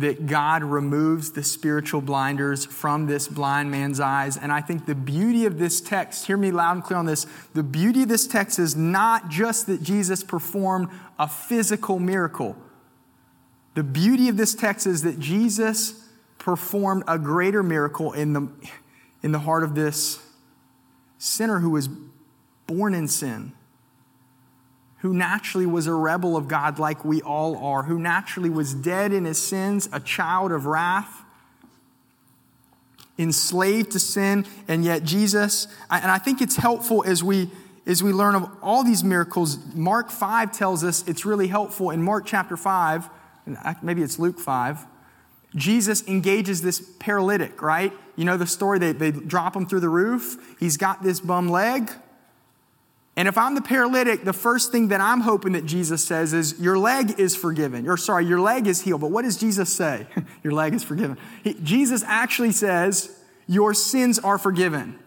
that 0.00 0.26
God 0.26 0.62
removes 0.62 1.32
the 1.32 1.42
spiritual 1.42 2.00
blinders 2.00 2.64
from 2.64 3.06
this 3.06 3.28
blind 3.28 3.70
man's 3.70 4.00
eyes. 4.00 4.36
And 4.36 4.50
I 4.50 4.60
think 4.60 4.86
the 4.86 4.94
beauty 4.94 5.46
of 5.46 5.58
this 5.58 5.80
text, 5.80 6.26
hear 6.26 6.36
me 6.36 6.50
loud 6.50 6.76
and 6.76 6.84
clear 6.84 6.98
on 6.98 7.06
this, 7.06 7.26
the 7.54 7.62
beauty 7.62 8.02
of 8.02 8.08
this 8.08 8.26
text 8.26 8.58
is 8.58 8.74
not 8.74 9.28
just 9.28 9.66
that 9.66 9.82
Jesus 9.82 10.24
performed 10.24 10.88
a 11.18 11.28
physical 11.28 11.98
miracle. 11.98 12.56
The 13.74 13.82
beauty 13.82 14.28
of 14.28 14.36
this 14.36 14.54
text 14.54 14.86
is 14.86 15.02
that 15.02 15.18
Jesus 15.18 16.08
performed 16.38 17.04
a 17.06 17.18
greater 17.18 17.62
miracle 17.62 18.12
in 18.12 18.32
the, 18.32 18.48
in 19.22 19.32
the 19.32 19.40
heart 19.40 19.62
of 19.62 19.74
this 19.74 20.24
sinner 21.18 21.60
who 21.60 21.70
was 21.70 21.88
born 22.66 22.94
in 22.94 23.06
sin, 23.06 23.52
who 25.00 25.14
naturally 25.14 25.66
was 25.66 25.86
a 25.86 25.94
rebel 25.94 26.36
of 26.36 26.46
God 26.46 26.78
like 26.78 27.04
we 27.04 27.22
all 27.22 27.56
are, 27.56 27.84
who 27.84 27.98
naturally 27.98 28.50
was 28.50 28.74
dead 28.74 29.12
in 29.12 29.24
his 29.24 29.42
sins, 29.42 29.88
a 29.92 30.00
child 30.00 30.52
of 30.52 30.66
wrath, 30.66 31.22
enslaved 33.18 33.92
to 33.92 34.00
sin, 34.00 34.46
and 34.68 34.84
yet 34.84 35.02
Jesus, 35.02 35.66
and 35.90 36.10
I 36.10 36.18
think 36.18 36.40
it's 36.40 36.56
helpful 36.56 37.04
as 37.06 37.22
we 37.22 37.50
as 37.86 38.02
we 38.02 38.12
learn 38.12 38.34
of 38.34 38.48
all 38.62 38.84
these 38.84 39.02
miracles. 39.02 39.58
Mark 39.74 40.10
5 40.10 40.52
tells 40.52 40.84
us 40.84 41.06
it's 41.08 41.24
really 41.24 41.48
helpful. 41.48 41.90
In 41.90 42.02
Mark 42.02 42.24
chapter 42.26 42.56
5, 42.56 43.08
maybe 43.82 44.02
it's 44.02 44.18
Luke 44.18 44.38
5, 44.38 44.86
Jesus 45.56 46.06
engages 46.06 46.62
this 46.62 46.80
paralytic, 47.00 47.60
right? 47.62 47.92
You 48.16 48.24
know 48.24 48.36
the 48.36 48.46
story, 48.46 48.78
they, 48.78 48.92
they 48.92 49.10
drop 49.10 49.56
him 49.56 49.66
through 49.66 49.80
the 49.80 49.88
roof. 49.88 50.56
He's 50.60 50.76
got 50.76 51.02
this 51.02 51.20
bum 51.20 51.48
leg. 51.48 51.90
And 53.20 53.28
if 53.28 53.36
I'm 53.36 53.54
the 53.54 53.60
paralytic, 53.60 54.24
the 54.24 54.32
first 54.32 54.72
thing 54.72 54.88
that 54.88 55.02
I'm 55.02 55.20
hoping 55.20 55.52
that 55.52 55.66
Jesus 55.66 56.02
says 56.02 56.32
is, 56.32 56.58
Your 56.58 56.78
leg 56.78 57.20
is 57.20 57.36
forgiven. 57.36 57.86
Or, 57.86 57.98
sorry, 57.98 58.24
your 58.24 58.40
leg 58.40 58.66
is 58.66 58.80
healed. 58.80 59.02
But 59.02 59.10
what 59.10 59.26
does 59.26 59.36
Jesus 59.36 59.70
say? 59.70 60.06
your 60.42 60.54
leg 60.54 60.72
is 60.72 60.82
forgiven. 60.82 61.18
He, 61.44 61.52
Jesus 61.52 62.02
actually 62.06 62.52
says, 62.52 63.14
Your 63.46 63.74
sins 63.74 64.18
are 64.18 64.38
forgiven. 64.38 64.98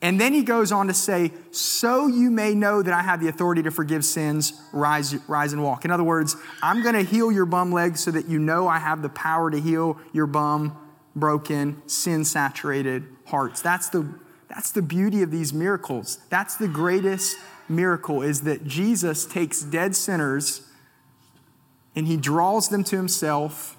And 0.00 0.20
then 0.20 0.32
he 0.32 0.44
goes 0.44 0.70
on 0.70 0.86
to 0.86 0.94
say, 0.94 1.32
So 1.50 2.06
you 2.06 2.30
may 2.30 2.54
know 2.54 2.82
that 2.84 2.94
I 2.94 3.02
have 3.02 3.20
the 3.20 3.26
authority 3.26 3.64
to 3.64 3.72
forgive 3.72 4.04
sins, 4.04 4.52
rise, 4.72 5.16
rise 5.26 5.52
and 5.52 5.60
walk. 5.60 5.84
In 5.84 5.90
other 5.90 6.04
words, 6.04 6.36
I'm 6.62 6.84
going 6.84 6.94
to 6.94 7.02
heal 7.02 7.32
your 7.32 7.46
bum 7.46 7.72
leg 7.72 7.96
so 7.96 8.12
that 8.12 8.28
you 8.28 8.38
know 8.38 8.68
I 8.68 8.78
have 8.78 9.02
the 9.02 9.08
power 9.08 9.50
to 9.50 9.60
heal 9.60 9.98
your 10.12 10.28
bum, 10.28 10.78
broken, 11.16 11.82
sin 11.88 12.24
saturated 12.24 13.08
hearts. 13.26 13.60
That's 13.60 13.88
the, 13.88 14.08
that's 14.48 14.70
the 14.70 14.82
beauty 14.82 15.22
of 15.22 15.30
these 15.30 15.52
miracles. 15.52 16.18
That's 16.28 16.56
the 16.56 16.68
greatest 16.68 17.36
miracle 17.68 18.22
is 18.22 18.42
that 18.42 18.64
Jesus 18.64 19.24
takes 19.24 19.62
dead 19.62 19.96
sinners 19.96 20.68
and 21.96 22.06
he 22.06 22.16
draws 22.16 22.68
them 22.68 22.84
to 22.84 22.96
himself. 22.96 23.76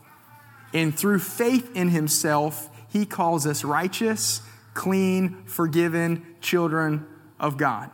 And 0.73 0.97
through 0.97 1.19
faith 1.19 1.75
in 1.75 1.89
himself, 1.89 2.69
he 2.91 3.05
calls 3.05 3.45
us 3.45 3.63
righteous 3.63 4.41
clean, 4.73 5.43
forgiven 5.45 6.25
children 6.41 7.07
of 7.39 7.57
God. 7.57 7.89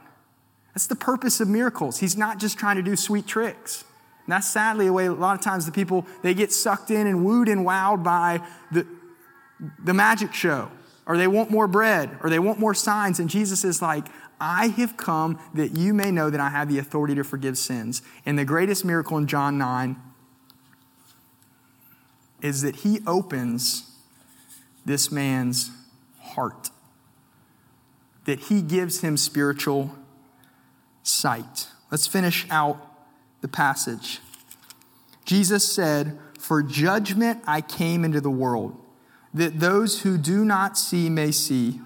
That's 0.74 0.88
the 0.88 0.96
purpose 0.96 1.40
of 1.40 1.48
miracles. 1.48 2.00
He's 2.00 2.18
not 2.18 2.40
just 2.40 2.58
trying 2.58 2.78
to 2.78 2.82
do 2.82 2.96
sweet 2.96 3.28
tricks. 3.28 3.84
And 4.26 4.34
that's 4.34 4.50
sadly 4.50 4.86
the 4.86 4.94
way 4.94 5.06
a 5.06 5.14
lot 5.14 5.36
of 5.36 5.42
times 5.42 5.66
the 5.66 5.72
people, 5.72 6.06
they 6.24 6.34
get 6.34 6.52
sucked 6.52 6.92
in 6.92 7.08
and 7.08 7.24
wooed 7.26 7.48
and 7.48 7.66
wowed 7.66 8.04
by 8.04 8.42
the, 8.72 8.86
the 9.84 9.94
magic 9.94 10.34
show, 10.34 10.72
or 11.12 11.18
they 11.18 11.28
want 11.28 11.52
more 11.52 11.68
bread, 11.68 12.18
or 12.24 12.30
they 12.30 12.40
want 12.40 12.58
more 12.58 12.74
signs. 12.74 13.20
And 13.20 13.30
Jesus 13.30 13.66
is 13.66 13.82
like, 13.82 14.06
I 14.40 14.68
have 14.68 14.96
come 14.96 15.38
that 15.54 15.76
you 15.76 15.94
may 15.94 16.10
know 16.10 16.30
that 16.30 16.40
I 16.40 16.48
have 16.48 16.70
the 16.70 16.80
authority 16.80 17.16
to 17.16 17.24
forgive 17.26 17.58
sins. 17.58 18.02
And 18.26 18.40
the 18.40 18.46
greatest 18.46 18.86
miracle 18.86 19.18
in 19.18 19.28
John 19.28 19.58
9 19.58 19.98
is 22.42 22.62
that 22.62 22.78
he 22.78 23.00
opens 23.06 23.92
this 24.86 25.12
man's 25.12 25.72
heart, 26.22 26.70
that 28.24 28.40
he 28.40 28.62
gives 28.62 29.02
him 29.02 29.18
spiritual 29.18 29.94
sight. 31.04 31.68
Let's 31.92 32.08
finish 32.08 32.48
out 32.50 32.78
the 33.42 33.50
passage. 33.50 34.22
Jesus 35.26 35.76
said, 35.76 36.18
For 36.40 36.64
judgment 36.64 37.44
I 37.46 37.60
came 37.60 38.06
into 38.06 38.22
the 38.22 38.32
world, 38.32 38.81
that 39.34 39.60
those 39.60 40.02
who 40.02 40.18
do 40.18 40.44
not 40.44 40.78
see 40.78 41.10
may 41.10 41.32
see, 41.32 41.80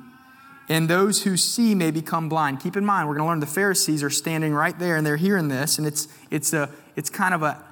and 0.67 0.89
those 0.89 1.23
who 1.23 1.37
see 1.37 1.75
may 1.75 1.91
become 1.91 2.27
blind. 2.27 2.59
Keep 2.59 2.75
in 2.75 2.85
mind, 2.85 3.07
we're 3.07 3.15
going 3.15 3.25
to 3.25 3.29
learn 3.29 3.39
the 3.39 3.45
Pharisees 3.45 4.01
are 4.01 4.09
standing 4.09 4.53
right 4.53 4.77
there 4.79 4.95
and 4.95 5.05
they're 5.05 5.17
hearing 5.17 5.47
this, 5.47 5.77
and 5.77 5.85
it's, 5.85 6.07
it's, 6.31 6.53
a, 6.53 6.69
it's 6.95 7.09
kind 7.09 7.33
of 7.33 7.43
a, 7.43 7.63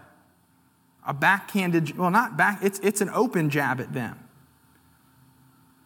a 1.07 1.13
backhanded, 1.13 1.97
well, 1.97 2.11
not 2.11 2.37
back, 2.37 2.59
it's, 2.61 2.79
it's 2.79 3.01
an 3.01 3.09
open 3.09 3.49
jab 3.49 3.81
at 3.81 3.93
them. 3.93 4.19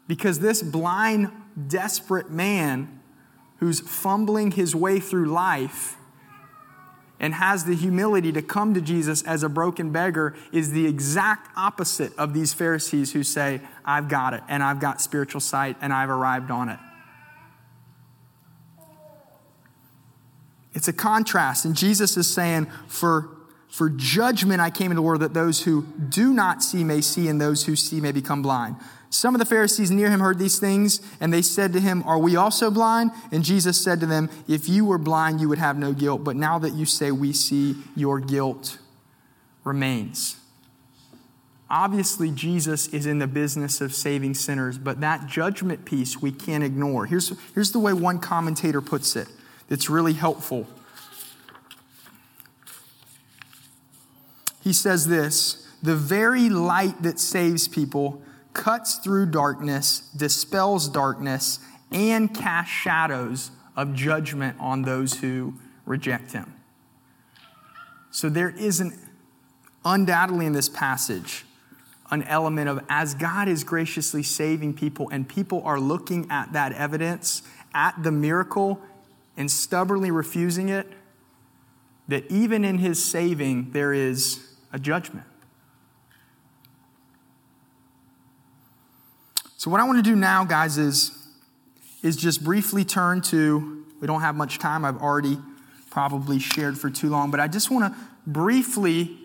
Because 0.07 0.39
this 0.39 0.61
blind, 0.61 1.31
desperate 1.67 2.29
man 2.29 3.01
who's 3.57 3.79
fumbling 3.79 4.51
his 4.51 4.75
way 4.75 4.99
through 4.99 5.25
life 5.27 5.97
and 7.19 7.33
has 7.33 7.65
the 7.65 7.75
humility 7.75 8.31
to 8.31 8.41
come 8.41 8.73
to 8.73 8.81
Jesus 8.81 9.23
as 9.23 9.43
a 9.43 9.49
broken 9.49 9.91
beggar 9.91 10.35
is 10.51 10.71
the 10.71 10.85
exact 10.85 11.49
opposite 11.55 12.15
of 12.17 12.33
these 12.33 12.53
Pharisees 12.53 13.13
who 13.13 13.23
say, 13.23 13.61
I've 13.83 14.07
got 14.07 14.33
it, 14.33 14.43
and 14.47 14.61
I've 14.61 14.79
got 14.79 15.01
spiritual 15.01 15.41
sight, 15.41 15.77
and 15.81 15.91
I've 15.91 16.09
arrived 16.09 16.51
on 16.51 16.69
it. 16.69 16.79
It's 20.73 20.87
a 20.87 20.93
contrast, 20.93 21.65
and 21.65 21.75
Jesus 21.75 22.17
is 22.17 22.31
saying, 22.31 22.67
For 22.87 23.36
for 23.77 23.91
judgment 23.91 24.59
I 24.59 24.71
came 24.71 24.89
into 24.89 24.95
the 24.95 25.03
world 25.03 25.21
that 25.21 25.35
those 25.35 25.61
who 25.61 25.83
do 26.09 26.33
not 26.33 26.63
see 26.63 26.83
may 26.83 26.99
see, 26.99 27.27
and 27.27 27.39
those 27.39 27.65
who 27.65 27.75
see 27.75 28.01
may 28.01 28.11
become 28.11 28.41
blind. 28.41 28.75
Some 29.11 29.35
of 29.35 29.39
the 29.39 29.45
Pharisees 29.45 29.91
near 29.91 30.09
him 30.09 30.19
heard 30.19 30.39
these 30.39 30.57
things, 30.57 30.99
and 31.21 31.31
they 31.31 31.43
said 31.43 31.73
to 31.73 31.79
him, 31.79 32.01
Are 32.01 32.17
we 32.17 32.35
also 32.35 32.71
blind? 32.71 33.11
And 33.31 33.43
Jesus 33.43 33.79
said 33.79 33.99
to 33.99 34.07
them, 34.07 34.31
If 34.47 34.67
you 34.67 34.83
were 34.83 34.97
blind, 34.97 35.41
you 35.41 35.47
would 35.49 35.59
have 35.59 35.77
no 35.77 35.93
guilt. 35.93 36.23
But 36.23 36.35
now 36.35 36.57
that 36.57 36.73
you 36.73 36.87
say 36.87 37.11
we 37.11 37.33
see, 37.33 37.75
your 37.95 38.19
guilt 38.19 38.79
remains. 39.63 40.37
Obviously, 41.69 42.31
Jesus 42.31 42.87
is 42.87 43.05
in 43.05 43.19
the 43.19 43.27
business 43.27 43.79
of 43.79 43.93
saving 43.93 44.33
sinners, 44.33 44.79
but 44.79 45.01
that 45.01 45.27
judgment 45.27 45.85
piece 45.85 46.19
we 46.19 46.31
can't 46.31 46.63
ignore. 46.63 47.05
Here's, 47.05 47.31
here's 47.53 47.73
the 47.73 47.79
way 47.79 47.93
one 47.93 48.17
commentator 48.17 48.81
puts 48.81 49.15
it 49.15 49.27
that's 49.69 49.87
really 49.87 50.13
helpful. 50.13 50.65
He 54.67 54.73
says 54.73 55.07
this 55.07 55.65
The 55.81 55.95
very 55.95 56.49
light 56.49 57.01
that 57.01 57.21
saves 57.21 57.69
people 57.69 58.21
cuts 58.51 58.95
through 58.95 59.27
darkness, 59.27 60.01
dispels 60.13 60.89
darkness, 60.89 61.61
and 61.89 62.35
casts 62.35 62.73
shadows 62.73 63.51
of 63.77 63.93
judgment 63.93 64.57
on 64.59 64.81
those 64.81 65.13
who 65.13 65.53
reject 65.85 66.33
him. 66.33 66.53
So 68.11 68.27
there 68.27 68.49
is 68.49 68.81
an, 68.81 68.99
undoubtedly 69.85 70.45
in 70.45 70.51
this 70.51 70.67
passage 70.67 71.45
an 72.11 72.23
element 72.23 72.67
of 72.67 72.83
as 72.89 73.13
God 73.13 73.47
is 73.47 73.63
graciously 73.63 74.23
saving 74.23 74.73
people 74.73 75.07
and 75.11 75.29
people 75.29 75.61
are 75.63 75.79
looking 75.79 76.29
at 76.29 76.51
that 76.51 76.73
evidence, 76.73 77.41
at 77.73 78.03
the 78.03 78.11
miracle, 78.11 78.81
and 79.37 79.49
stubbornly 79.49 80.11
refusing 80.11 80.67
it, 80.67 80.91
that 82.09 82.29
even 82.29 82.65
in 82.65 82.79
his 82.79 83.01
saving, 83.01 83.71
there 83.71 83.93
is 83.93 84.43
a 84.71 84.79
judgment. 84.79 85.25
So, 89.57 89.71
what 89.71 89.79
I 89.79 89.85
want 89.85 89.97
to 89.97 90.09
do 90.09 90.15
now, 90.15 90.45
guys, 90.45 90.77
is, 90.77 91.27
is 92.03 92.15
just 92.15 92.43
briefly 92.43 92.85
turn 92.85 93.21
to, 93.23 93.85
we 93.99 94.07
don't 94.07 94.21
have 94.21 94.35
much 94.35 94.59
time. 94.59 94.85
I've 94.85 95.01
already 95.01 95.37
probably 95.89 96.39
shared 96.39 96.77
for 96.77 96.89
too 96.89 97.09
long, 97.09 97.31
but 97.31 97.39
I 97.39 97.47
just 97.47 97.71
want 97.71 97.91
to 97.91 97.99
briefly 98.27 99.17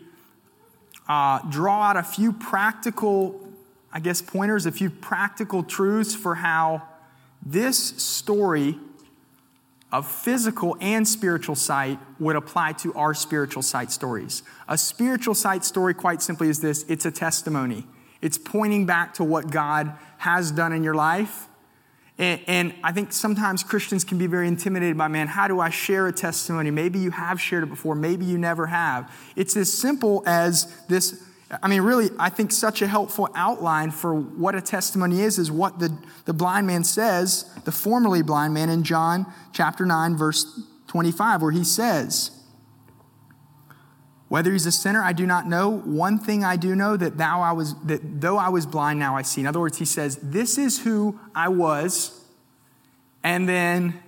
uh, 1.09 1.41
draw 1.51 1.83
out 1.83 1.97
a 1.97 2.03
few 2.03 2.33
practical, 2.33 3.53
I 3.93 4.01
guess, 4.01 4.23
pointers, 4.23 4.65
a 4.65 4.73
few 4.73 4.89
practical 4.89 5.63
truths 5.63 6.15
for 6.15 6.35
how 6.35 6.89
this 7.45 7.79
story 7.79 8.79
of 9.93 10.11
physical 10.11 10.77
and 10.81 11.07
spiritual 11.07 11.55
sight 11.55 11.99
would 12.19 12.35
apply 12.35 12.73
to 12.73 12.95
our 12.95 13.13
spiritual 13.13 13.63
sight 13.63 13.93
stories. 13.93 14.43
A 14.67 14.79
spiritual 14.79 15.35
sight 15.35 15.65
story, 15.65 15.93
quite 15.93 16.23
simply, 16.23 16.49
is 16.49 16.61
this 16.61 16.85
it's 16.89 17.05
a 17.05 17.11
testimony. 17.11 17.87
It's 18.23 18.39
pointing 18.39 18.87
back 18.87 19.15
to 19.15 19.25
what 19.25 19.51
God 19.51 19.93
has 20.19 20.51
done 20.51 20.73
in 20.73 20.83
your 20.83 20.95
life. 20.95 21.49
And, 22.19 22.41
and, 22.47 22.75
I 22.85 22.93
think 22.93 23.13
sometimes 23.13 23.65
Christians 23.65 24.05
can 24.05 24.19
be 24.19 24.27
very 24.27 24.47
intimidated 24.47 24.97
by, 24.97 25.09
man, 25.09 25.29
how 25.29 25.49
do 25.49 25.61
I 25.61 25.71
share 25.71 26.07
a 26.07 26.13
testimony? 26.13 26.71
Maybe 26.71 26.99
you 26.99 27.11
have 27.11 27.41
shared 27.41 27.65
it 27.65 27.71
before, 27.71 27.95
maybe 27.95 28.25
you 28.25 28.39
never 28.39 28.67
have. 28.67 29.13
It's 29.35 29.57
as 29.57 29.73
simple 29.73 30.23
as 30.27 30.67
this. 30.89 31.23
I 31.61 31.69
mean, 31.69 31.83
really, 31.83 32.09
I 32.19 32.31
think 32.31 32.51
such 32.51 32.81
a 32.81 32.87
helpful 32.87 33.29
outline 33.35 33.91
for 33.91 34.15
what 34.15 34.55
a 34.55 34.61
testimony 34.63 35.21
is, 35.21 35.39
is 35.39 35.51
what 35.51 35.79
the, 35.79 35.97
the 36.25 36.33
blind 36.33 36.67
man 36.67 36.83
says, 36.83 37.45
the 37.65 37.73
formerly 37.73 38.23
blind 38.23 38.55
man 38.55 38.71
in 38.71 38.85
John 38.85 39.27
chapter 39.53 39.85
9, 39.85 40.17
verse 40.17 40.63
25, 40.87 41.43
where 41.43 41.51
he 41.51 41.65
says, 41.65 42.43
whether 44.33 44.51
he's 44.51 44.65
a 44.65 44.73
sinner, 44.73 45.03
I 45.03 45.13
do 45.13 45.27
not 45.27 45.47
know. 45.47 45.69
One 45.69 46.19
thing 46.19 46.43
I 46.43 46.57
do 46.57 46.75
know 46.75 46.97
that 46.97 47.19
thou 47.19 47.43
I 47.43 47.53
was 47.53 47.75
that 47.85 48.01
though 48.23 48.39
I 48.39 48.49
was 48.49 48.65
blind, 48.65 48.99
now 48.99 49.15
I 49.15 49.21
see. 49.21 49.43
In 49.43 49.47
other 49.47 49.61
words, 49.61 49.77
he 49.77 49.85
says, 49.85 50.17
This 50.23 50.57
is 50.57 50.85
who 50.85 51.21
I 51.35 51.49
was. 51.49 52.19
And 53.23 53.47
then 53.47 54.03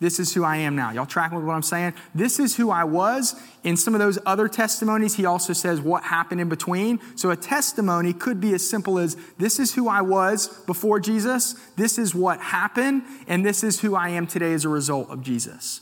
This 0.00 0.20
is 0.20 0.32
who 0.32 0.44
I 0.44 0.58
am 0.58 0.76
now. 0.76 0.92
Y'all 0.92 1.06
tracking 1.06 1.36
with 1.36 1.46
what 1.46 1.54
I'm 1.54 1.62
saying? 1.62 1.92
This 2.14 2.38
is 2.38 2.56
who 2.56 2.70
I 2.70 2.84
was. 2.84 3.34
In 3.64 3.76
some 3.76 3.94
of 3.94 4.00
those 4.00 4.18
other 4.24 4.46
testimonies, 4.46 5.16
he 5.16 5.26
also 5.26 5.52
says 5.52 5.80
what 5.80 6.04
happened 6.04 6.40
in 6.40 6.48
between. 6.48 7.00
So 7.16 7.30
a 7.30 7.36
testimony 7.36 8.12
could 8.12 8.40
be 8.40 8.54
as 8.54 8.68
simple 8.68 8.98
as 8.98 9.16
this 9.38 9.58
is 9.58 9.74
who 9.74 9.88
I 9.88 10.02
was 10.02 10.46
before 10.66 11.00
Jesus, 11.00 11.54
this 11.76 11.98
is 11.98 12.14
what 12.14 12.40
happened, 12.40 13.02
and 13.26 13.44
this 13.44 13.64
is 13.64 13.80
who 13.80 13.96
I 13.96 14.10
am 14.10 14.28
today 14.28 14.52
as 14.52 14.64
a 14.64 14.68
result 14.68 15.10
of 15.10 15.22
Jesus. 15.22 15.80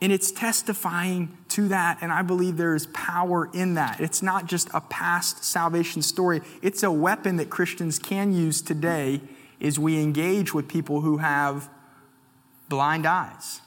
And 0.00 0.12
it's 0.12 0.30
testifying 0.30 1.36
to 1.48 1.66
that, 1.68 1.98
and 2.00 2.12
I 2.12 2.22
believe 2.22 2.56
there 2.56 2.76
is 2.76 2.86
power 2.86 3.50
in 3.52 3.74
that. 3.74 4.00
It's 4.00 4.22
not 4.22 4.46
just 4.46 4.68
a 4.72 4.80
past 4.80 5.42
salvation 5.42 6.02
story, 6.02 6.42
it's 6.62 6.84
a 6.84 6.92
weapon 6.92 7.36
that 7.38 7.50
Christians 7.50 7.98
can 7.98 8.32
use 8.32 8.62
today 8.62 9.20
as 9.60 9.80
we 9.80 10.00
engage 10.00 10.54
with 10.54 10.68
people 10.68 11.00
who 11.00 11.16
have 11.16 11.68
blind 12.68 13.06
eyes. 13.06 13.60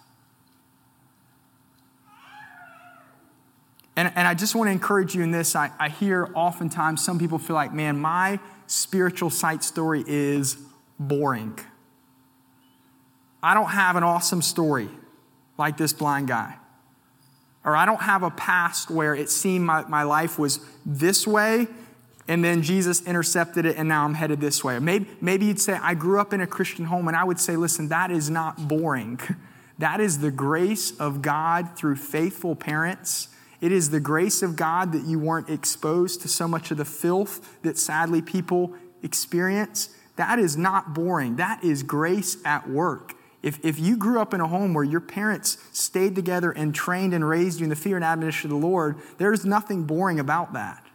And, 3.96 4.12
and 4.16 4.28
I 4.28 4.34
just 4.34 4.56
want 4.56 4.68
to 4.68 4.72
encourage 4.72 5.16
you 5.16 5.22
in 5.22 5.32
this. 5.32 5.56
I, 5.56 5.72
I 5.80 5.90
hear 5.90 6.30
oftentimes 6.34 7.04
some 7.04 7.20
people 7.20 7.38
feel 7.38 7.56
like, 7.56 7.74
man, 7.74 8.00
my 8.00 8.40
spiritual 8.68 9.30
sight 9.30 9.64
story 9.64 10.04
is 10.08 10.58
boring. 10.98 11.60
I 13.44 13.54
don't 13.54 13.70
have 13.70 13.96
an 13.96 14.04
awesome 14.04 14.42
story 14.42 14.90
like 15.58 15.78
this 15.78 15.94
blind 15.94 16.30
guy. 16.30 16.56
Or 17.64 17.76
I 17.76 17.86
don't 17.86 18.02
have 18.02 18.24
a 18.24 18.32
past 18.32 18.90
where 18.90 19.14
it 19.14 19.30
seemed 19.30 19.66
my, 19.66 19.86
my 19.88 20.04
life 20.04 20.40
was 20.40 20.60
this 20.86 21.28
way 21.28 21.68
and 22.28 22.44
then 22.44 22.62
Jesus 22.62 23.06
intercepted 23.06 23.66
it 23.66 23.78
and 23.78 23.90
now 23.90 24.06
I'm 24.06 24.14
headed 24.14 24.40
this 24.40 24.64
way. 24.64 24.78
Maybe, 24.80 25.08
maybe 25.20 25.46
you'd 25.46 25.60
say, 25.60 25.74
I 25.74 25.96
grew 25.96 26.20
up 26.20 26.34
in 26.34 26.42
a 26.42 26.48
Christian 26.48 26.86
home, 26.86 27.08
and 27.08 27.18
I 27.18 27.24
would 27.24 27.40
say, 27.40 27.56
listen, 27.56 27.90
that 27.90 28.12
is 28.12 28.30
not 28.30 28.68
boring. 28.68 29.20
That 29.78 30.00
is 30.00 30.20
the 30.20 30.30
grace 30.30 30.96
of 31.00 31.24
God 31.24 31.76
through 31.76 31.96
faithful 31.96 32.56
parents. 32.56 33.30
It 33.62 33.72
is 33.72 33.90
the 33.90 34.00
grace 34.00 34.44
of 34.44 34.56
God 34.56 34.92
that 34.92 35.06
you 35.06 35.18
weren't 35.18 35.50
exposed 35.50 36.22
to 36.22 36.28
so 36.28 36.48
much 36.48 36.70
of 36.70 36.78
the 36.78 36.86
filth 36.86 37.60
that 37.64 37.80
sadly 37.80 38.22
people 38.22 38.76
experience. 39.02 39.90
That 40.18 40.38
is 40.38 40.56
not 40.56 40.94
boring. 40.94 41.38
That 41.38 41.64
is 41.64 41.82
grace 41.82 42.38
at 42.46 42.70
work. 42.70 43.16
If, 43.42 43.64
if 43.66 43.80
you 43.80 43.98
grew 43.98 44.20
up 44.20 44.36
in 44.36 44.42
a 44.42 44.48
home 44.48 44.76
where 44.76 44.84
your 44.84 45.00
parents 45.00 45.58
stayed 45.72 46.16
together 46.16 46.52
and 46.52 46.76
trained 46.76 47.16
and 47.16 47.28
raised 47.28 47.60
you 47.60 47.64
in 47.64 47.72
the 47.72 47.76
fear 47.76 47.96
and 47.96 48.06
admonition 48.06 48.52
of 48.52 48.62
the 48.62 48.68
Lord, 48.68 48.98
there's 49.18 49.46
nothing 49.46 49.86
boring 49.86 50.20
about 50.20 50.54
that. 50.54 50.86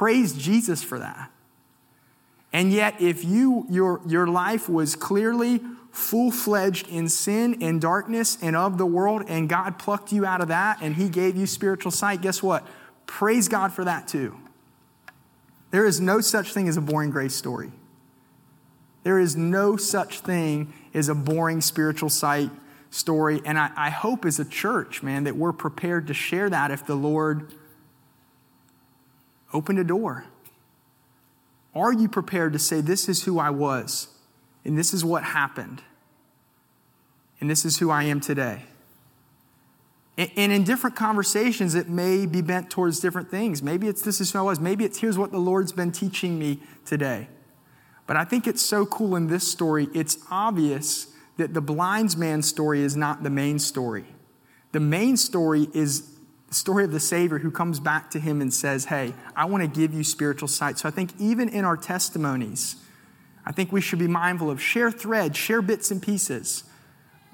Praise 0.00 0.32
Jesus 0.32 0.82
for 0.82 0.98
that. 0.98 1.30
And 2.54 2.72
yet, 2.72 3.02
if 3.02 3.22
you, 3.22 3.66
your, 3.68 4.00
your 4.06 4.26
life 4.26 4.66
was 4.66 4.96
clearly 4.96 5.60
full 5.92 6.30
fledged 6.30 6.88
in 6.88 7.06
sin 7.06 7.62
and 7.62 7.82
darkness 7.82 8.38
and 8.40 8.56
of 8.56 8.78
the 8.78 8.86
world, 8.86 9.24
and 9.28 9.46
God 9.46 9.78
plucked 9.78 10.10
you 10.10 10.24
out 10.24 10.40
of 10.40 10.48
that 10.48 10.78
and 10.80 10.94
He 10.94 11.10
gave 11.10 11.36
you 11.36 11.46
spiritual 11.46 11.92
sight, 11.92 12.22
guess 12.22 12.42
what? 12.42 12.66
Praise 13.04 13.46
God 13.46 13.74
for 13.74 13.84
that 13.84 14.08
too. 14.08 14.34
There 15.70 15.84
is 15.84 16.00
no 16.00 16.22
such 16.22 16.54
thing 16.54 16.66
as 16.66 16.78
a 16.78 16.80
boring 16.80 17.10
grace 17.10 17.34
story. 17.34 17.70
There 19.02 19.18
is 19.18 19.36
no 19.36 19.76
such 19.76 20.20
thing 20.20 20.72
as 20.94 21.10
a 21.10 21.14
boring 21.14 21.60
spiritual 21.60 22.08
sight 22.08 22.48
story. 22.88 23.42
And 23.44 23.58
I, 23.58 23.70
I 23.76 23.90
hope 23.90 24.24
as 24.24 24.40
a 24.40 24.46
church, 24.46 25.02
man, 25.02 25.24
that 25.24 25.36
we're 25.36 25.52
prepared 25.52 26.06
to 26.06 26.14
share 26.14 26.48
that 26.48 26.70
if 26.70 26.86
the 26.86 26.94
Lord 26.94 27.52
opened 29.52 29.78
a 29.78 29.84
door. 29.84 30.24
Are 31.74 31.92
you 31.92 32.08
prepared 32.08 32.52
to 32.52 32.58
say, 32.58 32.80
This 32.80 33.08
is 33.08 33.24
who 33.24 33.38
I 33.38 33.50
was, 33.50 34.08
and 34.64 34.76
this 34.76 34.92
is 34.92 35.04
what 35.04 35.22
happened, 35.22 35.82
and 37.40 37.48
this 37.48 37.64
is 37.64 37.78
who 37.78 37.90
I 37.90 38.04
am 38.04 38.20
today? 38.20 38.64
And 40.18 40.52
in 40.52 40.64
different 40.64 40.96
conversations, 40.96 41.74
it 41.74 41.88
may 41.88 42.26
be 42.26 42.42
bent 42.42 42.68
towards 42.68 43.00
different 43.00 43.30
things. 43.30 43.62
Maybe 43.62 43.88
it's 43.88 44.02
this 44.02 44.20
is 44.20 44.32
who 44.32 44.40
I 44.40 44.42
was. 44.42 44.60
Maybe 44.60 44.84
it's 44.84 44.98
here's 44.98 45.16
what 45.16 45.32
the 45.32 45.38
Lord's 45.38 45.72
been 45.72 45.92
teaching 45.92 46.38
me 46.38 46.60
today. 46.84 47.28
But 48.06 48.16
I 48.16 48.24
think 48.24 48.46
it's 48.46 48.60
so 48.60 48.84
cool 48.84 49.16
in 49.16 49.28
this 49.28 49.48
story, 49.48 49.88
it's 49.94 50.18
obvious 50.30 51.06
that 51.36 51.54
the 51.54 51.60
blind 51.62 52.18
man's 52.18 52.46
story 52.46 52.82
is 52.82 52.96
not 52.96 53.22
the 53.22 53.30
main 53.30 53.58
story. 53.58 54.04
The 54.72 54.80
main 54.80 55.16
story 55.16 55.68
is 55.72 56.09
the 56.50 56.56
story 56.56 56.84
of 56.84 56.90
the 56.90 57.00
Savior 57.00 57.38
who 57.38 57.50
comes 57.50 57.80
back 57.80 58.10
to 58.10 58.20
him 58.20 58.40
and 58.40 58.52
says, 58.52 58.86
Hey, 58.86 59.14
I 59.34 59.46
want 59.46 59.62
to 59.62 59.68
give 59.68 59.94
you 59.94 60.04
spiritual 60.04 60.48
sight. 60.48 60.78
So 60.78 60.88
I 60.88 60.90
think 60.90 61.12
even 61.18 61.48
in 61.48 61.64
our 61.64 61.76
testimonies, 61.76 62.76
I 63.46 63.52
think 63.52 63.72
we 63.72 63.80
should 63.80 64.00
be 64.00 64.08
mindful 64.08 64.50
of 64.50 64.60
share 64.60 64.90
threads, 64.90 65.38
share 65.38 65.62
bits 65.62 65.90
and 65.90 66.02
pieces. 66.02 66.64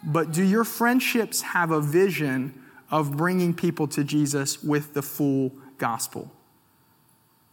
But 0.04 0.32
do 0.32 0.44
your 0.44 0.64
friendships 0.64 1.40
have 1.40 1.70
a 1.70 1.80
vision 1.80 2.62
of 2.90 3.16
bringing 3.16 3.54
people 3.54 3.88
to 3.88 4.04
Jesus 4.04 4.62
with 4.62 4.92
the 4.92 5.02
full 5.02 5.50
gospel? 5.78 6.30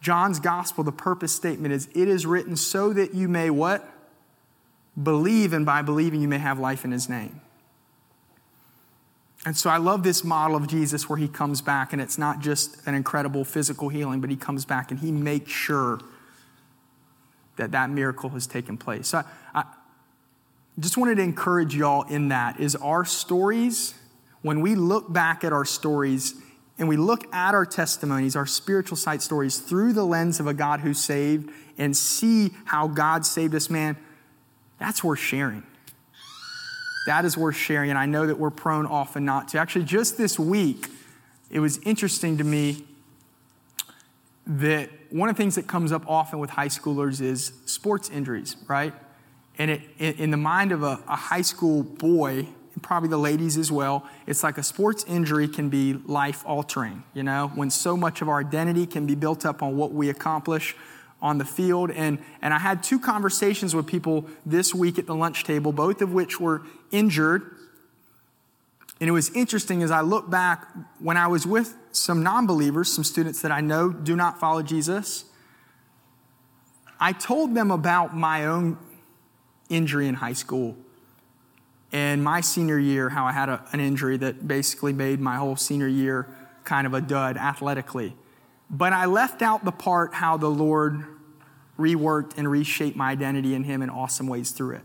John's 0.01 0.41
gospel, 0.41 0.84
the 0.84 0.91
purpose 0.91 1.32
statement 1.32 1.74
is 1.74 1.88
it 1.95 2.09
is 2.09 2.26
written 2.26 2.57
so 2.57 2.91
that 2.91 3.14
you 3.14 3.30
may 3.30 3.49
what? 3.49 3.89
Believe, 5.01 5.53
and 5.53 5.66
by 5.66 5.82
believing 5.82 6.22
you 6.22 6.28
may 6.28 6.38
have 6.39 6.59
life 6.59 6.84
in 6.84 6.91
his 6.91 7.07
name. 7.07 7.39
And 9.46 9.58
so 9.58 9.70
I 9.70 9.78
love 9.78 10.04
this 10.04 10.24
model 10.24 10.56
of 10.56 10.68
Jesus 10.68 11.10
where 11.10 11.18
he 11.18 11.28
comes 11.28 11.62
back 11.62 11.91
and 11.91 12.02
it's 12.02 12.18
not 12.18 12.39
just 12.39 12.86
an 12.88 12.96
incredible 12.96 13.44
physical 13.44 13.89
healing, 13.89 14.22
but 14.22 14.30
he 14.30 14.38
comes 14.38 14.64
back 14.64 14.89
and 14.89 15.00
he 15.00 15.12
makes 15.12 15.52
sure 15.52 16.00
that 17.58 17.72
that 17.72 17.89
miracle 17.89 18.30
has 18.30 18.48
taken 18.48 18.78
place. 18.78 19.10
So 19.10 19.24
I, 19.54 19.60
I 19.62 19.66
just 20.80 20.98
wanted 20.98 21.16
to 21.16 21.24
encourage 21.24 21.76
y'all 21.76 22.04
in 22.04 22.30
that 22.30 22.60
is 22.60 22.76
our 22.78 23.04
stories, 23.04 23.94
when 24.41 24.62
we 24.62 24.76
look 24.76 25.12
back 25.12 25.44
at 25.44 25.52
our 25.52 25.66
stories 25.66 26.36
and 26.80 26.88
we 26.88 26.98
look 26.98 27.32
at 27.34 27.54
our 27.54 27.66
testimonies, 27.66 28.36
our 28.36 28.46
spiritual 28.46 28.98
sight 28.98 29.22
stories 29.22 29.60
through 29.60 29.94
the 29.94 30.06
lens 30.06 30.39
of 30.39 30.48
a 30.48 30.54
God 30.54 30.80
who 30.80 30.94
saved 30.94 31.52
and 31.78 31.96
see 31.96 32.52
how 32.66 32.88
God 32.88 33.26
saved 33.26 33.54
us, 33.54 33.70
man, 33.70 33.98
that's 34.80 35.04
worth 35.04 35.20
sharing 35.20 35.64
that 37.06 37.26
is 37.26 37.38
worth 37.38 37.56
sharing. 37.56 37.89
And 37.89 37.99
I 37.99 38.06
know 38.06 38.26
that 38.28 38.39
we're 38.39 38.49
prone 38.49 38.86
often 38.86 39.26
not 39.26 39.49
to. 39.49 39.58
Actually, 39.58 39.86
just 39.86 40.18
this 40.18 40.39
week, 40.39 40.88
it 41.49 41.60
was 41.60 41.78
interesting 41.80 42.38
to 42.38 42.43
me 42.43 42.86
that 44.45 44.89
one 45.10 45.30
of 45.30 45.36
the 45.36 45.41
things 45.41 45.56
that 45.56 45.68
comes 45.68 45.91
up 45.91 46.08
often 46.08 46.39
with 46.39 46.49
high 46.49 46.68
schoolers 46.68 47.22
is 47.22 47.54
sports 47.66 48.10
injuries, 48.10 48.58
right? 48.68 48.93
And 49.58 49.72
it, 49.72 49.82
in 49.99 50.32
the 50.32 50.38
mind 50.38 50.72
of 50.72 50.84
a, 50.84 50.99
a 51.08 51.16
high 51.16 51.43
school 51.43 51.84
boy, 51.84 52.47
and 52.74 52.82
probably 52.82 53.10
the 53.10 53.18
ladies 53.18 53.58
as 53.58 53.72
well, 53.72 54.08
it's 54.26 54.43
like 54.43 54.58
a 54.58 54.64
sports 54.64 55.06
injury 55.08 55.47
can 55.47 55.70
be 55.70 55.93
life 55.93 56.43
altering, 56.45 57.04
you 57.14 57.24
know, 57.24 57.51
when 57.54 57.70
so 57.70 57.95
much 57.95 58.22
of 58.22 58.30
our 58.30 58.39
identity 58.39 58.88
can 58.88 59.06
be 59.06 59.16
built 59.16 59.45
up 59.45 59.62
on 59.62 59.78
what 59.78 59.91
we 59.91 60.10
accomplish 60.10 60.76
on 61.22 61.38
the 61.38 61.45
field. 61.45 61.91
And, 61.91 62.18
and 62.41 62.54
I 62.54 62.60
had 62.60 62.84
two 62.84 62.99
conversations 62.99 63.76
with 63.76 63.88
people 63.88 64.26
this 64.45 64.74
week 64.74 64.99
at 64.99 65.06
the 65.06 65.16
lunch 65.16 65.43
table, 65.43 65.72
both 65.72 66.01
of 66.01 66.12
which 66.14 66.39
were 66.39 66.64
injured. 66.94 67.44
And 69.02 69.10
it 69.10 69.12
was 69.12 69.36
interesting 69.36 69.84
as 69.84 69.91
I 69.91 70.00
look 70.00 70.30
back 70.30 70.66
when 71.00 71.18
I 71.18 71.28
was 71.28 71.46
with 71.46 71.76
some 71.91 72.24
non 72.24 72.48
believers, 72.48 72.94
some 72.94 73.04
students 73.04 73.41
that 73.41 73.52
I 73.52 73.60
know 73.60 73.91
do 73.91 74.16
not 74.16 74.39
follow 74.39 74.62
Jesus. 74.62 75.26
I 77.00 77.12
told 77.12 77.54
them 77.54 77.70
about 77.70 78.16
my 78.16 78.46
own 78.46 78.78
injury 79.68 80.08
in 80.08 80.14
high 80.14 80.34
school 80.34 80.78
and 81.91 82.24
my 82.24 82.41
senior 82.41 82.80
year, 82.80 83.10
how 83.10 83.26
I 83.26 83.32
had 83.32 83.50
a, 83.50 83.64
an 83.72 83.80
injury 83.80 84.18
that 84.18 84.48
basically 84.48 84.94
made 84.94 85.20
my 85.20 85.36
whole 85.36 85.56
senior 85.56 85.88
year 85.88 86.28
kind 86.64 86.88
of 86.88 86.94
a 86.94 87.02
dud 87.02 87.38
athletically. 87.38 88.16
But 88.70 88.94
I 88.94 89.06
left 89.06 89.41
out 89.41 89.66
the 89.66 89.72
part 89.72 90.14
how 90.14 90.38
the 90.38 90.50
Lord 90.50 91.04
reworked 91.78 92.38
and 92.38 92.50
reshaped 92.50 92.98
my 92.98 93.12
identity 93.12 93.54
in 93.54 93.64
Him 93.64 93.82
in 93.82 93.89
awesome 93.89 94.28
ways 94.28 94.52
through 94.52 94.76
it. 94.78 94.82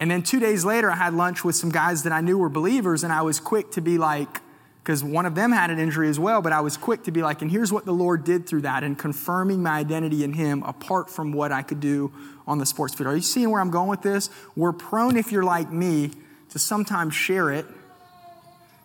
And 0.00 0.10
then 0.10 0.22
two 0.22 0.40
days 0.40 0.64
later, 0.64 0.90
I 0.90 0.96
had 0.96 1.12
lunch 1.12 1.44
with 1.44 1.54
some 1.54 1.70
guys 1.70 2.04
that 2.04 2.12
I 2.12 2.22
knew 2.22 2.38
were 2.38 2.48
believers, 2.48 3.04
and 3.04 3.12
I 3.12 3.20
was 3.20 3.38
quick 3.38 3.70
to 3.72 3.82
be 3.82 3.98
like, 3.98 4.40
because 4.82 5.04
one 5.04 5.26
of 5.26 5.34
them 5.34 5.52
had 5.52 5.70
an 5.70 5.78
injury 5.78 6.08
as 6.08 6.18
well, 6.18 6.40
but 6.40 6.54
I 6.54 6.62
was 6.62 6.78
quick 6.78 7.04
to 7.04 7.10
be 7.10 7.20
like, 7.20 7.42
and 7.42 7.50
here's 7.50 7.70
what 7.70 7.84
the 7.84 7.92
Lord 7.92 8.24
did 8.24 8.46
through 8.46 8.62
that, 8.62 8.82
and 8.82 8.98
confirming 8.98 9.62
my 9.62 9.72
identity 9.78 10.24
in 10.24 10.32
Him 10.32 10.62
apart 10.62 11.10
from 11.10 11.32
what 11.32 11.52
I 11.52 11.60
could 11.60 11.80
do 11.80 12.10
on 12.46 12.56
the 12.56 12.64
sports 12.64 12.94
field. 12.94 13.08
Are 13.08 13.14
you 13.14 13.20
seeing 13.20 13.50
where 13.50 13.60
I'm 13.60 13.70
going 13.70 13.90
with 13.90 14.00
this? 14.00 14.30
We're 14.56 14.72
prone, 14.72 15.18
if 15.18 15.30
you're 15.30 15.44
like 15.44 15.70
me, 15.70 16.12
to 16.48 16.58
sometimes 16.58 17.14
share 17.14 17.50
it 17.50 17.66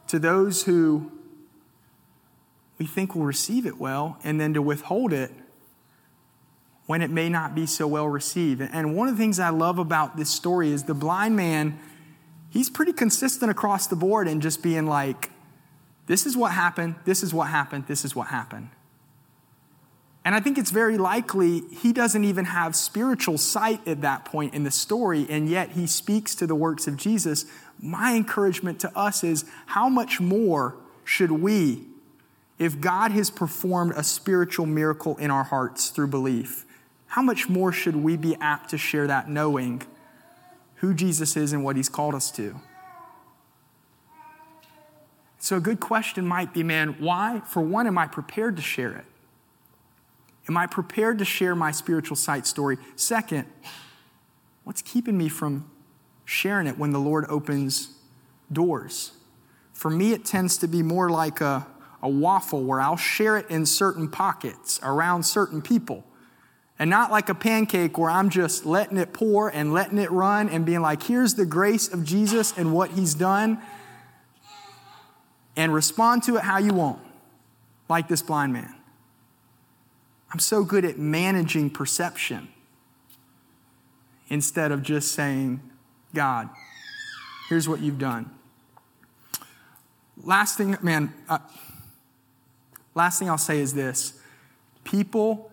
to 0.09 0.19
those 0.19 0.63
who 0.63 1.09
we 2.77 2.85
think 2.85 3.15
will 3.15 3.23
receive 3.23 3.65
it 3.65 3.77
well, 3.79 4.19
and 4.25 4.39
then 4.39 4.53
to 4.53 4.61
withhold 4.61 5.13
it 5.13 5.31
when 6.85 7.01
it 7.01 7.09
may 7.09 7.29
not 7.29 7.55
be 7.55 7.65
so 7.65 7.87
well 7.87 8.07
received. 8.07 8.61
And 8.61 8.95
one 8.95 9.07
of 9.07 9.15
the 9.15 9.21
things 9.21 9.39
I 9.39 9.49
love 9.49 9.79
about 9.79 10.17
this 10.17 10.29
story 10.29 10.71
is 10.71 10.83
the 10.83 10.93
blind 10.93 11.35
man, 11.35 11.79
he's 12.49 12.69
pretty 12.69 12.93
consistent 12.93 13.49
across 13.49 13.87
the 13.87 13.95
board 13.95 14.27
in 14.27 14.41
just 14.41 14.61
being 14.61 14.85
like, 14.85 15.31
this 16.07 16.25
is 16.25 16.37
what 16.37 16.51
happened, 16.51 16.95
this 17.05 17.23
is 17.23 17.33
what 17.33 17.47
happened, 17.47 17.85
this 17.87 18.05
is 18.05 18.15
what 18.15 18.27
happened. 18.27 18.69
And 20.23 20.33
I 20.33 20.39
think 20.39 20.57
it's 20.57 20.71
very 20.71 20.97
likely 20.97 21.61
he 21.71 21.93
doesn't 21.93 22.23
even 22.23 22.45
have 22.45 22.75
spiritual 22.75 23.37
sight 23.37 23.87
at 23.87 24.01
that 24.01 24.25
point 24.25 24.55
in 24.55 24.63
the 24.63 24.71
story, 24.71 25.27
and 25.29 25.47
yet 25.47 25.71
he 25.71 25.85
speaks 25.85 26.33
to 26.35 26.47
the 26.47 26.55
works 26.55 26.87
of 26.87 26.97
Jesus. 26.97 27.45
My 27.79 28.15
encouragement 28.15 28.79
to 28.79 28.97
us 28.97 29.23
is 29.23 29.45
how 29.67 29.87
much 29.87 30.19
more 30.19 30.77
should 31.03 31.31
we, 31.31 31.83
if 32.57 32.81
God 32.81 33.11
has 33.11 33.29
performed 33.29 33.93
a 33.95 34.03
spiritual 34.03 34.65
miracle 34.65 35.15
in 35.17 35.29
our 35.29 35.43
hearts 35.43 35.89
through 35.89 36.07
belief, 36.07 36.64
how 37.15 37.21
much 37.21 37.47
more 37.47 37.71
should 37.71 37.95
we 37.95 38.17
be 38.17 38.35
apt 38.41 38.71
to 38.71 38.77
share 38.77 39.07
that 39.07 39.29
knowing 39.29 39.81
who 40.75 40.93
Jesus 40.93 41.37
is 41.37 41.53
and 41.53 41.63
what 41.63 41.77
he's 41.77 41.87
called 41.87 42.13
us 42.13 42.29
to? 42.31 42.59
So, 45.39 45.55
a 45.55 45.61
good 45.61 45.79
question 45.79 46.27
might 46.27 46.53
be 46.53 46.61
man, 46.61 46.97
why, 46.99 47.41
for 47.45 47.61
one, 47.61 47.87
am 47.87 47.97
I 47.97 48.05
prepared 48.05 48.57
to 48.57 48.61
share 48.61 48.91
it? 48.97 49.05
Am 50.49 50.57
I 50.57 50.67
prepared 50.67 51.19
to 51.19 51.23
share 51.23 51.55
my 51.55 51.71
spiritual 51.71 52.17
sight 52.17 52.45
story? 52.45 52.77
Second, 52.97 53.45
what's 54.65 54.81
keeping 54.81 55.17
me 55.17 55.29
from 55.29 55.71
sharing 56.25 56.67
it 56.67 56.77
when 56.77 56.91
the 56.91 56.99
Lord 56.99 57.23
opens 57.29 57.95
doors? 58.51 59.13
For 59.71 59.89
me, 59.89 60.11
it 60.11 60.25
tends 60.25 60.57
to 60.57 60.67
be 60.67 60.83
more 60.83 61.09
like 61.09 61.39
a, 61.39 61.65
a 62.01 62.09
waffle 62.09 62.65
where 62.65 62.81
I'll 62.81 62.97
share 62.97 63.37
it 63.37 63.49
in 63.49 63.65
certain 63.65 64.09
pockets 64.09 64.81
around 64.83 65.23
certain 65.23 65.61
people. 65.61 66.03
And 66.77 66.89
not 66.89 67.09
like 67.09 67.29
a 67.29 67.35
pancake 67.35 67.97
where 67.97 68.09
I'm 68.09 68.29
just 68.29 68.65
letting 68.65 68.97
it 68.97 69.13
pour 69.13 69.47
and 69.47 69.73
letting 69.73 69.97
it 69.97 70.11
run 70.11 70.49
and 70.49 70.65
being 70.65 70.81
like, 70.81 71.03
here's 71.03 71.35
the 71.35 71.45
grace 71.45 71.91
of 71.91 72.03
Jesus 72.03 72.57
and 72.57 72.73
what 72.73 72.91
he's 72.91 73.13
done. 73.13 73.61
And 75.55 75.73
respond 75.73 76.23
to 76.23 76.35
it 76.35 76.41
how 76.41 76.57
you 76.57 76.73
want, 76.73 76.99
like 77.87 78.09
this 78.09 78.21
blind 78.21 78.51
man. 78.51 78.75
I'm 80.31 80.39
so 80.39 80.65
good 80.65 80.83
at 80.83 80.97
managing 80.99 81.69
perception 81.69 82.49
instead 84.27 84.73
of 84.73 84.83
just 84.83 85.13
saying, 85.13 85.61
God, 86.13 86.49
here's 87.47 87.69
what 87.69 87.79
you've 87.79 87.99
done. 87.99 88.29
Last 90.21 90.57
thing, 90.57 90.77
man, 90.81 91.13
uh, 91.29 91.37
last 92.95 93.19
thing 93.19 93.29
I'll 93.29 93.37
say 93.37 93.59
is 93.59 93.73
this 93.73 94.19
people 94.83 95.51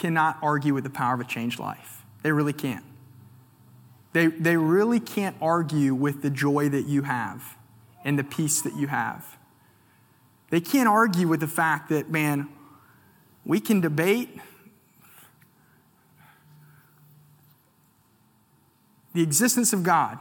cannot 0.00 0.38
argue 0.42 0.74
with 0.74 0.84
the 0.84 0.90
power 0.90 1.14
of 1.14 1.20
a 1.20 1.24
changed 1.24 1.60
life. 1.60 2.04
They 2.22 2.32
really 2.32 2.52
can't. 2.52 2.84
They, 4.12 4.26
they 4.26 4.56
really 4.56 4.98
can't 4.98 5.36
argue 5.40 5.94
with 5.94 6.22
the 6.22 6.30
joy 6.30 6.68
that 6.70 6.86
you 6.86 7.02
have 7.02 7.56
and 8.02 8.18
the 8.18 8.24
peace 8.24 8.62
that 8.62 8.74
you 8.74 8.88
have. 8.88 9.36
They 10.48 10.60
can't 10.60 10.88
argue 10.88 11.28
with 11.28 11.40
the 11.40 11.46
fact 11.46 11.90
that, 11.90 12.10
man, 12.10 12.48
we 13.44 13.60
can 13.60 13.80
debate 13.80 14.40
the 19.14 19.22
existence 19.22 19.72
of 19.72 19.82
God. 19.82 20.18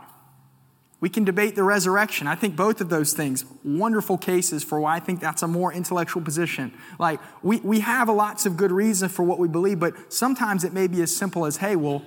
We 1.01 1.09
can 1.09 1.23
debate 1.23 1.55
the 1.55 1.63
resurrection. 1.63 2.27
I 2.27 2.35
think 2.35 2.57
both 2.57 2.81
of 2.81 2.89
those 2.89 3.13
things, 3.13 3.45
wonderful 3.63 4.17
cases 4.17 4.63
for 4.63 4.81
why 4.81 4.97
I 4.97 4.99
think 4.99 5.21
that's 5.21 5.41
a 5.41 5.47
more 5.47 5.71
intellectual 5.71 6.21
position. 6.21 6.73
Like, 6.97 7.21
we, 7.41 7.59
we 7.61 7.79
have 7.79 8.09
lots 8.09 8.45
of 8.45 8.57
good 8.57 8.71
reason 8.71 9.07
for 9.07 9.23
what 9.23 9.39
we 9.39 9.47
believe, 9.47 9.79
but 9.79 10.11
sometimes 10.11 10.65
it 10.65 10.73
may 10.73 10.87
be 10.87 11.01
as 11.01 11.15
simple 11.15 11.45
as 11.45 11.57
hey, 11.57 11.77
well, 11.77 12.03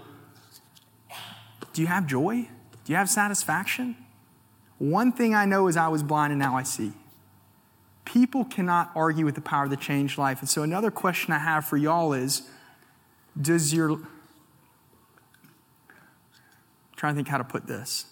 do 1.72 1.80
you 1.80 1.88
have 1.88 2.06
joy? 2.06 2.48
Do 2.84 2.92
you 2.92 2.96
have 2.96 3.08
satisfaction? 3.08 3.96
One 4.78 5.12
thing 5.12 5.34
I 5.34 5.46
know 5.46 5.68
is 5.68 5.76
I 5.76 5.88
was 5.88 6.02
blind 6.02 6.32
and 6.32 6.40
now 6.40 6.56
I 6.56 6.64
see. 6.64 6.92
People 8.04 8.44
cannot 8.44 8.90
argue 8.94 9.24
with 9.24 9.36
the 9.36 9.40
power 9.40 9.64
of 9.64 9.70
the 9.70 9.76
changed 9.76 10.18
life. 10.18 10.40
And 10.40 10.48
so, 10.48 10.62
another 10.62 10.90
question 10.90 11.32
I 11.32 11.38
have 11.38 11.64
for 11.64 11.76
y'all 11.76 12.12
is 12.12 12.42
Does 13.40 13.72
your. 13.72 13.92
I'm 13.92 14.06
trying 16.96 17.14
to 17.14 17.16
think 17.16 17.28
how 17.28 17.38
to 17.38 17.44
put 17.44 17.66
this. 17.66 18.11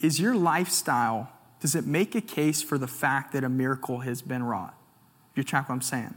Is 0.00 0.20
your 0.20 0.34
lifestyle, 0.34 1.30
does 1.60 1.74
it 1.74 1.86
make 1.86 2.14
a 2.14 2.20
case 2.20 2.62
for 2.62 2.78
the 2.78 2.86
fact 2.86 3.32
that 3.32 3.44
a 3.44 3.48
miracle 3.48 4.00
has 4.00 4.22
been 4.22 4.42
wrought? 4.42 4.74
If 5.32 5.38
you 5.38 5.44
track 5.44 5.68
what 5.68 5.74
I'm 5.74 5.82
saying. 5.82 6.14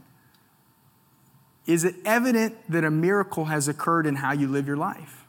Is 1.66 1.84
it 1.84 1.94
evident 2.04 2.56
that 2.70 2.84
a 2.84 2.90
miracle 2.90 3.46
has 3.46 3.68
occurred 3.68 4.06
in 4.06 4.16
how 4.16 4.32
you 4.32 4.48
live 4.48 4.66
your 4.66 4.76
life? 4.76 5.24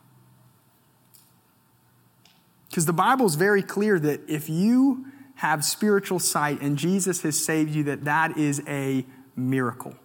Because 2.70 2.86
the 2.86 2.94
Bible 2.94 3.26
is 3.26 3.36
very 3.36 3.62
clear 3.62 4.00
that 4.00 4.22
if 4.30 4.50
you 4.50 5.06
have 5.36 5.66
spiritual 5.66 6.20
sight 6.20 6.62
and 6.62 6.78
Jesus 6.78 7.22
has 7.24 7.38
saved 7.38 7.76
you, 7.76 7.84
that 7.84 8.06
that 8.06 8.38
is 8.38 8.62
a 8.68 9.06
miracle. 9.36 9.96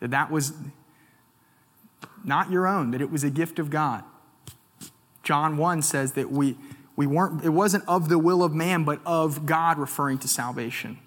That 0.00 0.10
that 0.12 0.30
was 0.30 0.54
not 2.24 2.50
your 2.50 2.66
own, 2.66 2.90
that 2.92 3.00
it 3.00 3.10
was 3.10 3.22
a 3.22 3.30
gift 3.30 3.58
of 3.58 3.68
God. 3.68 4.04
John 5.22 5.56
1 5.56 5.82
says 5.82 6.12
that 6.12 6.30
we, 6.30 6.56
we 6.96 7.06
weren't, 7.06 7.44
it 7.44 7.50
wasn't 7.50 7.84
of 7.88 8.08
the 8.08 8.18
will 8.18 8.42
of 8.42 8.54
man, 8.54 8.84
but 8.84 9.00
of 9.06 9.46
God 9.46 9.78
referring 9.78 10.18
to 10.18 10.28
salvation. 10.28 10.98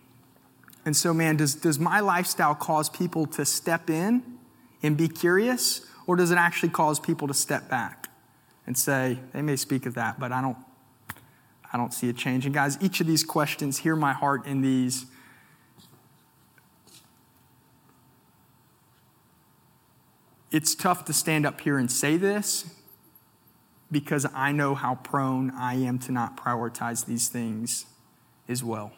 And 0.86 0.96
so, 0.96 1.14
man, 1.14 1.38
does, 1.38 1.56
does 1.56 1.80
my 1.80 2.00
lifestyle 2.00 2.56
cause 2.56 2.90
people 2.90 3.26
to 3.28 3.46
step 3.46 3.90
in 3.90 4.24
and 4.84 4.96
be 4.96 5.08
curious, 5.08 5.86
or 6.06 6.16
does 6.16 6.32
it 6.32 6.38
actually 6.38 6.70
cause 6.70 7.00
people 7.00 7.28
to 7.28 7.34
step 7.34 7.70
back? 7.70 8.06
and 8.68 8.78
say, 8.78 9.20
they 9.34 9.42
may 9.42 9.56
speak 9.56 9.86
of 9.86 9.94
that, 9.96 10.20
but 10.20 10.32
I 10.32 10.42
don't, 10.42 10.58
I 11.72 11.78
don't 11.78 11.94
see 11.94 12.10
a 12.10 12.14
change. 12.14 12.46
And 12.46 12.54
guys, 12.54 12.78
each 12.82 13.00
of 13.00 13.08
these 13.08 13.24
questions, 13.24 13.80
hear 13.80 13.96
my 13.96 14.14
heart 14.14 14.46
in 14.46 14.62
these. 14.62 15.06
It's 20.52 20.74
tough 20.74 21.06
to 21.06 21.14
stand 21.14 21.46
up 21.46 21.62
here 21.62 21.78
and 21.78 21.92
say 21.92 22.18
this 22.18 22.74
because 23.96 24.26
I 24.36 24.52
know 24.52 24.76
how 24.76 24.96
prone 24.96 25.52
I 25.52 25.76
am 25.76 26.00
to 26.00 26.12
not 26.12 26.36
prioritize 26.36 27.06
these 27.06 27.30
things 27.30 27.86
as 28.50 28.62
well. 28.62 28.92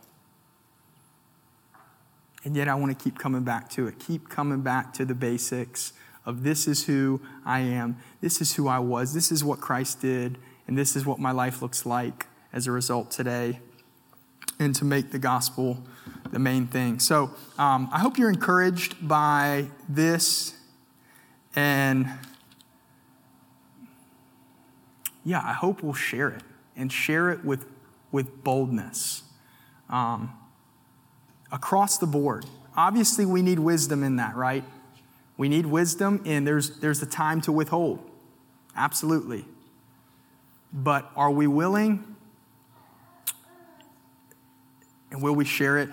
And 2.44 2.56
yet 2.56 2.68
I 2.68 2.74
want 2.74 2.98
to 2.98 3.04
keep 3.04 3.20
coming 3.20 3.44
back 3.44 3.70
to 3.74 3.86
it, 3.86 4.00
keep 4.00 4.28
coming 4.28 4.62
back 4.62 4.96
to 4.96 5.06
the 5.06 5.14
basics 5.14 5.94
of 6.26 6.42
this 6.42 6.68
is 6.68 6.88
who 6.88 7.22
I 7.46 7.60
am, 7.60 7.98
this 8.22 8.42
is 8.42 8.56
who 8.56 8.68
I 8.68 8.80
was, 8.80 9.14
this 9.14 9.32
is 9.32 9.44
what 9.44 9.62
Christ 9.62 10.02
did, 10.02 10.40
and 10.66 10.76
this 10.76 10.96
is 10.96 11.06
what 11.06 11.20
my 11.20 11.32
life 11.32 11.62
looks 11.62 11.86
like 11.86 12.26
as 12.52 12.66
a 12.66 12.72
result 12.72 13.12
today, 13.12 13.60
and 14.58 14.74
to 14.74 14.84
make 14.84 15.12
the 15.12 15.20
gospel 15.20 15.78
the 16.32 16.40
main 16.40 16.66
thing. 16.66 16.98
So 16.98 17.36
um, 17.60 17.88
I 17.94 18.00
hope 18.00 18.18
you're 18.18 18.32
encouraged 18.32 19.08
by 19.08 19.68
this, 19.88 20.56
and 21.56 22.10
yeah, 25.28 25.42
I 25.44 25.52
hope 25.52 25.84
we'll 25.84 25.92
share 25.92 26.30
it 26.30 26.42
and 26.78 26.90
share 26.90 27.30
it 27.32 27.44
with, 27.44 27.66
with 28.14 28.46
boldness 28.46 29.24
um, 29.90 30.32
across 31.52 31.98
the 31.98 32.08
board. 32.08 32.46
Obviously, 32.78 33.26
we 33.26 33.42
need 33.42 33.60
wisdom 33.60 34.04
in 34.04 34.16
that, 34.16 34.38
right? 34.38 34.64
We 35.36 35.50
need 35.50 35.66
wisdom, 35.66 36.22
and 36.26 36.48
there's, 36.48 36.80
there's 36.80 37.02
a 37.02 37.06
time 37.06 37.42
to 37.42 37.52
withhold. 37.52 38.00
Absolutely. 38.74 39.44
But 40.72 41.12
are 41.18 41.32
we 41.32 41.46
willing? 41.46 42.16
And 45.12 45.22
will 45.22 45.36
we 45.36 45.44
share 45.44 45.78
it 45.78 45.90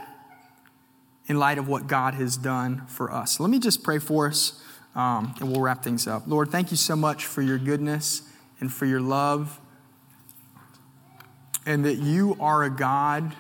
in 1.27 1.41
light 1.41 1.59
of 1.59 1.67
what 1.67 1.89
God 1.89 2.15
has 2.15 2.37
done 2.37 2.87
for 2.87 3.11
us? 3.11 3.41
Let 3.41 3.51
me 3.51 3.59
just 3.59 3.83
pray 3.83 3.99
for 3.99 4.29
us, 4.29 4.63
um, 4.95 5.35
and 5.41 5.51
we'll 5.51 5.61
wrap 5.61 5.83
things 5.83 6.07
up. 6.07 6.23
Lord, 6.29 6.51
thank 6.51 6.71
you 6.71 6.77
so 6.77 6.95
much 6.95 7.27
for 7.27 7.43
your 7.43 7.59
goodness 7.59 8.31
and 8.65 8.73
for 8.73 8.87
your 8.87 9.01
love, 9.01 9.61
and 11.67 11.85
that 11.85 11.99
you 11.99 12.35
are 12.41 12.65
a 12.65 12.71
God 12.71 13.35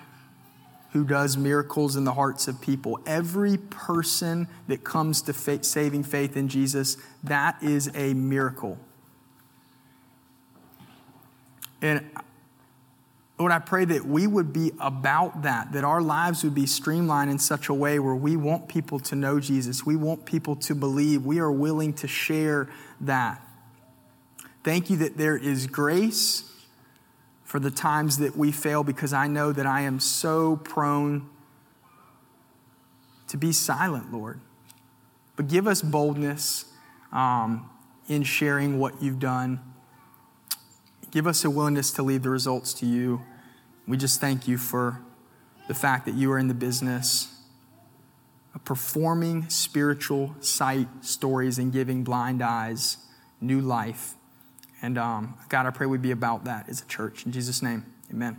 who 0.93 1.03
does 1.03 1.39
miracles 1.39 1.97
in 1.97 2.05
the 2.05 2.13
hearts 2.13 2.47
of 2.47 2.61
people. 2.61 3.01
Every 3.07 3.57
person 3.57 4.49
that 4.69 4.85
comes 4.85 5.23
to 5.23 5.33
faith, 5.33 5.65
saving 5.65 6.03
faith 6.03 6.37
in 6.37 6.47
Jesus, 6.49 6.99
that 7.23 7.57
is 7.63 7.91
a 7.95 8.13
miracle. 8.13 8.79
And 11.81 12.05
Lord, 13.39 13.51
I 13.51 13.61
pray 13.61 13.87
that 13.87 14.05
we 14.05 14.27
would 14.27 14.53
be 14.53 14.73
about 14.79 15.43
that, 15.43 15.73
that 15.73 15.85
our 15.85 16.03
lives 16.03 16.45
would 16.45 16.55
be 16.55 16.67
streamlined 16.67 17.31
in 17.31 17.39
such 17.39 17.71
a 17.71 17.75
way 17.75 17.99
where 17.99 18.15
we 18.15 18.37
want 18.37 18.69
people 18.69 19.01
to 19.01 19.17
know 19.17 19.41
Jesus. 19.41 19.87
We 19.87 19.97
want 19.97 20.27
people 20.27 20.55
to 20.57 20.75
believe. 20.75 21.25
We 21.25 21.39
are 21.39 21.51
willing 21.51 21.95
to 21.95 22.07
share 22.07 22.69
that. 23.01 23.41
Thank 24.65 24.89
you 24.89 24.97
that 24.97 25.19
there 25.19 25.37
is 25.37 25.67
grace 25.67 26.51
for 27.45 27.61
the 27.61 27.71
times 27.71 28.17
that 28.19 28.35
we 28.35 28.51
fail 28.51 28.83
because 28.83 29.13
I 29.13 29.29
know 29.29 29.53
that 29.53 29.67
I 29.67 29.83
am 29.83 30.01
so 30.01 30.57
prone 30.57 31.29
to 33.29 33.37
be 33.37 33.53
silent, 33.53 34.11
Lord. 34.11 34.41
But 35.37 35.49
give 35.49 35.67
us 35.67 35.83
boldness 35.83 36.65
um, 37.13 37.69
in 38.09 38.23
sharing 38.23 38.79
what 38.79 39.03
you've 39.03 39.19
done. 39.19 39.61
Give 41.11 41.27
us 41.27 41.45
a 41.45 41.51
willingness 41.51 41.91
to 41.93 42.03
leave 42.03 42.23
the 42.23 42.31
results 42.31 42.73
to 42.75 42.87
you. 42.87 43.21
We 43.87 43.99
just 43.99 44.19
thank 44.19 44.49
you 44.49 44.57
for 44.57 45.01
the 45.69 45.75
fact 45.75 46.07
that 46.07 46.15
you 46.15 46.33
are 46.33 46.39
in 46.39 46.49
the 46.49 46.55
business 46.55 47.39
of 48.55 48.65
performing 48.65 49.49
spiritual 49.51 50.35
sight 50.41 50.89
stories 51.03 51.59
and 51.59 51.71
giving 51.71 52.03
blind 52.03 52.41
eyes 52.43 52.97
new 53.41 53.61
life. 53.61 54.15
And 54.85 54.99
um, 54.99 55.35
God, 55.49 55.65
I 55.65 55.71
pray 55.71 55.87
we 55.87 55.97
be 55.97 56.11
about 56.11 56.45
that 56.45 56.69
as 56.69 56.83
a 56.83 56.85
church. 56.85 57.25
In 57.25 57.33
Jesus' 57.33 57.63
name, 57.63 57.87
amen. 58.11 58.39